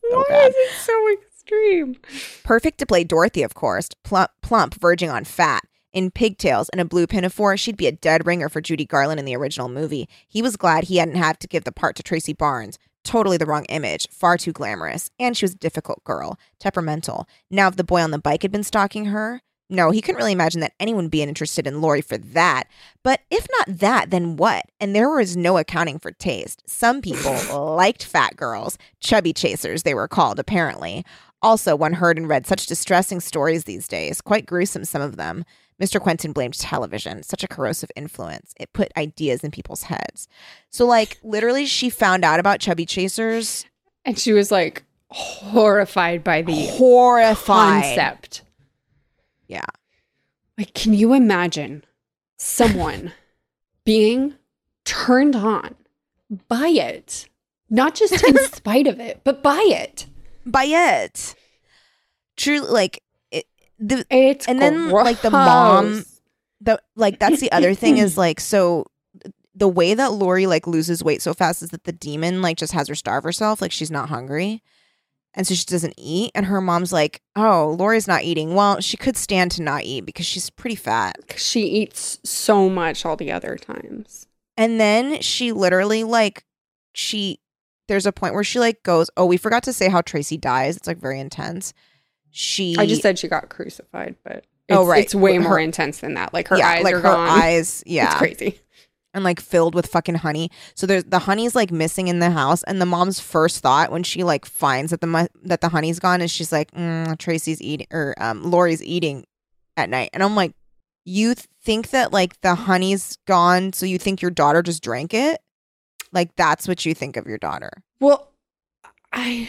so 0.00 0.20
is 0.30 0.54
it 0.56 0.72
so 0.80 1.12
extreme? 1.12 1.96
Perfect 2.42 2.78
to 2.78 2.86
play 2.86 3.04
Dorothy, 3.04 3.42
of 3.42 3.54
course. 3.54 3.88
Plump, 4.02 4.30
plump, 4.42 4.74
verging 4.74 5.10
on 5.10 5.24
fat. 5.24 5.62
In 5.94 6.10
pigtails 6.10 6.68
and 6.70 6.80
a 6.80 6.84
blue 6.84 7.06
pinafore, 7.06 7.56
she'd 7.56 7.76
be 7.76 7.86
a 7.86 7.92
dead 7.92 8.26
ringer 8.26 8.48
for 8.48 8.60
Judy 8.60 8.84
Garland 8.84 9.20
in 9.20 9.26
the 9.26 9.36
original 9.36 9.68
movie. 9.68 10.08
He 10.26 10.42
was 10.42 10.56
glad 10.56 10.84
he 10.84 10.96
hadn't 10.96 11.14
had 11.14 11.38
to 11.38 11.46
give 11.46 11.62
the 11.62 11.70
part 11.70 11.94
to 11.94 12.02
Tracy 12.02 12.32
Barnes. 12.32 12.80
Totally 13.04 13.36
the 13.36 13.46
wrong 13.46 13.64
image, 13.66 14.08
far 14.10 14.36
too 14.36 14.50
glamorous. 14.50 15.08
And 15.20 15.36
she 15.36 15.44
was 15.44 15.52
a 15.52 15.58
difficult 15.58 16.02
girl, 16.02 16.36
temperamental. 16.58 17.28
Now, 17.48 17.68
if 17.68 17.76
the 17.76 17.84
boy 17.84 18.00
on 18.00 18.10
the 18.10 18.18
bike 18.18 18.42
had 18.42 18.50
been 18.50 18.64
stalking 18.64 19.04
her, 19.06 19.40
no, 19.70 19.92
he 19.92 20.00
couldn't 20.00 20.16
really 20.16 20.32
imagine 20.32 20.60
that 20.62 20.74
anyone 20.80 21.06
being 21.06 21.28
interested 21.28 21.64
in 21.64 21.80
Lori 21.80 22.00
for 22.00 22.18
that. 22.18 22.64
But 23.04 23.20
if 23.30 23.46
not 23.52 23.78
that, 23.78 24.10
then 24.10 24.36
what? 24.36 24.64
And 24.80 24.96
there 24.96 25.08
was 25.08 25.36
no 25.36 25.58
accounting 25.58 26.00
for 26.00 26.10
taste. 26.10 26.60
Some 26.66 27.02
people 27.02 27.36
liked 27.76 28.04
fat 28.04 28.36
girls, 28.36 28.78
chubby 28.98 29.32
chasers, 29.32 29.84
they 29.84 29.94
were 29.94 30.08
called, 30.08 30.40
apparently. 30.40 31.04
Also, 31.40 31.76
one 31.76 31.92
heard 31.92 32.16
and 32.16 32.28
read 32.28 32.46
such 32.46 32.66
distressing 32.66 33.20
stories 33.20 33.64
these 33.64 33.86
days, 33.86 34.20
quite 34.20 34.46
gruesome, 34.46 34.84
some 34.84 35.02
of 35.02 35.16
them. 35.16 35.44
Mr. 35.82 36.00
Quentin 36.00 36.32
blamed 36.32 36.54
television, 36.58 37.22
such 37.22 37.42
a 37.42 37.48
corrosive 37.48 37.90
influence. 37.96 38.54
It 38.60 38.72
put 38.72 38.92
ideas 38.96 39.42
in 39.42 39.50
people's 39.50 39.84
heads. 39.84 40.28
So, 40.70 40.86
like, 40.86 41.18
literally, 41.22 41.66
she 41.66 41.90
found 41.90 42.24
out 42.24 42.38
about 42.40 42.60
chubby 42.60 42.86
chasers, 42.86 43.64
And 44.04 44.18
she 44.18 44.32
was 44.32 44.50
like 44.52 44.84
horrified 45.10 46.22
by 46.22 46.42
the 46.42 46.66
horrified. 46.68 47.82
concept. 47.82 48.42
Yeah. 49.48 49.64
Like, 50.56 50.74
can 50.74 50.94
you 50.94 51.12
imagine 51.12 51.84
someone 52.36 53.12
being 53.84 54.34
turned 54.84 55.34
on 55.34 55.74
by 56.48 56.68
it? 56.68 57.28
Not 57.68 57.94
just 57.96 58.22
in 58.24 58.38
spite 58.52 58.86
of 58.86 59.00
it, 59.00 59.22
but 59.24 59.42
by 59.42 59.60
it. 59.66 60.06
By 60.46 60.64
it. 60.66 61.34
Truly, 62.36 62.68
like, 62.68 63.02
the, 63.88 64.06
It's 64.10 64.46
And 64.46 64.60
then, 64.60 64.90
like, 64.90 65.20
the 65.20 65.30
mom- 65.30 66.04
the 66.60 66.80
like 66.96 67.18
that's 67.18 67.40
the 67.40 67.52
other 67.52 67.74
thing 67.74 67.98
is 67.98 68.16
like 68.26 68.40
so 68.40 68.86
the 69.54 69.68
way 69.68 69.94
that 69.94 70.12
Lori 70.12 70.46
like 70.46 70.66
loses 70.66 71.04
weight 71.04 71.20
so 71.22 71.34
fast 71.34 71.62
is 71.62 71.70
that 71.70 71.84
the 71.84 71.92
demon 71.92 72.42
like 72.42 72.56
just 72.56 72.72
has 72.72 72.88
her 72.88 72.94
starve 72.94 73.22
herself 73.24 73.60
like 73.60 73.72
she's 73.72 73.90
not 73.90 74.08
hungry. 74.08 74.62
And 75.36 75.46
so 75.46 75.54
she 75.54 75.64
doesn't 75.64 75.94
eat 75.98 76.30
and 76.34 76.46
her 76.46 76.60
mom's 76.60 76.92
like 76.92 77.20
oh 77.36 77.76
Lori's 77.78 78.08
not 78.08 78.22
eating. 78.22 78.54
Well 78.54 78.80
she 78.80 78.96
could 78.96 79.16
stand 79.16 79.50
to 79.52 79.62
not 79.62 79.84
eat 79.84 80.06
because 80.06 80.26
she's 80.26 80.48
pretty 80.48 80.76
fat. 80.76 81.16
She 81.36 81.62
eats 81.62 82.18
so 82.24 82.70
much 82.70 83.04
all 83.04 83.16
the 83.16 83.30
other 83.32 83.56
times. 83.56 84.26
and 84.56 84.80
then 84.80 85.20
she 85.20 85.52
literally 85.52 86.02
like 86.04 86.44
she 86.94 87.40
there's 87.88 88.06
a 88.06 88.12
point 88.12 88.32
where 88.34 88.44
she 88.44 88.58
like 88.58 88.82
goes 88.84 89.10
oh 89.16 89.26
we 89.26 89.36
forgot 89.36 89.64
to 89.64 89.72
say 89.72 89.88
how 89.90 90.00
Tracy 90.00 90.38
dies. 90.38 90.76
It's 90.76 90.86
like 90.86 90.98
very 90.98 91.20
intense 91.20 91.74
she 92.36 92.74
I 92.78 92.86
just 92.86 93.00
said 93.02 93.18
she 93.18 93.28
got 93.28 93.48
crucified, 93.48 94.16
but 94.24 94.44
it's, 94.68 94.76
Oh, 94.76 94.84
right. 94.86 95.04
it's 95.04 95.14
way 95.14 95.36
Her- 95.36 95.40
more 95.42 95.58
intense 95.58 96.00
than 96.00 96.14
that. 96.14 96.34
Like 96.34 96.48
her 96.48 96.58
yeah, 96.58 96.68
eyes 96.68 96.84
like 96.84 96.94
are 96.94 96.98
her 96.98 97.02
gone. 97.02 97.28
eyes 97.28 97.82
yeah 97.86 98.06
It's 98.10 98.16
crazy. 98.16 98.60
and 99.14 99.22
like 99.22 99.38
filled 99.40 99.74
with 99.74 99.86
fucking 99.86 100.16
honey. 100.16 100.50
So 100.74 100.86
there's 100.86 101.04
the 101.04 101.20
honey's 101.20 101.54
like 101.54 101.70
missing 101.70 102.08
in 102.08 102.18
the 102.18 102.30
house, 102.30 102.62
and 102.64 102.80
the 102.80 102.86
mom's 102.86 103.20
first 103.20 103.60
thought 103.60 103.92
when 103.92 104.02
she 104.02 104.24
like 104.24 104.44
finds 104.46 104.90
that 104.90 105.00
the 105.00 105.28
that 105.44 105.60
the 105.60 105.68
honey's 105.68 106.00
gone 106.00 106.20
is 106.20 106.30
she's 106.32 106.50
like, 106.50 106.70
mm, 106.72 107.16
Tracy's 107.18 107.62
eating 107.62 107.86
or 107.92 108.14
um 108.18 108.42
Lori's 108.50 108.82
eating 108.82 109.24
at 109.76 109.88
night, 109.88 110.10
and 110.12 110.22
I'm 110.22 110.34
like, 110.34 110.52
you 111.04 111.34
think 111.62 111.90
that 111.90 112.12
like 112.12 112.40
the 112.40 112.54
honey's 112.56 113.16
gone, 113.26 113.72
so 113.72 113.86
you 113.86 113.98
think 113.98 114.22
your 114.22 114.30
daughter 114.32 114.62
just 114.62 114.82
drank 114.82 115.14
it? 115.14 115.40
Like 116.10 116.34
that's 116.36 116.66
what 116.66 116.84
you 116.86 116.94
think 116.94 117.16
of 117.16 117.26
your 117.26 117.38
daughter? 117.38 117.70
Well, 118.00 118.30
I 119.12 119.48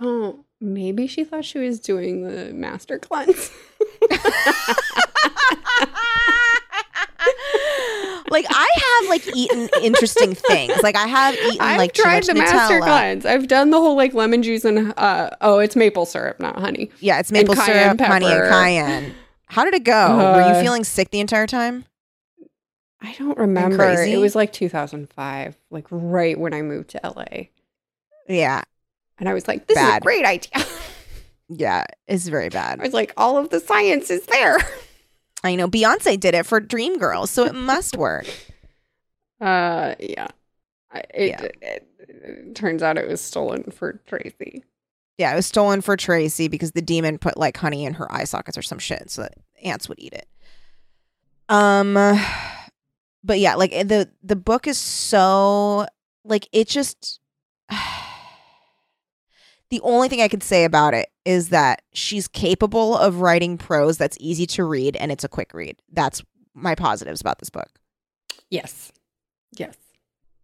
don't. 0.00 0.45
Maybe 0.60 1.06
she 1.06 1.22
thought 1.24 1.44
she 1.44 1.58
was 1.58 1.78
doing 1.80 2.22
the 2.22 2.52
master 2.54 2.98
cleanse. 2.98 3.50
like 8.30 8.46
I 8.48 8.68
have 9.00 9.08
like 9.10 9.26
eaten 9.36 9.68
interesting 9.82 10.34
things. 10.34 10.82
Like 10.82 10.96
I 10.96 11.06
have 11.06 11.34
eaten 11.34 11.60
I've 11.60 11.78
like 11.78 11.92
tried 11.92 12.24
the 12.24 12.34
master 12.34 12.80
cleanse. 12.80 13.26
I've 13.26 13.48
done 13.48 13.70
the 13.70 13.78
whole 13.80 13.96
like 13.96 14.14
lemon 14.14 14.42
juice 14.42 14.64
and 14.64 14.92
uh 14.96 15.30
oh, 15.40 15.58
it's 15.58 15.76
maple 15.76 16.06
syrup, 16.06 16.40
not 16.40 16.58
honey. 16.58 16.90
Yeah, 17.00 17.18
it's 17.20 17.30
maple 17.30 17.54
syrup, 17.56 18.00
honey, 18.00 18.26
and 18.26 18.48
cayenne. 18.48 19.14
How 19.46 19.64
did 19.64 19.74
it 19.74 19.84
go? 19.84 20.16
Were 20.34 20.40
you 20.40 20.54
Uh, 20.54 20.60
feeling 20.60 20.84
sick 20.84 21.10
the 21.10 21.20
entire 21.20 21.46
time? 21.46 21.84
I 23.00 23.14
don't 23.18 23.38
remember. 23.38 24.02
It 24.02 24.18
was 24.18 24.34
like 24.34 24.52
2005, 24.52 25.56
like 25.70 25.86
right 25.90 26.38
when 26.38 26.52
I 26.54 26.62
moved 26.62 26.90
to 26.90 27.00
LA, 27.04 27.48
Yeah, 28.28 28.62
and 29.18 29.28
I 29.28 29.34
was 29.34 29.46
like, 29.48 29.66
"This 29.66 29.78
is 29.78 29.88
a 29.96 30.00
great 30.00 30.24
idea." 30.24 30.64
yeah, 31.48 31.84
it's 32.06 32.28
very 32.28 32.48
bad. 32.48 32.80
I 32.80 32.84
was 32.84 32.92
like, 32.94 33.12
"All 33.16 33.36
of 33.38 33.50
the 33.50 33.60
science 33.60 34.10
is 34.10 34.24
there." 34.26 34.58
I 35.44 35.54
know 35.54 35.68
Beyonce 35.68 36.18
did 36.18 36.34
it 36.34 36.46
for 36.46 36.60
Dreamgirls, 36.60 37.28
so 37.28 37.44
it 37.44 37.54
must 37.54 37.96
work. 37.96 38.26
Uh, 39.40 39.94
yeah. 40.00 40.28
It, 41.14 41.28
Yeah. 41.28 41.42
it, 41.42 41.88
it 42.00 42.54
turns 42.54 42.82
out 42.82 42.96
it 42.98 43.06
was 43.08 43.20
stolen 43.20 43.64
for 43.70 44.00
Tracy. 44.06 44.64
Yeah, 45.18 45.32
it 45.32 45.36
was 45.36 45.46
stolen 45.46 45.80
for 45.82 45.96
Tracy 45.96 46.48
because 46.48 46.72
the 46.72 46.82
demon 46.82 47.18
put 47.18 47.36
like 47.36 47.56
honey 47.56 47.84
in 47.84 47.94
her 47.94 48.10
eye 48.12 48.24
sockets 48.24 48.56
or 48.58 48.62
some 48.62 48.78
shit 48.78 49.10
so 49.10 49.22
that 49.22 49.34
ants 49.62 49.88
would 49.88 49.98
eat 49.98 50.12
it. 50.14 50.26
Um, 51.48 51.94
but 53.24 53.38
yeah, 53.38 53.54
like 53.54 53.70
the 53.72 54.10
the 54.22 54.36
book 54.36 54.66
is 54.66 54.78
so 54.78 55.86
like 56.24 56.48
it 56.52 56.66
just. 56.68 57.20
The 59.70 59.80
only 59.82 60.08
thing 60.08 60.20
I 60.20 60.28
could 60.28 60.42
say 60.42 60.64
about 60.64 60.94
it 60.94 61.08
is 61.24 61.48
that 61.48 61.82
she's 61.92 62.28
capable 62.28 62.96
of 62.96 63.20
writing 63.20 63.58
prose 63.58 63.98
that's 63.98 64.16
easy 64.20 64.46
to 64.46 64.64
read 64.64 64.96
and 64.96 65.10
it's 65.10 65.24
a 65.24 65.28
quick 65.28 65.52
read. 65.54 65.76
That's 65.92 66.22
my 66.54 66.74
positives 66.74 67.20
about 67.20 67.38
this 67.40 67.50
book. 67.50 67.68
Yes. 68.48 68.92
Yes. 69.56 69.76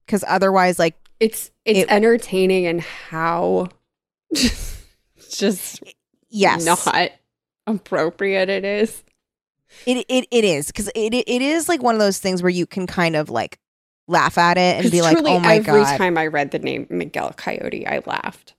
Because 0.06 0.24
otherwise, 0.26 0.78
like, 0.78 0.96
It's 1.20 1.50
it's 1.64 1.78
It- 1.80 1.88
entertaining 1.90 2.66
and 2.66 2.80
how 2.80 3.68
just 5.30 5.82
yes, 6.28 6.64
not 6.64 7.10
appropriate 7.66 8.48
it 8.48 8.64
is. 8.64 9.02
It 9.86 10.04
it 10.08 10.26
it 10.30 10.44
is 10.44 10.66
because 10.66 10.88
it 10.88 11.14
it 11.14 11.28
it 11.28 11.42
is 11.42 11.68
like 11.68 11.82
one 11.82 11.94
of 11.94 11.98
those 12.00 12.18
things 12.18 12.42
where 12.42 12.50
you 12.50 12.66
can 12.66 12.86
kind 12.86 13.16
of 13.16 13.30
like 13.30 13.58
laugh 14.08 14.36
at 14.36 14.58
it 14.58 14.82
and 14.82 14.90
be 14.90 15.00
like, 15.00 15.16
oh 15.18 15.38
my 15.38 15.58
god. 15.60 15.76
every 15.76 15.96
time 15.98 16.18
I 16.18 16.26
read 16.26 16.50
the 16.50 16.58
name 16.58 16.86
Miguel 16.90 17.32
Coyote, 17.36 17.86
I 17.86 18.02
laughed. 18.04 18.54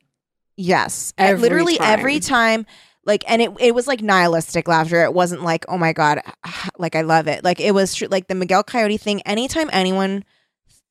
Yes, 0.57 1.13
Every 1.17 1.41
literally 1.41 1.77
every 1.79 2.19
time. 2.19 2.63
time. 2.63 2.73
Like 3.05 3.23
and 3.29 3.41
it 3.41 3.51
it 3.59 3.75
was 3.75 3.85
like 3.87 4.01
nihilistic 4.01 4.67
laughter. 4.67 5.03
It 5.03 5.13
wasn't 5.13 5.43
like 5.43 5.65
oh 5.67 5.77
my 5.77 5.91
god, 5.93 6.21
ah, 6.45 6.69
like 6.77 6.95
I 6.95 7.01
love 7.01 7.27
it. 7.27 7.43
Like 7.43 7.59
it 7.59 7.73
was 7.73 7.95
tr- 7.95 8.05
like 8.07 8.27
the 8.27 8.35
Miguel 8.35 8.63
Coyote 8.63 8.97
thing. 8.97 9.21
Anytime 9.23 9.69
anyone 9.73 10.23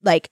like 0.02 0.30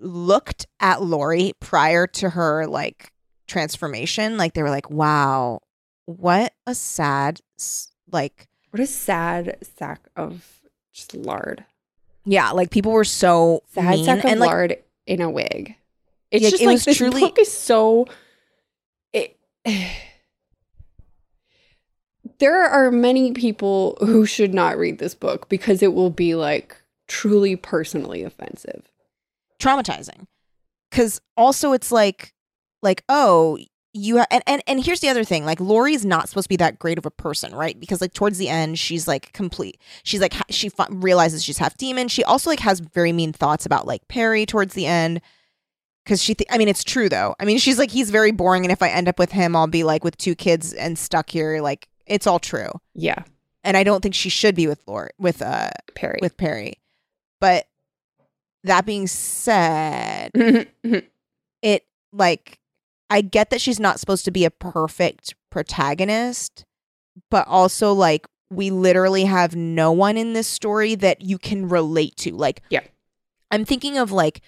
looked 0.00 0.66
at 0.80 1.02
Lori 1.02 1.52
prior 1.60 2.06
to 2.08 2.30
her 2.30 2.66
like 2.66 3.12
transformation, 3.46 4.38
like 4.38 4.54
they 4.54 4.62
were 4.62 4.70
like, 4.70 4.90
wow, 4.90 5.60
what 6.06 6.52
a 6.66 6.74
sad 6.74 7.40
like 8.10 8.48
What 8.70 8.80
a 8.80 8.86
sad 8.86 9.56
sack 9.78 10.08
of 10.16 10.60
just 10.92 11.14
lard. 11.14 11.64
yeah, 12.24 12.50
like 12.50 12.70
people 12.70 12.90
were 12.90 13.04
so 13.04 13.62
Sad 13.72 13.90
mean 13.90 14.04
sack 14.04 14.18
of 14.18 14.24
and 14.24 14.40
like 14.40 14.48
lard 14.48 14.76
in 15.06 15.20
a 15.20 15.30
wig. 15.30 15.76
It's 16.32 16.42
Yeah, 16.42 16.50
just 16.50 16.62
it 16.62 16.66
like 16.66 16.74
was 16.74 16.84
this 16.86 16.96
truly- 16.96 17.20
book 17.20 17.38
is 17.38 17.52
so. 17.52 18.06
It, 19.12 19.36
there 22.38 22.64
are 22.64 22.90
many 22.90 23.32
people 23.32 23.96
who 24.00 24.24
should 24.26 24.54
not 24.54 24.78
read 24.78 24.98
this 24.98 25.14
book 25.14 25.48
because 25.48 25.82
it 25.82 25.92
will 25.94 26.10
be 26.10 26.34
like 26.34 26.76
truly 27.08 27.56
personally 27.56 28.22
offensive. 28.22 28.90
traumatizing. 29.58 30.26
Because 30.90 31.20
also 31.36 31.72
it's 31.72 31.92
like 31.92 32.32
like 32.82 33.04
oh 33.08 33.58
you 33.92 34.18
ha- 34.18 34.26
and, 34.30 34.42
and 34.46 34.62
and 34.66 34.84
here's 34.84 35.00
the 35.00 35.08
other 35.08 35.24
thing 35.24 35.44
like 35.44 35.60
lori's 35.60 36.04
not 36.04 36.28
supposed 36.28 36.44
to 36.46 36.48
be 36.48 36.56
that 36.56 36.78
great 36.78 36.98
of 36.98 37.06
a 37.06 37.10
person 37.10 37.54
right? 37.54 37.78
Because 37.78 38.00
like 38.00 38.14
towards 38.14 38.38
the 38.38 38.48
end 38.48 38.78
she's 38.78 39.06
like 39.06 39.32
complete 39.32 39.80
she's 40.02 40.20
like 40.20 40.32
ha- 40.32 40.44
she 40.50 40.70
realizes 40.90 41.44
she's 41.44 41.58
half 41.58 41.76
demon. 41.76 42.08
She 42.08 42.24
also 42.24 42.50
like 42.50 42.60
has 42.60 42.80
very 42.80 43.12
mean 43.12 43.32
thoughts 43.32 43.66
about 43.66 43.86
like 43.86 44.08
perry 44.08 44.46
towards 44.46 44.74
the 44.74 44.86
end 44.86 45.20
because 46.04 46.22
she 46.22 46.34
th- 46.34 46.48
i 46.50 46.58
mean 46.58 46.68
it's 46.68 46.84
true 46.84 47.08
though 47.08 47.34
i 47.40 47.44
mean 47.44 47.58
she's 47.58 47.78
like 47.78 47.90
he's 47.90 48.10
very 48.10 48.30
boring 48.32 48.64
and 48.64 48.72
if 48.72 48.82
i 48.82 48.88
end 48.88 49.08
up 49.08 49.18
with 49.18 49.32
him 49.32 49.54
i'll 49.56 49.66
be 49.66 49.84
like 49.84 50.02
with 50.04 50.16
two 50.16 50.34
kids 50.34 50.72
and 50.72 50.98
stuck 50.98 51.30
here 51.30 51.60
like 51.60 51.88
it's 52.06 52.26
all 52.26 52.38
true 52.38 52.70
Yeah, 52.94 53.22
and 53.64 53.76
i 53.76 53.84
don't 53.84 54.00
think 54.02 54.14
she 54.14 54.28
should 54.28 54.54
be 54.54 54.66
with 54.66 54.80
lori 54.86 55.10
with 55.18 55.40
uh 55.42 55.70
Perry. 55.94 56.18
with 56.22 56.36
perry 56.36 56.74
but 57.40 57.66
that 58.64 58.84
being 58.84 59.06
said 59.06 60.30
it 61.62 61.84
like 62.12 62.58
I 63.12 63.22
get 63.22 63.50
that 63.50 63.60
she's 63.60 63.80
not 63.80 63.98
supposed 63.98 64.24
to 64.26 64.30
be 64.30 64.44
a 64.44 64.50
perfect 64.52 65.34
protagonist, 65.50 66.64
but 67.28 67.44
also 67.48 67.92
like 67.92 68.26
we 68.50 68.70
literally 68.70 69.24
have 69.24 69.56
no 69.56 69.90
one 69.90 70.16
in 70.16 70.32
this 70.32 70.46
story 70.46 70.94
that 70.96 71.20
you 71.22 71.36
can 71.38 71.68
relate 71.68 72.16
to. 72.18 72.36
Like 72.36 72.62
Yeah. 72.70 72.82
I'm 73.50 73.64
thinking 73.64 73.98
of 73.98 74.12
like 74.12 74.42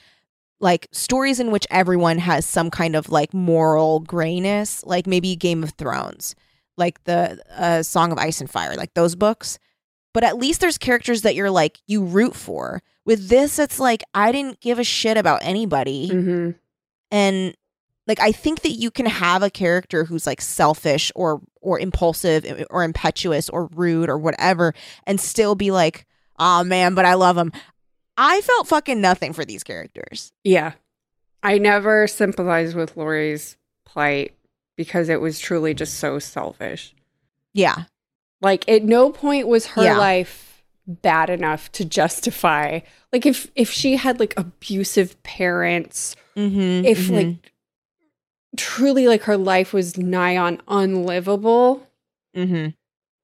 like 0.63 0.87
stories 0.93 1.39
in 1.39 1.51
which 1.51 1.67
everyone 1.71 2.17
has 2.19 2.47
some 2.47 2.71
kind 2.71 2.97
of 2.97 3.11
like 3.11 3.35
moral 3.35 4.01
grayness, 4.01 4.83
like 4.87 5.07
maybe 5.07 5.37
Game 5.37 5.63
of 5.63 5.73
Thrones, 5.73 6.35
like 6.79 7.05
the 7.05 7.43
uh, 7.55 7.83
Song 7.83 8.13
of 8.13 8.17
Ice 8.19 8.41
and 8.41 8.49
Fire, 8.51 8.75
like 8.77 8.95
those 8.95 9.15
books. 9.15 9.59
but 10.15 10.25
at 10.25 10.39
least 10.39 10.61
there's 10.61 10.79
characters 10.79 11.23
that 11.23 11.35
you're 11.35 11.51
like 11.51 11.79
you 11.87 12.03
root 12.05 12.35
for. 12.35 12.81
With 13.05 13.29
this, 13.29 13.59
it's 13.59 13.79
like 13.81 14.03
I 14.15 14.31
didn't 14.33 14.61
give 14.61 14.79
a 14.79 14.85
shit 14.85 15.17
about 15.19 15.41
anybody, 15.43 16.09
hmm 16.09 16.51
and 17.11 17.55
like 18.07 18.21
I 18.21 18.33
think 18.33 18.63
that 18.63 18.71
you 18.73 18.91
can 18.91 19.07
have 19.07 19.43
a 19.43 19.51
character 19.51 20.05
who's 20.05 20.27
like 20.27 20.41
selfish 20.41 21.13
or 21.15 21.41
or 21.61 21.79
impulsive 21.79 22.67
or 22.71 22.83
impetuous 22.85 23.49
or 23.49 23.67
rude 23.75 24.09
or 24.09 24.19
whatever, 24.19 24.75
and 25.07 25.21
still 25.21 25.55
be 25.55 25.71
like, 25.71 26.07
oh 26.39 26.65
man, 26.65 26.95
but 26.95 27.05
I 27.05 27.15
love 27.15 27.37
him. 27.37 27.53
I 28.25 28.41
felt 28.41 28.69
fucking 28.69 29.01
nothing 29.01 29.33
for 29.33 29.45
these 29.45 29.65
characters. 29.65 30.33
Yeah. 30.45 30.75
I 31.43 31.59
never 31.59 32.07
sympathized 32.07 32.77
with 32.77 32.97
Lori's 32.97 33.57
plight 33.85 34.33
because 34.77 35.09
it 35.09 35.21
was 35.21 35.41
truly 35.41 35.75
just 35.75 35.95
so 35.95 36.21
selfish. 36.21 36.95
Yeah, 37.53 37.85
Like 38.41 38.69
at 38.69 38.85
no 38.85 39.11
point 39.11 39.49
was 39.49 39.67
her 39.67 39.83
Yeah. 39.85 39.99
life 39.99 40.63
bad 40.87 41.31
enough 41.31 41.71
to 41.73 41.85
justify 41.85 42.81
like 43.13 43.25
if 43.27 43.51
if 43.55 43.71
she 43.71 43.97
had 43.97 44.19
like 44.21 44.35
abusive 44.37 45.21
parents, 45.23 46.17
mm-hmm, 46.37 46.85
if 46.85 47.09
like 47.09 47.53
truly 48.57 49.07
like 49.07 49.23
her 49.25 49.37
life 49.37 49.73
was 49.73 49.99
nigh 49.99 50.37
on 50.37 50.61
unlivable, 50.69 51.87
mm-hmm. 52.37 52.71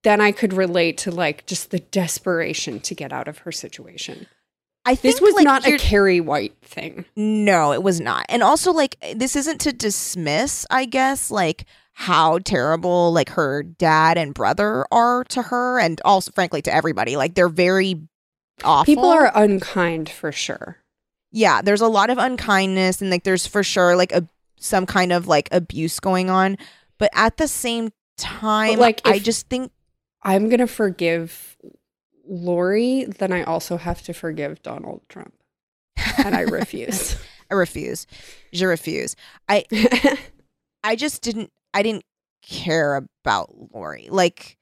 then 0.03 0.21
I 0.21 0.31
could 0.31 0.53
relate 0.53 0.97
to 0.99 1.11
like 1.11 1.45
just 1.45 1.71
the 1.71 1.79
desperation 1.79 2.79
to 2.81 2.95
get 2.95 3.11
out 3.13 3.27
of 3.27 3.39
her 3.39 3.51
situation. 3.51 4.27
I 4.85 4.95
think 4.95 5.13
This 5.13 5.21
was 5.21 5.35
like, 5.35 5.43
not 5.43 5.67
a 5.67 5.77
Carrie 5.77 6.21
White 6.21 6.55
thing. 6.61 7.05
No, 7.15 7.73
it 7.73 7.83
was 7.83 7.99
not. 7.99 8.25
And 8.29 8.41
also 8.41 8.71
like 8.71 8.95
this 9.15 9.35
isn't 9.35 9.59
to 9.61 9.73
dismiss, 9.73 10.65
I 10.71 10.85
guess, 10.85 11.29
like 11.29 11.65
how 11.93 12.39
terrible 12.39 13.11
like 13.11 13.29
her 13.31 13.61
dad 13.61 14.17
and 14.17 14.33
brother 14.33 14.85
are 14.91 15.25
to 15.25 15.41
her 15.41 15.79
and 15.79 15.99
also 16.05 16.31
frankly 16.31 16.61
to 16.61 16.73
everybody. 16.73 17.17
Like 17.17 17.35
they're 17.35 17.49
very 17.49 18.07
awful. 18.63 18.85
People 18.85 19.09
are 19.09 19.31
unkind 19.35 20.09
for 20.09 20.31
sure. 20.31 20.77
Yeah, 21.31 21.61
there's 21.61 21.81
a 21.81 21.87
lot 21.87 22.09
of 22.09 22.17
unkindness 22.17 23.01
and 23.01 23.11
like 23.11 23.23
there's 23.23 23.45
for 23.45 23.63
sure 23.63 23.95
like 23.95 24.13
a 24.13 24.25
some 24.57 24.85
kind 24.85 25.11
of 25.11 25.27
like 25.27 25.49
abuse 25.51 25.99
going 25.99 26.29
on, 26.29 26.57
but 26.97 27.09
at 27.13 27.37
the 27.37 27.47
same 27.47 27.91
time 28.17 28.79
like, 28.79 29.01
I 29.05 29.19
just 29.19 29.47
think 29.49 29.71
I'm 30.23 30.49
gonna 30.49 30.67
forgive 30.67 31.57
Lori, 32.29 33.05
then 33.05 33.31
I 33.33 33.43
also 33.43 33.77
have 33.77 34.01
to 34.03 34.13
forgive 34.13 34.61
Donald 34.61 35.01
Trump. 35.09 35.33
And 36.23 36.35
I 36.35 36.41
refuse. 36.41 37.17
I 37.51 37.55
refuse. 37.55 38.05
Je 38.53 38.65
refuse. 38.65 39.15
I 39.49 39.65
I 40.83 40.95
just 40.95 41.21
didn't 41.21 41.51
I 41.73 41.81
didn't 41.83 42.05
care 42.43 42.95
about 42.95 43.49
Lori. 43.73 44.07
Like 44.09 44.57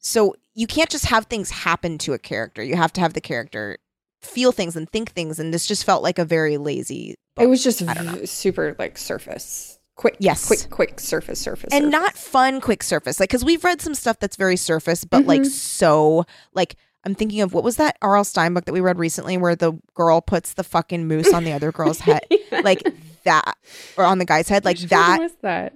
so 0.00 0.34
you 0.54 0.66
can't 0.66 0.90
just 0.90 1.06
have 1.06 1.26
things 1.26 1.50
happen 1.50 1.96
to 1.98 2.12
a 2.12 2.18
character. 2.18 2.62
You 2.62 2.76
have 2.76 2.92
to 2.94 3.00
have 3.00 3.14
the 3.14 3.20
character 3.20 3.78
feel 4.20 4.52
things 4.52 4.74
and 4.76 4.90
think 4.90 5.12
things 5.12 5.38
and 5.38 5.52
this 5.54 5.66
just 5.66 5.84
felt 5.84 6.02
like 6.02 6.18
a 6.18 6.24
very 6.24 6.56
lazy 6.56 7.14
it 7.38 7.46
was 7.46 7.62
just 7.64 7.82
I 7.82 7.94
don't 7.94 8.06
know. 8.06 8.12
v- 8.12 8.26
super 8.26 8.74
like 8.78 8.96
surface. 8.98 9.78
Quick, 9.96 10.16
Yes. 10.18 10.46
quick, 10.48 10.68
quick 10.70 10.98
surface, 11.00 11.38
surface. 11.40 11.72
and 11.72 11.84
surface. 11.84 11.92
not 11.92 12.16
fun 12.16 12.60
quick 12.60 12.82
surface. 12.82 13.20
Like 13.20 13.30
cuz 13.30 13.44
we've 13.44 13.62
read 13.64 13.80
some 13.80 13.94
stuff 13.94 14.18
that's 14.18 14.36
very 14.36 14.56
surface 14.56 15.04
but 15.04 15.24
like 15.26 15.42
Mhm. 15.42 15.46
so 15.50 16.24
like 16.52 16.74
I'm 17.04 17.14
thinking 17.14 17.40
of 17.42 17.52
what 17.52 17.62
was 17.64 17.76
that 17.76 17.96
R.L. 18.02 18.24
Stine 18.24 18.54
book 18.54 18.64
that 18.64 18.72
we 18.72 18.80
read 18.80 18.98
recently 18.98 19.36
where 19.36 19.54
the 19.54 19.72
girl 19.94 20.20
puts 20.20 20.54
the 20.54 20.64
fucking 20.64 21.06
moose 21.06 21.32
on 21.32 21.44
the 21.44 21.52
other 21.52 21.70
girl's 21.72 22.00
head 22.00 22.22
like 22.62 22.82
that 23.24 23.56
or 23.96 24.04
on 24.04 24.18
the 24.18 24.24
guy's 24.24 24.48
head 24.48 24.64
like 24.64 24.78
Which 24.78 24.90
that 24.90 25.18
was 25.20 25.32
that? 25.42 25.74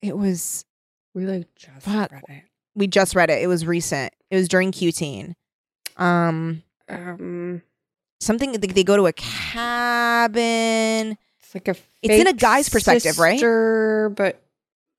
it 0.00 0.16
was 0.16 0.64
We 1.14 1.26
like 1.26 1.54
just 1.54 1.84
Fuck. 1.86 2.12
read 2.12 2.22
it. 2.28 2.42
we 2.74 2.86
just 2.86 3.14
read 3.14 3.30
it. 3.30 3.42
It 3.42 3.46
was 3.48 3.66
recent. 3.66 4.12
It 4.30 4.36
was 4.36 4.48
during 4.48 4.72
Q 4.72 4.92
teen. 4.92 5.34
Um, 5.98 6.62
Um, 6.88 7.62
something 8.20 8.52
they, 8.52 8.66
they 8.68 8.84
go 8.84 8.96
to 8.96 9.06
a 9.06 9.12
cabin. 9.12 11.18
it's 11.40 11.54
like 11.54 11.68
a. 11.68 11.74
It's 12.02 12.14
in 12.14 12.26
a 12.26 12.32
guy's 12.32 12.68
perspective, 12.68 13.18
right? 13.18 13.34
sister, 13.34 14.12
But 14.16 14.42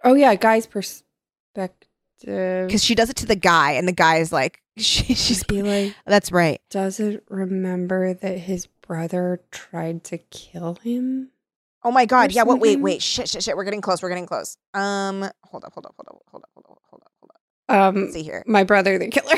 oh 0.04 0.14
yeah, 0.14 0.36
guy's 0.36 0.68
perspective. 0.68 1.88
Because 2.24 2.84
she 2.84 2.96
does 2.96 3.10
it 3.10 3.16
to 3.18 3.26
the 3.26 3.36
guy, 3.36 3.72
and 3.74 3.88
the 3.88 3.92
guy 3.94 4.18
is 4.18 4.32
like, 4.32 4.62
she, 4.78 5.14
she's 5.14 5.44
he 5.50 5.62
like 5.62 5.94
that's 6.06 6.32
right. 6.32 6.62
doesn't 6.70 7.24
remember 7.30 8.14
that 8.14 8.38
his 8.40 8.68
brother 8.68 9.42
tried 9.52 10.04
to 10.06 10.18
kill 10.18 10.76
him. 10.84 11.30
Oh 11.84 11.92
my 11.92 12.06
god, 12.06 12.32
yeah. 12.32 12.44
What? 12.44 12.60
Wait, 12.60 12.80
wait, 12.80 13.02
shit, 13.02 13.30
shit, 13.30 13.44
shit. 13.44 13.56
We're 13.58 13.66
getting 13.66 13.82
close. 13.82 14.02
We're 14.02 14.10
getting 14.10 14.26
close. 14.26 14.58
Um, 14.74 15.30
hold 15.44 15.66
up, 15.66 15.74
hold 15.74 15.86
up, 15.86 15.96
hold 15.98 16.08
up, 16.08 16.22
hold 16.28 16.44
up, 16.44 16.50
hold 16.56 16.66
up, 16.66 16.82
hold 16.90 17.02
up, 17.04 17.12
hold 17.20 17.32
up. 17.32 17.96
Um, 17.96 18.02
Let's 18.04 18.14
see 18.14 18.24
here. 18.24 18.44
my 18.48 18.64
brother, 18.64 18.98
the 18.98 19.10
killer. 19.10 19.36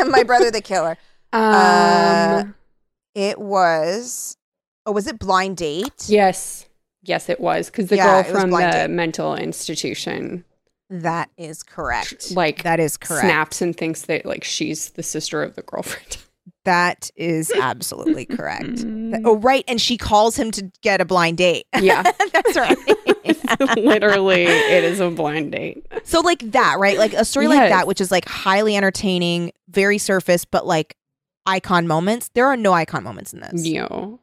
my 0.10 0.22
brother, 0.22 0.50
the 0.50 0.60
killer. 0.60 0.96
um, 1.32 1.42
Uh, 1.42 2.44
It 3.14 3.40
was. 3.40 4.36
Oh, 4.86 4.92
was 4.92 5.06
it 5.06 5.18
blind 5.18 5.56
date? 5.56 6.04
yes, 6.08 6.66
yes, 7.02 7.28
it 7.30 7.40
was 7.40 7.70
because 7.70 7.88
the 7.88 7.96
Yeah, 7.96 8.22
girl 8.22 8.32
from 8.40 8.50
the 8.50 8.58
date. 8.58 8.90
mental 8.90 9.34
institution 9.34 10.44
That 10.90 11.30
is 11.36 11.62
correct. 11.62 12.30
like 12.32 12.62
that 12.62 12.78
is 12.80 12.96
correct. 12.96 13.22
snaps 13.26 13.62
and 13.62 13.76
thinks 13.76 14.02
that 14.02 14.24
like 14.26 14.44
she's 14.44 14.90
the 14.90 15.02
sister 15.02 15.42
of 15.42 15.54
the 15.56 15.62
girlfriend. 15.62 16.18
That 16.64 17.10
is 17.14 17.50
absolutely 17.50 18.24
correct. 18.24 18.78
Th- 18.78 19.20
Oh, 19.26 19.36
right. 19.36 19.64
And 19.68 19.78
she 19.78 19.98
calls 19.98 20.34
him 20.36 20.50
to 20.52 20.70
get 20.80 20.98
a 21.00 21.04
blind 21.04 21.36
date. 21.36 21.66
Yeah. 21.80 22.02
That's 22.02 22.56
right. 22.56 23.76
Literally, 23.76 24.44
it 24.44 24.84
is 24.84 25.00
a 25.00 25.10
blind 25.10 25.52
date. 25.52 25.86
so, 26.04 26.20
like 26.20 26.38
that, 26.52 26.76
right? 26.78 26.98
Like 26.98 27.12
a 27.12 27.24
story 27.24 27.48
like 27.48 27.68
that, 27.70 27.86
which 27.86 28.00
is 28.00 28.10
like 28.10 28.26
highly 28.26 28.76
entertaining, 28.76 29.52
very 29.68 29.98
surface, 29.98 30.44
but 30.44 30.66
like 30.66 30.96
icon 31.46 31.86
moments. 31.86 32.30
There 32.34 32.46
are 32.46 32.56
no 32.56 32.72
icon 32.72 33.04
moments 33.04 33.32
in 33.32 33.40
this. 33.40 33.66
Yo. 33.66 34.20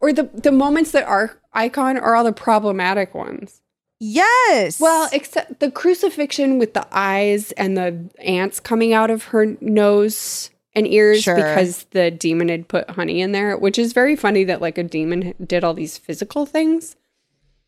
Or 0.00 0.12
the 0.12 0.24
the 0.34 0.52
moments 0.52 0.92
that 0.92 1.04
are 1.04 1.38
icon 1.52 1.96
are 1.98 2.14
all 2.16 2.24
the 2.24 2.32
problematic 2.32 3.14
ones. 3.14 3.60
Yes. 3.98 4.78
Well, 4.80 5.08
except 5.12 5.60
the 5.60 5.70
crucifixion 5.70 6.58
with 6.58 6.74
the 6.74 6.86
eyes 6.92 7.52
and 7.52 7.76
the 7.76 8.10
ants 8.22 8.60
coming 8.60 8.92
out 8.92 9.10
of 9.10 9.24
her 9.24 9.56
nose 9.60 10.50
and 10.74 10.86
ears 10.86 11.22
Sure. 11.22 11.34
because 11.36 11.84
the 11.92 12.10
demon 12.10 12.48
had 12.50 12.68
put 12.68 12.90
honey 12.90 13.20
in 13.22 13.32
there, 13.32 13.56
which 13.56 13.78
is 13.78 13.94
very 13.94 14.14
funny 14.16 14.44
that 14.44 14.60
like 14.60 14.76
a 14.76 14.82
demon 14.82 15.32
did 15.44 15.64
all 15.64 15.72
these 15.74 15.96
physical 15.96 16.44
things. 16.44 16.96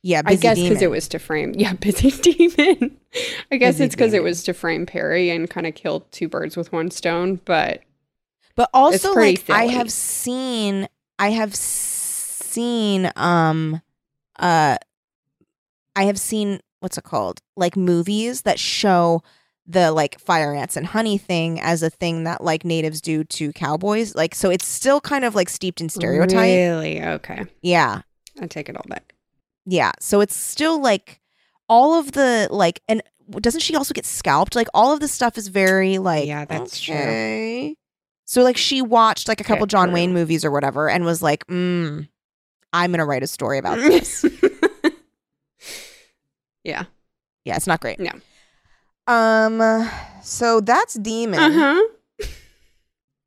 yeah, 0.03 0.20
I 0.26 0.35
guess 0.35 0.59
because 0.61 0.83
it 0.83 0.91
was 0.91 1.09
to 1.09 1.18
frame, 1.18 1.55
yeah, 1.57 1.72
busy 1.81 2.11
demon. 2.11 2.99
I 3.51 3.57
guess 3.57 3.74
Busy 3.76 3.85
it's 3.85 3.95
because 3.95 4.12
it 4.12 4.22
was 4.22 4.43
to 4.45 4.53
frame 4.53 4.85
Perry 4.85 5.31
and 5.31 5.49
kind 5.49 5.66
of 5.66 5.74
kill 5.74 6.01
two 6.12 6.29
birds 6.29 6.57
with 6.57 6.70
one 6.72 6.91
stone. 6.91 7.41
But 7.47 7.83
But 8.55 8.68
also, 8.74 9.14
like 9.14 9.49
I 9.49 9.66
have 9.68 9.91
seen, 9.91 10.89
I 11.18 11.31
have 11.31 11.55
seen, 11.57 13.11
um, 13.16 13.81
uh, 14.39 14.76
I 15.99 16.05
have 16.05 16.18
seen 16.18 16.61
what's 16.80 16.96
it 16.96 17.05
called? 17.05 17.40
Like 17.57 17.76
movies 17.76 18.42
that 18.42 18.59
show 18.59 19.22
the 19.66 19.90
like 19.92 20.18
fire 20.20 20.55
ants 20.55 20.76
and 20.76 20.86
honey 20.86 21.18
thing 21.18 21.61
as 21.61 21.82
a 21.82 21.90
thing 21.90 22.24
that 22.24 22.42
like 22.42 22.64
natives 22.64 23.01
do 23.01 23.24
to 23.24 23.53
cowboys. 23.53 24.14
Like, 24.14 24.34
so 24.34 24.49
it's 24.49 24.64
still 24.66 25.01
kind 25.01 25.24
of 25.24 25.34
like 25.34 25.49
steeped 25.49 25.80
in 25.80 25.88
stereotype. 25.88 26.36
Really? 26.36 27.03
Okay. 27.03 27.44
Yeah, 27.62 28.03
I 28.40 28.46
take 28.46 28.68
it 28.68 28.76
all 28.76 28.84
back. 28.88 29.14
yeah. 29.66 29.92
So 30.01 30.20
it's 30.20 30.36
still 30.36 30.80
like 30.80 31.20
all 31.68 31.99
of 31.99 32.12
the 32.12 32.46
like, 32.51 32.80
and 32.88 33.03
doesn't 33.30 33.61
she 33.61 33.74
also 33.76 33.92
get 33.92 34.07
scalped? 34.07 34.55
Like 34.55 34.68
all 34.72 34.92
of 34.94 35.01
the 35.01 35.09
stuff 35.09 35.36
is 35.36 35.49
very 35.49 35.99
like, 35.99 36.26
Yeah, 36.28 36.44
that's 36.46 36.80
true. 36.80 37.74
So 38.24 38.42
like 38.42 38.57
she 38.57 38.80
watched 38.82 39.26
like 39.28 39.40
a 39.40 39.44
couple 39.44 39.64
Okay, 39.64 39.70
John 39.70 39.88
true. 39.88 39.94
Wayne 39.94 40.12
movies 40.14 40.44
or 40.44 40.51
whatever 40.51 40.88
and 40.88 41.05
was 41.05 41.22
like, 41.22 41.46
mm, 41.49 42.09
I'm 42.72 42.90
gonna 42.92 43.05
write 43.05 43.22
a 43.22 43.26
story 43.26 43.59
about 43.59 43.76
this. 43.78 44.24
Yeah. 46.69 46.85
yeah, 47.45 47.57
it's 47.57 47.66
not 47.66 47.81
great. 47.81 47.99
No. 47.99 48.11
Um, 49.07 49.91
so 50.23 50.61
that's 50.61 50.95
Demon. 50.95 51.39
Uh 51.41 51.51
huh. 51.53 52.27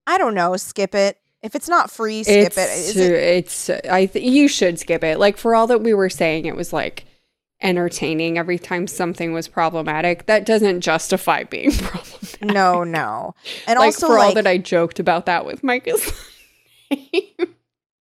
I 0.08 0.18
don't 0.18 0.34
know. 0.36 0.56
Skip 0.58 0.94
it. 0.96 1.18
If 1.42 1.56
it's 1.56 1.68
not 1.68 1.90
free, 1.90 2.24
skip 2.24 2.48
It's 2.48 2.58
it. 2.58 2.70
Is 2.70 2.94
too- 2.94 3.02
it? 3.02 3.14
it's 3.14 3.70
I 3.90 4.06
th- 4.06 4.24
you 4.24 4.48
should 4.48 4.78
skip 4.80 5.04
it. 5.04 5.18
Like 5.20 5.38
for 5.38 5.56
all 5.56 5.68
that 5.68 5.82
we 5.82 5.94
were 5.94 6.10
saying, 6.10 6.46
it 6.46 6.56
was 6.56 6.72
like 6.72 7.06
entertaining 7.64 8.38
every 8.38 8.60
time 8.60 8.86
something 8.88 9.34
was 9.34 9.48
problematic. 9.48 10.26
That 10.28 10.46
doesn't 10.46 10.82
justify 10.82 11.44
being 11.44 11.72
problematic. 11.78 12.44
No, 12.46 12.84
no. 12.84 13.34
And 13.68 13.80
like 13.80 13.88
also, 13.88 14.08
for 14.08 14.20
all 14.20 14.34
that 14.36 14.46
I 14.48 14.58
joked 14.60 15.00
about 15.00 15.26
that 15.26 15.46
with 15.46 15.64
Micah's 15.64 16.12
name. 16.92 17.24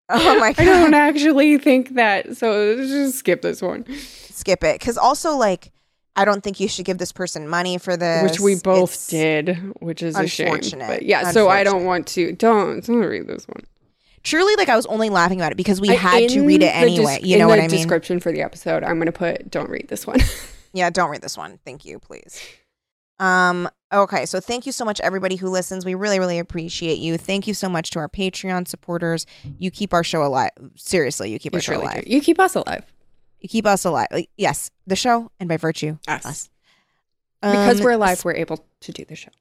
oh 0.09 0.39
my 0.39 0.53
god, 0.53 0.59
I 0.59 0.65
don't 0.65 0.93
actually 0.93 1.57
think 1.57 1.95
that. 1.95 2.37
So 2.37 2.75
just 2.77 3.17
skip 3.19 3.41
this 3.41 3.61
one, 3.61 3.85
skip 4.41 4.63
it. 4.63 4.79
Because 4.79 4.97
also, 4.97 5.35
like, 5.37 5.71
I 6.15 6.25
don't 6.25 6.43
think 6.43 6.59
you 6.59 6.67
should 6.67 6.83
give 6.85 6.97
this 6.97 7.13
person 7.13 7.47
money 7.47 7.77
for 7.77 7.95
this, 7.95 8.23
which 8.23 8.39
we 8.41 8.55
both 8.55 8.91
It's- 8.93 9.07
did, 9.07 9.57
which 9.79 10.03
is 10.03 10.17
a 10.17 10.27
shame. 10.27 10.47
unfortunate. 10.47 10.87
But 10.87 11.03
yeah, 11.03 11.31
so 11.31 11.47
I 11.47 11.63
don't 11.63 11.85
want 11.85 12.05
to. 12.07 12.33
Don't 12.33 12.85
don't 12.85 12.97
read 12.99 13.27
this 13.27 13.47
one. 13.47 13.63
Truly, 14.23 14.55
like, 14.55 14.69
I 14.69 14.75
was 14.75 14.85
only 14.87 15.09
laughing 15.09 15.39
about 15.39 15.51
it 15.51 15.55
because 15.55 15.79
we 15.81 15.89
I- 15.89 15.93
had 15.93 16.29
to 16.29 16.45
read 16.45 16.61
it 16.61 16.75
anyway. 16.75 17.19
des- 17.21 17.27
you 17.27 17.37
know 17.39 17.47
what 17.47 17.59
I 17.59 17.63
mean? 17.63 17.69
Description 17.71 18.19
for 18.19 18.31
the 18.31 18.41
episode. 18.41 18.83
I'm 18.83 18.99
gonna 18.99 19.11
put. 19.11 19.49
Don't 19.49 19.69
read 19.69 19.87
this 19.87 20.05
one. 20.05 20.19
Yeah, 20.73 20.89
don't 20.89 21.09
read 21.09 21.21
this 21.21 21.37
one. 21.37 21.59
Thank 21.65 21.83
you, 21.83 21.99
please. 21.99 22.39
Um, 23.19 23.69
okay, 23.91 24.25
so 24.25 24.39
thank 24.39 24.65
you 24.65 24.71
so 24.71 24.85
much, 24.85 25.01
everybody 25.01 25.35
who 25.35 25.49
listens. 25.49 25.83
We 25.85 25.95
really, 25.95 26.17
really 26.17 26.39
appreciate 26.39 26.97
you. 26.97 27.17
Thank 27.17 27.45
you 27.45 27.53
so 27.53 27.67
much 27.67 27.91
to 27.91 27.99
our 27.99 28.07
Patreon 28.07 28.69
supporters. 28.69 29.25
You 29.59 29.69
keep 29.69 29.93
our 29.93 30.03
show 30.03 30.23
alive. 30.23 30.51
Seriously, 30.77 31.29
you 31.29 31.39
keep 31.39 31.51
You 31.53 31.57
our 31.57 31.61
show 31.61 31.81
alive. 31.81 32.05
do. 32.05 32.09
You 32.09 32.21
keep 32.21 32.39
us 32.39 32.55
alive 32.55 32.85
You 33.41 33.49
keep 33.49 33.65
us 33.65 33.83
alive. 33.85 34.07
Like, 34.11 34.29
yes, 34.37 34.71
the 34.87 34.95
show, 34.95 35.31
and 35.39 35.49
by 35.49 35.57
virtue, 35.57 35.97
Us. 36.07 36.25
us. 36.25 36.49
because 37.41 37.79
Um, 37.79 37.83
we're 37.85 37.91
alive. 37.91 38.23
We're 38.23 38.35
able 38.35 38.63
to 38.81 38.91
do 38.91 39.03
the 39.03 39.15
show. 39.15 39.31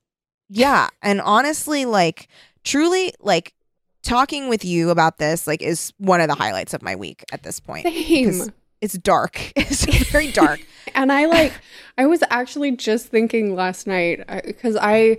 Yeah, 0.49 0.89
and 1.03 1.21
honestly, 1.21 1.85
like, 1.85 2.29
truly, 2.65 3.13
like, 3.21 3.55
talking 4.03 4.49
with 4.49 4.65
you 4.65 4.91
about 4.91 5.19
this, 5.19 5.47
like, 5.47 5.61
is 5.63 5.93
one 5.99 6.21
of 6.21 6.29
the 6.29 6.35
highlights 6.35 6.73
of 6.75 6.83
my 6.83 6.97
week 6.97 7.25
at 7.33 7.43
this 7.43 7.61
point. 7.61 7.87
Same. 7.87 8.51
It's 8.81 8.95
dark. 8.95 9.53
It's 9.57 9.85
very 10.11 10.33
dark. 10.33 10.61
And 10.95 11.13
I 11.13 11.27
like, 11.27 11.53
I 11.99 12.07
was 12.07 12.23
actually 12.31 12.73
just 12.73 13.09
thinking 13.09 13.55
last 13.55 13.87
night 13.87 14.25
because 14.47 14.77
I, 14.81 15.19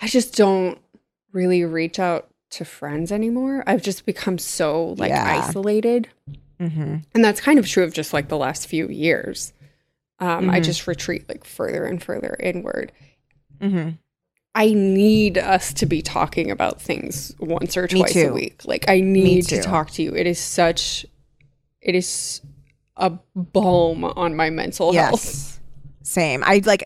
I 0.00 0.08
just 0.08 0.36
don't 0.36 0.78
really 1.32 1.64
reach 1.64 1.98
out 2.00 2.28
to 2.50 2.64
friends 2.64 3.12
anymore. 3.12 3.62
I've 3.66 3.82
just 3.82 4.04
become 4.04 4.38
so 4.38 4.88
like 4.98 5.10
Yeah. 5.10 5.42
isolated, 5.46 6.08
mm-hmm. 6.64 6.96
and 7.14 7.24
that's 7.24 7.40
kind 7.40 7.58
of 7.58 7.66
true 7.68 7.84
of 7.84 7.92
just 7.92 8.12
like 8.12 8.28
the 8.28 8.36
last 8.38 8.66
few 8.66 8.88
years. 8.88 9.52
Um, 10.20 10.48
I 10.50 10.60
Mhm. 10.60 10.64
just 10.64 10.86
retreat 10.86 11.28
like 11.28 11.44
further 11.44 11.84
and 11.84 12.02
further 12.02 12.36
inward. 12.40 12.92
Mm-hmm. 13.60 13.90
I 14.54 14.72
need 14.72 15.36
us 15.36 15.72
to 15.74 15.86
be 15.86 16.00
talking 16.02 16.50
about 16.50 16.80
things 16.80 17.34
once 17.40 17.76
or 17.76 17.88
twice 17.88 18.14
a 18.16 18.30
week. 18.30 18.62
Like 18.64 18.88
I 18.88 19.00
need 19.00 19.48
to 19.48 19.60
talk 19.60 19.90
to 19.92 20.02
you. 20.02 20.14
It 20.14 20.26
is 20.28 20.38
such, 20.38 21.04
it 21.80 21.96
is 21.96 22.40
a 22.96 23.10
balm 23.34 24.04
on 24.04 24.36
my 24.36 24.50
mental 24.50 24.92
health. 24.92 25.60
Same. 26.02 26.44
I 26.44 26.62
like 26.64 26.84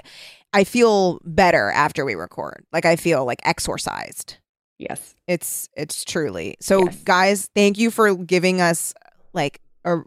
I 0.54 0.64
feel 0.64 1.20
better 1.24 1.70
after 1.70 2.06
we 2.06 2.14
record. 2.14 2.64
Like 2.72 2.86
I 2.86 2.96
feel 2.96 3.26
like 3.26 3.40
exorcised. 3.44 4.36
Yes. 4.78 5.14
It's 5.26 5.68
it's 5.76 6.04
truly. 6.06 6.56
So 6.60 6.86
Yes. 6.86 6.96
guys, 7.04 7.50
thank 7.54 7.76
you 7.76 7.90
for 7.90 8.14
giving 8.14 8.62
us 8.62 8.94
like 9.34 9.60
a 9.94 10.02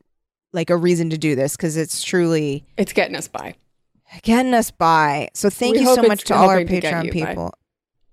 like 0.53 0.69
a 0.69 0.75
reason 0.77 1.09
to 1.09 1.17
do 1.17 1.35
this 1.35 1.55
cuz 1.57 1.77
it's 1.77 2.03
truly 2.03 2.65
It's 2.77 2.93
getting 2.93 3.15
us 3.15 3.27
by. 3.27 3.55
getting 4.23 4.53
us 4.53 4.69
by. 4.71 5.29
So 5.33 5.49
thank 5.49 5.75
We 5.75 5.81
you 5.81 5.95
so 5.95 6.03
much 6.03 6.23
to 6.25 6.35
all 6.35 6.49
our 6.49 6.57
helping 6.59 6.67
to 6.75 6.79
get 6.81 6.93
Patreon 6.93 7.05
you 7.15 7.23
by. 7.23 7.29
people. 7.29 7.53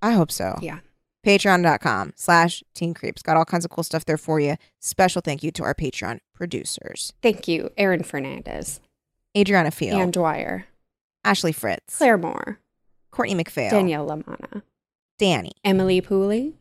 I 0.03 0.13
hope 0.13 0.31
so. 0.31 0.57
Yeah. 0.63 0.79
Patreon.com 1.27 2.13
slash 2.17 2.63
teen 2.75 2.95
creeps. 2.95 3.23
Got 3.23 3.37
all 3.37 3.45
kinds 3.45 3.65
of 3.65 3.71
cool 3.71 3.83
stuff 3.85 4.05
there 4.05 4.17
for 4.17 4.39
you. 4.41 4.57
Special 4.81 5.21
thank 5.21 5.43
you 5.43 5.51
to 5.51 5.63
our 5.65 5.75
Patreon 5.75 6.21
producers. 6.33 7.13
Thank 7.23 7.49
you, 7.49 7.71
Aaron 7.77 8.03
Fernandez, 8.05 8.81
Adriana 9.37 9.71
Field, 9.73 10.01
Ann 10.01 10.11
Dwyer, 10.13 10.67
Ashley 11.25 11.53
Fritz, 11.53 11.99
Claire 11.99 12.17
Moore, 12.19 12.61
Courtney 13.11 13.35
McPhail, 13.35 13.71
Danielle 13.71 14.07
Lamana, 14.07 14.63
Danny, 15.19 15.53
Emily 15.65 16.01
Pooley, 16.01 16.55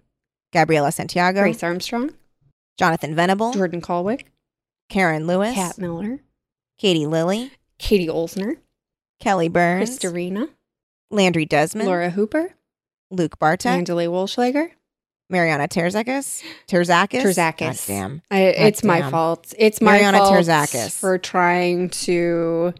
Gabriela 0.52 0.92
Santiago, 0.92 1.42
Grace 1.42 1.62
Armstrong, 1.64 2.10
Jonathan 2.78 3.16
Venable, 3.16 3.54
Jordan 3.54 3.80
Colwick, 3.80 4.26
Karen 4.90 5.28
Lewis, 5.28 5.54
Kat 5.56 5.78
Miller, 5.78 6.20
Katie 6.78 7.06
Lilly, 7.06 7.52
Katie 7.78 8.08
Olsner, 8.08 8.58
Kelly 9.20 9.50
Burns, 9.50 10.00
Christarina, 10.00 10.50
Landry 11.12 11.46
Desmond, 11.46 11.88
Laura 11.88 12.10
Hooper, 12.10 12.54
Luke 13.12 13.40
Bartek, 13.40 13.72
Angela 13.72 14.06
Wolschlager. 14.06 14.72
Mariana 15.30 15.68
Terzakis, 15.68 16.42
Terzakis, 16.70 17.22
Terzakis. 17.22 17.86
damn, 17.86 18.22
I, 18.32 18.44
it's 18.44 18.82
my 18.82 19.00
damn. 19.00 19.12
fault. 19.12 19.54
It's 19.58 19.82
my 19.82 19.94
Mariana 19.94 20.20
fault 20.20 20.34
Terzakis. 20.36 20.98
for 20.98 21.18
trying 21.18 21.90
to 21.90 22.74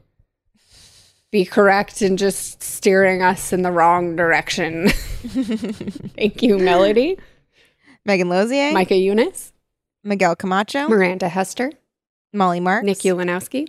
be 1.30 1.44
correct 1.44 2.02
and 2.02 2.18
just 2.18 2.64
steering 2.64 3.22
us 3.22 3.52
in 3.52 3.64
the 3.64 3.72
wrong 3.72 4.16
direction. 4.16 4.88
Thank 4.90 6.42
you, 6.42 6.58
Melody, 6.58 7.18
Megan 8.06 8.30
Lozier, 8.30 8.72
Micah 8.72 8.96
Eunice, 8.96 9.52
Miguel 10.06 10.38
Camacho, 10.38 10.88
Miranda 10.88 11.28
Hester, 11.28 11.72
Molly 12.34 12.60
Marks, 12.60 12.86
Nick 12.86 12.98
Ulanowski, 13.00 13.68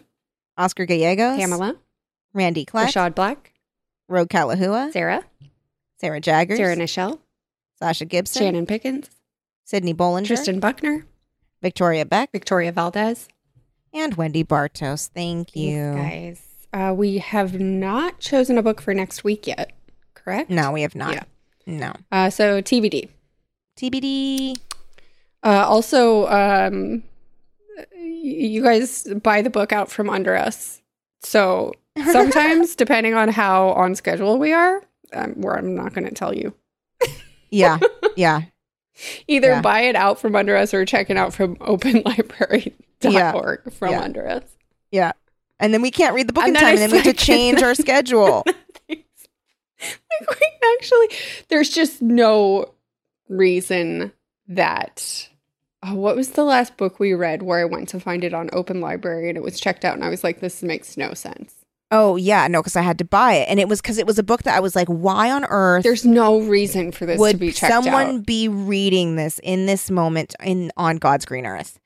Oscar 0.56 0.86
Gallegos, 0.86 1.38
Pamela, 1.38 1.76
Randy 2.34 2.64
Kleck, 2.64 2.86
Rashad 2.88 3.14
Black, 3.14 3.52
Rogue 4.08 4.28
Kalahua, 4.28 4.92
Sarah, 4.92 5.24
Sarah 6.00 6.20
Jaggers, 6.20 6.58
Sarah 6.58 6.76
Nichelle, 6.76 7.18
Sasha 7.78 8.04
Gibson, 8.04 8.42
Shannon 8.42 8.66
Pickens, 8.66 9.10
Sydney 9.64 9.94
Bollinger, 9.94 10.26
Tristan 10.26 10.60
Buckner, 10.60 11.06
Victoria 11.62 12.04
Beck, 12.04 12.30
Victoria 12.32 12.72
Valdez. 12.72 13.28
and 13.92 14.14
Wendy 14.14 14.44
Bartos. 14.44 15.08
Thank 15.08 15.56
you. 15.56 15.92
Thanks, 15.94 16.40
guys. 16.72 16.90
Uh, 16.90 16.92
we 16.94 17.18
have 17.18 17.58
not 17.58 18.18
chosen 18.20 18.58
a 18.58 18.62
book 18.62 18.80
for 18.82 18.92
next 18.92 19.24
week 19.24 19.46
yet, 19.46 19.72
correct? 20.14 20.50
No, 20.50 20.72
we 20.72 20.82
have 20.82 20.94
not. 20.94 21.14
Yeah. 21.14 21.22
No. 21.66 21.92
Uh, 22.12 22.28
so 22.30 22.60
TBD. 22.60 23.08
TBD. 23.78 24.56
Uh, 25.42 25.64
also, 25.66 26.26
um, 26.28 27.02
you 27.96 28.62
guys 28.62 29.04
buy 29.22 29.42
the 29.42 29.50
book 29.50 29.72
out 29.72 29.90
from 29.90 30.10
under 30.10 30.36
us. 30.36 30.80
So 31.22 31.72
sometimes, 32.12 32.74
depending 32.76 33.14
on 33.14 33.28
how 33.28 33.68
on 33.70 33.94
schedule 33.94 34.38
we 34.38 34.52
are, 34.52 34.82
um, 35.12 35.32
where 35.40 35.56
I'm 35.56 35.74
not 35.74 35.94
going 35.94 36.06
to 36.08 36.14
tell 36.14 36.34
you, 36.34 36.54
Yeah. 37.50 37.78
Yeah. 38.16 38.42
either 39.26 39.48
Yeah. 39.48 39.60
buy 39.60 39.80
it 39.82 39.96
out 39.96 40.20
from 40.20 40.34
under 40.36 40.56
us 40.56 40.72
or 40.74 40.84
check 40.84 41.10
it 41.10 41.16
out 41.16 41.32
from 41.34 41.56
openlibrary.org 41.56 43.72
from 43.72 43.90
Yeah. 43.92 44.00
under 44.00 44.28
us. 44.28 44.42
Yeah. 44.90 45.12
And 45.60 45.72
then 45.74 45.82
we 45.82 45.90
can't 45.90 46.14
read 46.14 46.28
the 46.28 46.32
book 46.32 46.44
And 46.44 46.56
in 46.56 46.60
time, 46.62 46.70
and 46.74 46.78
then 46.78 46.90
we 46.90 46.98
have 46.98 47.06
to 47.06 47.12
change 47.12 47.62
our 47.62 47.74
schedule. 47.74 48.44
like, 48.88 49.04
we 50.20 50.46
actually, 50.78 51.08
there's 51.48 51.70
just 51.70 52.00
no 52.02 52.72
reason 53.28 54.12
that. 54.48 55.28
Oh, 55.82 55.94
what 55.94 56.16
was 56.16 56.30
the 56.30 56.44
last 56.44 56.76
book 56.76 56.98
we 56.98 57.14
read 57.14 57.42
where 57.42 57.60
I 57.60 57.64
went 57.64 57.88
to 57.90 58.00
find 58.00 58.24
it 58.24 58.34
on 58.34 58.50
Open 58.52 58.80
Library 58.80 59.28
and 59.28 59.38
it 59.38 59.44
was 59.44 59.60
checked 59.60 59.84
out 59.84 59.94
and 59.94 60.04
I 60.04 60.08
was 60.08 60.24
like, 60.24 60.40
this 60.40 60.62
makes 60.62 60.96
no 60.96 61.14
sense. 61.14 61.54
Oh 61.90 62.16
yeah, 62.16 62.46
no, 62.48 62.60
because 62.60 62.76
I 62.76 62.82
had 62.82 62.98
to 62.98 63.04
buy 63.06 63.32
it, 63.36 63.48
and 63.48 63.58
it 63.58 63.66
was 63.66 63.80
because 63.80 63.96
it 63.96 64.06
was 64.06 64.18
a 64.18 64.22
book 64.22 64.42
that 64.42 64.54
I 64.54 64.60
was 64.60 64.76
like, 64.76 64.88
why 64.88 65.30
on 65.30 65.46
earth 65.46 65.84
There's 65.84 66.04
no 66.04 66.38
reason 66.40 66.92
for 66.92 67.06
this 67.06 67.16
to 67.16 67.20
would 67.20 67.38
be 67.38 67.50
checked 67.50 67.72
someone 67.72 68.16
out. 68.18 68.26
be 68.26 68.46
reading 68.46 69.16
this 69.16 69.40
in 69.42 69.64
this 69.64 69.90
moment 69.90 70.34
in 70.44 70.70
on 70.76 70.98
God's 70.98 71.24
green 71.24 71.46
earth? 71.46 71.80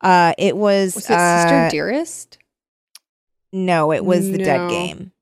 Uh, 0.00 0.32
it 0.38 0.56
was, 0.56 0.94
Was 0.94 1.10
it 1.10 1.14
uh, 1.16 1.42
Sister 1.42 1.68
Dearest? 1.72 2.38
No, 3.52 3.92
it 3.92 4.04
was 4.04 4.30
the 4.30 4.38
Dead 4.38 4.70
Game. 4.70 5.12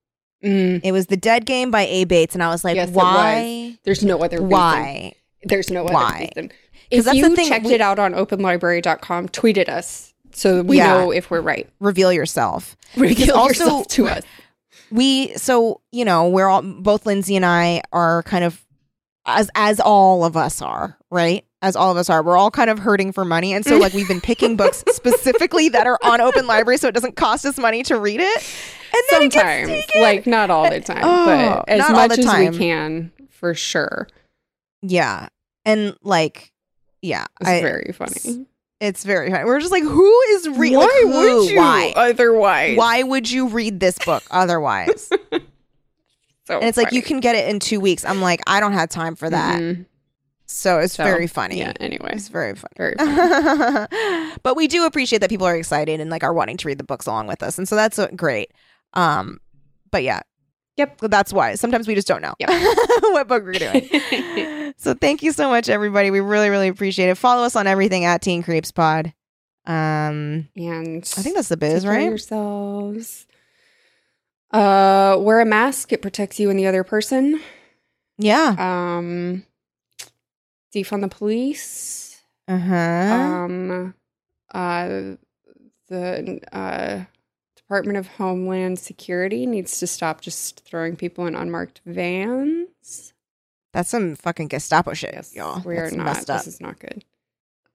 Mm, 0.45 0.81
It 0.85 0.93
was 0.93 1.07
the 1.07 1.17
Dead 1.17 1.47
Game 1.47 1.71
by 1.71 1.83
A. 1.83 2.05
Bates, 2.05 2.35
and 2.35 2.43
I 2.43 2.49
was 2.49 2.63
like, 2.65 2.77
Yes, 2.77 2.91
why? 2.91 3.79
there's 3.85 4.05
no 4.05 4.23
other 4.23 4.37
reason. 4.37 4.51
Why? 4.51 5.13
There's 5.45 5.71
no 5.71 5.85
other 5.85 5.95
Why? 5.95 6.31
reason. 6.37 6.53
If 6.91 7.05
that's 7.05 7.14
the 7.20 7.28
you 7.28 7.36
thing, 7.36 7.49
checked 7.49 7.66
we- 7.66 7.74
it 7.74 7.80
out 7.80 7.99
on 7.99 8.12
openlibrary.com, 8.14 9.28
tweet 9.28 9.59
at 9.59 9.68
us 9.68 10.12
so 10.32 10.62
we 10.62 10.76
Yeah. 10.78 10.93
know 10.93 11.11
if 11.11 11.30
we're 11.30 11.41
right. 11.41 11.68
Reveal 11.80 12.12
yourself. 12.12 12.76
Reveal 12.97 13.34
also- 13.36 13.49
yourself 13.64 13.88
to 13.88 14.09
us. 14.09 14.22
we 14.91 15.32
so 15.36 15.80
you 15.93 16.05
know 16.05 16.28
we're 16.28 16.49
all 16.49 16.62
both 16.62 17.07
lindsay 17.07 17.36
and 17.36 17.47
i 17.47 17.80
are 17.93 18.24
kind 18.24 18.43
of 18.43 18.64
as 19.26 19.49
as 19.55 19.78
all 19.78 20.24
of 20.24 20.36
us 20.36 20.61
are 20.61 20.99
right 21.12 21.45
as 21.62 21.76
all 21.76 21.93
of 21.93 21.97
us 21.97 22.11
are 22.11 22.24
we're 22.24 22.36
all 22.36 22.51
kind 22.51 22.68
of 22.70 22.78
hurting 22.80 23.12
for 23.12 23.24
money 23.24 23.53
and 23.53 23.64
so 23.64 23.76
like 23.78 23.93
we've 23.93 24.09
been 24.09 24.20
picking 24.20 24.57
books 24.57 24.82
specifically 24.91 25.68
that 25.68 25.86
are 25.86 25.97
on 26.03 26.20
open 26.20 26.45
library 26.49 26.76
so 26.76 26.88
it 26.88 26.93
doesn't 26.93 27.14
cost 27.14 27.47
us 27.47 27.57
money 27.57 27.84
to 27.84 27.97
read 28.01 28.18
it 28.20 28.36
and 28.93 29.22
it 29.22 29.32
Sometimes, 29.32 29.68
taken. 29.68 30.03
like 30.03 30.26
not 30.26 30.51
all 30.51 30.64
the 30.64 30.76
eh, 30.76 30.80
time, 30.80 30.99
Oh, 31.05 31.25
but 31.26 31.68
as 31.68 31.88
much 31.92 32.17
the 32.17 32.26
as 32.29 32.50
we 32.50 32.58
can, 32.58 33.12
for 33.30 33.54
sure. 33.54 34.08
yeah 34.83 35.29
and 35.64 35.95
like 36.03 36.50
yeah 37.03 37.27
It's 37.41 37.49
I, 37.49 37.61
very 37.63 37.93
funny. 37.93 38.47
it's 38.81 39.05
very 39.05 39.31
funny 39.31 39.45
we're 39.45 39.61
just 39.61 39.72
like 39.72 39.83
who 39.83 40.21
is 40.31 40.49
reading 40.51 40.79
Why 40.79 41.03
would 41.07 41.51
you? 41.51 41.57
why 41.57 41.93
Otherwise, 41.97 42.77
why 42.77 43.03
would 43.03 43.31
you 43.31 43.49
read 43.49 43.81
this 43.81 43.99
book 43.99 44.22
otherwise 44.31 45.09
So 46.47 46.59
and 46.59 46.64
it's 46.64 46.77
like 46.79 46.93
you 46.93 47.03
can 47.03 47.21
get 47.21 47.37
it 47.37 47.49
in 47.49 47.61
two 47.61 47.81
weeks 47.81 48.05
i'm 48.05 48.21
like 48.21 48.41
i 48.47 48.59
don't 48.61 48.72
have 48.72 48.89
time 48.89 49.14
for 49.17 49.31
that 49.31 49.61
Mhm. 49.61 49.87
so 50.47 50.79
it's 50.81 50.95
So, 50.95 51.05
very 51.05 51.27
funny 51.29 51.59
Yeah. 51.59 51.72
Anyway, 51.79 52.11
it's 52.13 52.29
very 52.29 52.55
funny 52.57 52.72
very 52.77 52.95
funny. 52.97 53.87
but 54.43 54.57
we 54.57 54.67
do 54.67 54.85
appreciate 54.85 55.21
that 55.21 55.31
people 55.31 55.47
are 55.47 55.57
excited 55.57 56.01
and 56.01 56.11
like 56.11 56.25
are 56.25 56.33
wanting 56.35 56.57
to 56.59 56.67
read 56.68 56.79
the 56.79 56.85
books 56.85 57.07
along 57.07 57.29
with 57.29 57.43
us 57.43 57.57
and 57.59 57.68
so 57.68 57.77
that's 57.77 57.99
uh, 57.99 58.09
great 58.17 58.51
um 58.95 59.39
but 59.93 60.03
yeah 60.03 60.21
Yep. 60.81 60.99
that's 61.11 61.33
why 61.33 61.55
sometimes 61.55 61.87
we 61.87 61.95
just 61.95 62.09
don't 62.09 62.23
know 62.23 62.35
Yep. 62.39 62.49
what 63.15 63.29
book 63.29 63.45
we're 63.45 63.53
doing 63.53 64.75
so 64.79 64.95
thank 64.95 65.23
you 65.23 65.33
so 65.33 65.49
much 65.49 65.69
everybody 65.69 66.11
we 66.11 66.21
really 66.21 66.49
really 66.51 66.69
appreciate 66.69 67.09
it 67.09 67.17
follow 67.17 67.43
us 67.45 67.55
on 67.57 67.67
everything 67.67 68.05
at 68.05 68.23
teen 68.23 68.43
creeps 68.43 68.71
pod 68.73 69.13
um 69.67 70.49
and 70.57 71.05
i 71.19 71.23
think 71.23 71.35
that's 71.37 71.49
the 71.49 71.57
biz 71.57 71.83
Take 71.83 71.83
care 71.83 71.93
of 71.93 71.97
right 72.03 72.09
yourselves. 72.09 73.27
Uh, 74.53 75.17
wear 75.21 75.41
a 75.41 75.45
mask. 75.45 75.93
It 75.93 76.03
protects 76.03 76.41
you 76.41 76.51
and 76.51 76.59
the 76.59 76.67
other 76.67 76.83
person. 76.83 77.41
yeah 78.19 78.57
Um, 78.59 79.47
defund 80.75 81.03
the 81.03 81.09
police. 81.09 82.21
uh-huh 82.49 82.75
Um, 82.75 83.95
uh, 84.53 84.89
the 85.89 86.41
uh, 86.53 87.05
Department 87.71 87.99
of 87.99 88.09
Homeland 88.09 88.80
Security 88.80 89.47
needs 89.47 89.79
to 89.79 89.87
stop 89.87 90.21
just 90.22 90.64
throwing 90.64 90.97
people 90.97 91.26
in 91.26 91.37
unmarked 91.37 91.80
vans. 91.87 93.13
That's 93.72 93.88
some 93.88 94.17
fucking 94.17 94.49
Gestapo 94.49 94.92
shit, 94.92 95.14
Yes, 95.14 95.37
y'all. 95.37 95.63
we 95.64 95.76
That's 95.76 95.92
are 95.92 95.97
not. 95.97 96.26
This 96.26 96.49
is 96.49 96.61
not 96.61 96.80
good. 96.80 97.05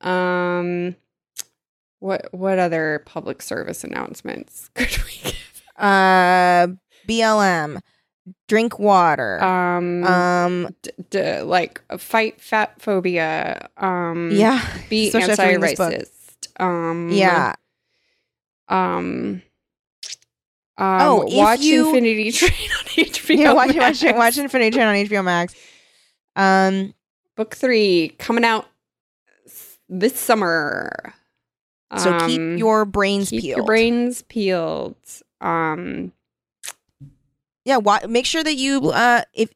Um, 0.06 0.98
what 2.00 2.28
what 2.34 2.60
other 2.60 3.04
public 3.06 3.42
service 3.42 3.86
announcements 3.86 4.70
could 4.76 4.98
we 5.06 5.18
give? 5.24 5.64
Uh, 5.78 6.68
BLM, 7.08 7.80
drink 8.50 8.78
water. 8.78 9.42
Um, 9.42 10.04
um, 10.04 10.76
d- 10.82 10.92
d- 11.10 11.40
like 11.40 11.82
fight 11.98 12.42
fat 12.42 12.82
phobia. 12.82 13.70
Um, 13.78 14.32
yeah, 14.34 14.62
be 14.90 15.08
Especially 15.08 15.32
after 15.32 15.46
reading 15.46 15.62
this 15.62 15.76
book. 15.76 15.94
anti-racist. 15.94 16.62
Um, 16.62 17.10
yeah. 17.14 17.54
Um. 18.68 19.42
Um, 20.78 21.02
Oh, 21.02 21.26
watch 21.28 21.62
you- 21.62 21.88
Infinity 21.88 22.32
Train 22.34 22.52
on 22.52 22.86
HBO. 23.06 23.38
yeah, 23.40 23.54
watch, 23.54 23.76
Max. 23.76 24.04
watch, 24.04 24.16
watch 24.16 24.38
Infinity 24.38 24.72
Train 24.76 24.88
on 24.88 24.96
HBO 24.96 25.24
Max. 25.24 25.56
Um, 26.36 26.94
Book 27.38 27.56
three 27.56 28.16
coming 28.20 28.44
out 28.46 28.66
this 29.90 30.20
summer. 30.20 31.14
so 31.98 32.18
keep 32.28 32.40
Um, 32.42 32.58
your 32.58 32.86
brains 32.86 33.30
keep 33.30 33.42
peeled. 33.42 33.58
your 33.58 33.66
brains 33.66 34.22
peeled. 34.24 34.96
Um, 35.42 36.12
Yeah, 37.66 37.78
wa- 37.78 38.06
make 38.08 38.26
sure 38.26 38.44
that 38.44 38.56
you 38.56 38.90
uh 38.92 39.22
if 39.34 39.50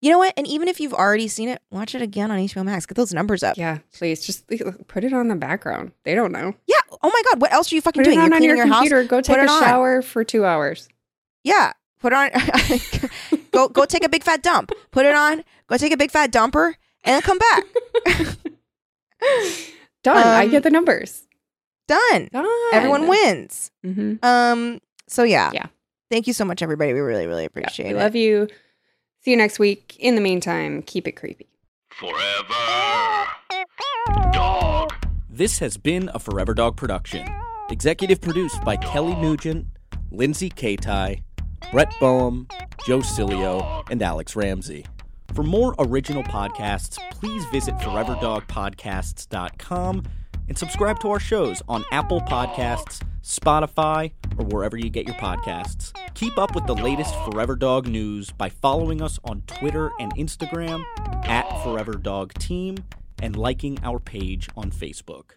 you 0.00 0.10
know 0.10 0.18
what, 0.18 0.32
and 0.36 0.46
even 0.46 0.68
if 0.68 0.80
you've 0.80 0.94
already 0.94 1.26
seen 1.28 1.48
it, 1.48 1.60
watch 1.70 1.94
it 1.94 2.02
again 2.02 2.30
on 2.30 2.38
HBO 2.38 2.64
Max. 2.64 2.86
Get 2.86 2.96
those 2.96 3.12
numbers 3.12 3.42
up. 3.42 3.56
yeah, 3.56 3.78
please 3.92 4.24
just 4.24 4.46
put 4.86 5.02
it 5.04 5.12
on 5.12 5.28
the 5.28 5.34
background. 5.36 5.92
They 6.04 6.14
don't 6.14 6.32
know. 6.32 6.54
Yeah. 6.66 6.76
Oh 7.02 7.10
my 7.12 7.22
god, 7.30 7.40
what 7.40 7.52
else 7.52 7.72
are 7.72 7.74
you 7.74 7.80
fucking 7.80 8.02
Put 8.02 8.08
it 8.10 8.14
doing? 8.14 8.20
on 8.20 8.26
You're 8.30 8.36
on 8.36 8.42
your 8.42 8.56
your, 8.56 8.66
house. 8.66 8.76
computer. 8.88 9.04
Go 9.04 9.20
take 9.20 9.36
Put 9.36 9.40
a 9.40 9.44
it 9.44 9.50
on. 9.50 9.62
shower 9.62 10.02
for 10.02 10.24
two 10.24 10.44
hours. 10.44 10.88
Yeah. 11.44 11.72
Put 12.00 12.12
on 12.12 12.30
go 13.50 13.68
go 13.68 13.84
take 13.84 14.04
a 14.04 14.08
big 14.08 14.22
fat 14.22 14.40
dump. 14.42 14.70
Put 14.92 15.04
it 15.04 15.14
on. 15.16 15.42
Go 15.66 15.76
take 15.76 15.92
a 15.92 15.96
big 15.96 16.10
fat 16.12 16.30
dumper 16.30 16.74
and 17.04 17.24
come 17.24 17.38
back. 17.38 17.64
Done. 20.04 20.16
I 20.16 20.44
Um, 20.44 20.50
get 20.50 20.62
the 20.62 20.70
numbers. 20.70 21.24
Done. 21.88 22.28
Done. 22.32 22.46
Everyone 22.72 23.08
wins. 23.08 23.70
Mm-hmm. 23.84 24.24
Um 24.24 24.80
so 25.08 25.24
yeah. 25.24 25.50
Yeah. 25.52 25.66
Thank 26.10 26.26
you 26.26 26.32
so 26.32 26.44
much 26.44 26.62
everybody. 26.62 26.92
We 26.92 27.00
really 27.00 27.26
really 27.26 27.44
appreciate 27.44 27.86
we 27.88 27.94
it. 27.94 27.96
love 28.02 28.14
you. 28.14 28.48
See 29.20 29.32
you 29.32 29.36
next 29.36 29.58
week. 29.58 29.96
In 29.98 30.14
the 30.14 30.20
meantime, 30.20 30.82
keep 30.82 31.08
it 31.08 31.12
creepy. 31.12 31.46
Forever. 31.90 32.54
Dog. 34.32 34.92
This 35.28 35.58
has 35.58 35.76
been 35.76 36.10
a 36.14 36.18
Forever 36.18 36.54
Dog 36.54 36.76
production. 36.76 37.28
Executive 37.70 38.20
produced 38.20 38.62
by 38.64 38.76
Kelly 38.76 39.14
Nugent, 39.16 39.66
Lindsay 40.10 40.50
Katai, 40.50 41.22
Brett 41.70 41.92
Boehm, 42.00 42.48
Joe 42.86 43.00
Cilio, 43.00 43.84
and 43.90 44.02
Alex 44.02 44.34
Ramsey. 44.36 44.86
For 45.34 45.42
more 45.42 45.74
original 45.78 46.22
podcasts, 46.22 46.98
please 47.10 47.44
visit 47.46 47.74
foreverdogpodcasts.com 47.76 50.02
and 50.48 50.56
subscribe 50.56 50.98
to 51.00 51.10
our 51.10 51.20
shows 51.20 51.60
on 51.68 51.84
Apple 51.92 52.22
Podcasts, 52.22 53.02
Spotify, 53.22 54.12
or 54.36 54.44
wherever 54.44 54.76
you 54.76 54.90
get 54.90 55.06
your 55.06 55.16
podcasts. 55.16 55.92
Keep 56.14 56.38
up 56.38 56.54
with 56.54 56.66
the 56.66 56.74
latest 56.74 57.14
Forever 57.24 57.56
Dog 57.56 57.86
news 57.86 58.30
by 58.30 58.48
following 58.48 59.02
us 59.02 59.18
on 59.24 59.42
Twitter 59.46 59.90
and 60.00 60.14
Instagram 60.16 60.84
at 61.26 61.46
Forever 61.62 61.94
Dog 61.94 62.34
Team 62.34 62.76
and 63.22 63.36
liking 63.36 63.78
our 63.82 63.98
page 63.98 64.48
on 64.56 64.70
Facebook. 64.70 65.32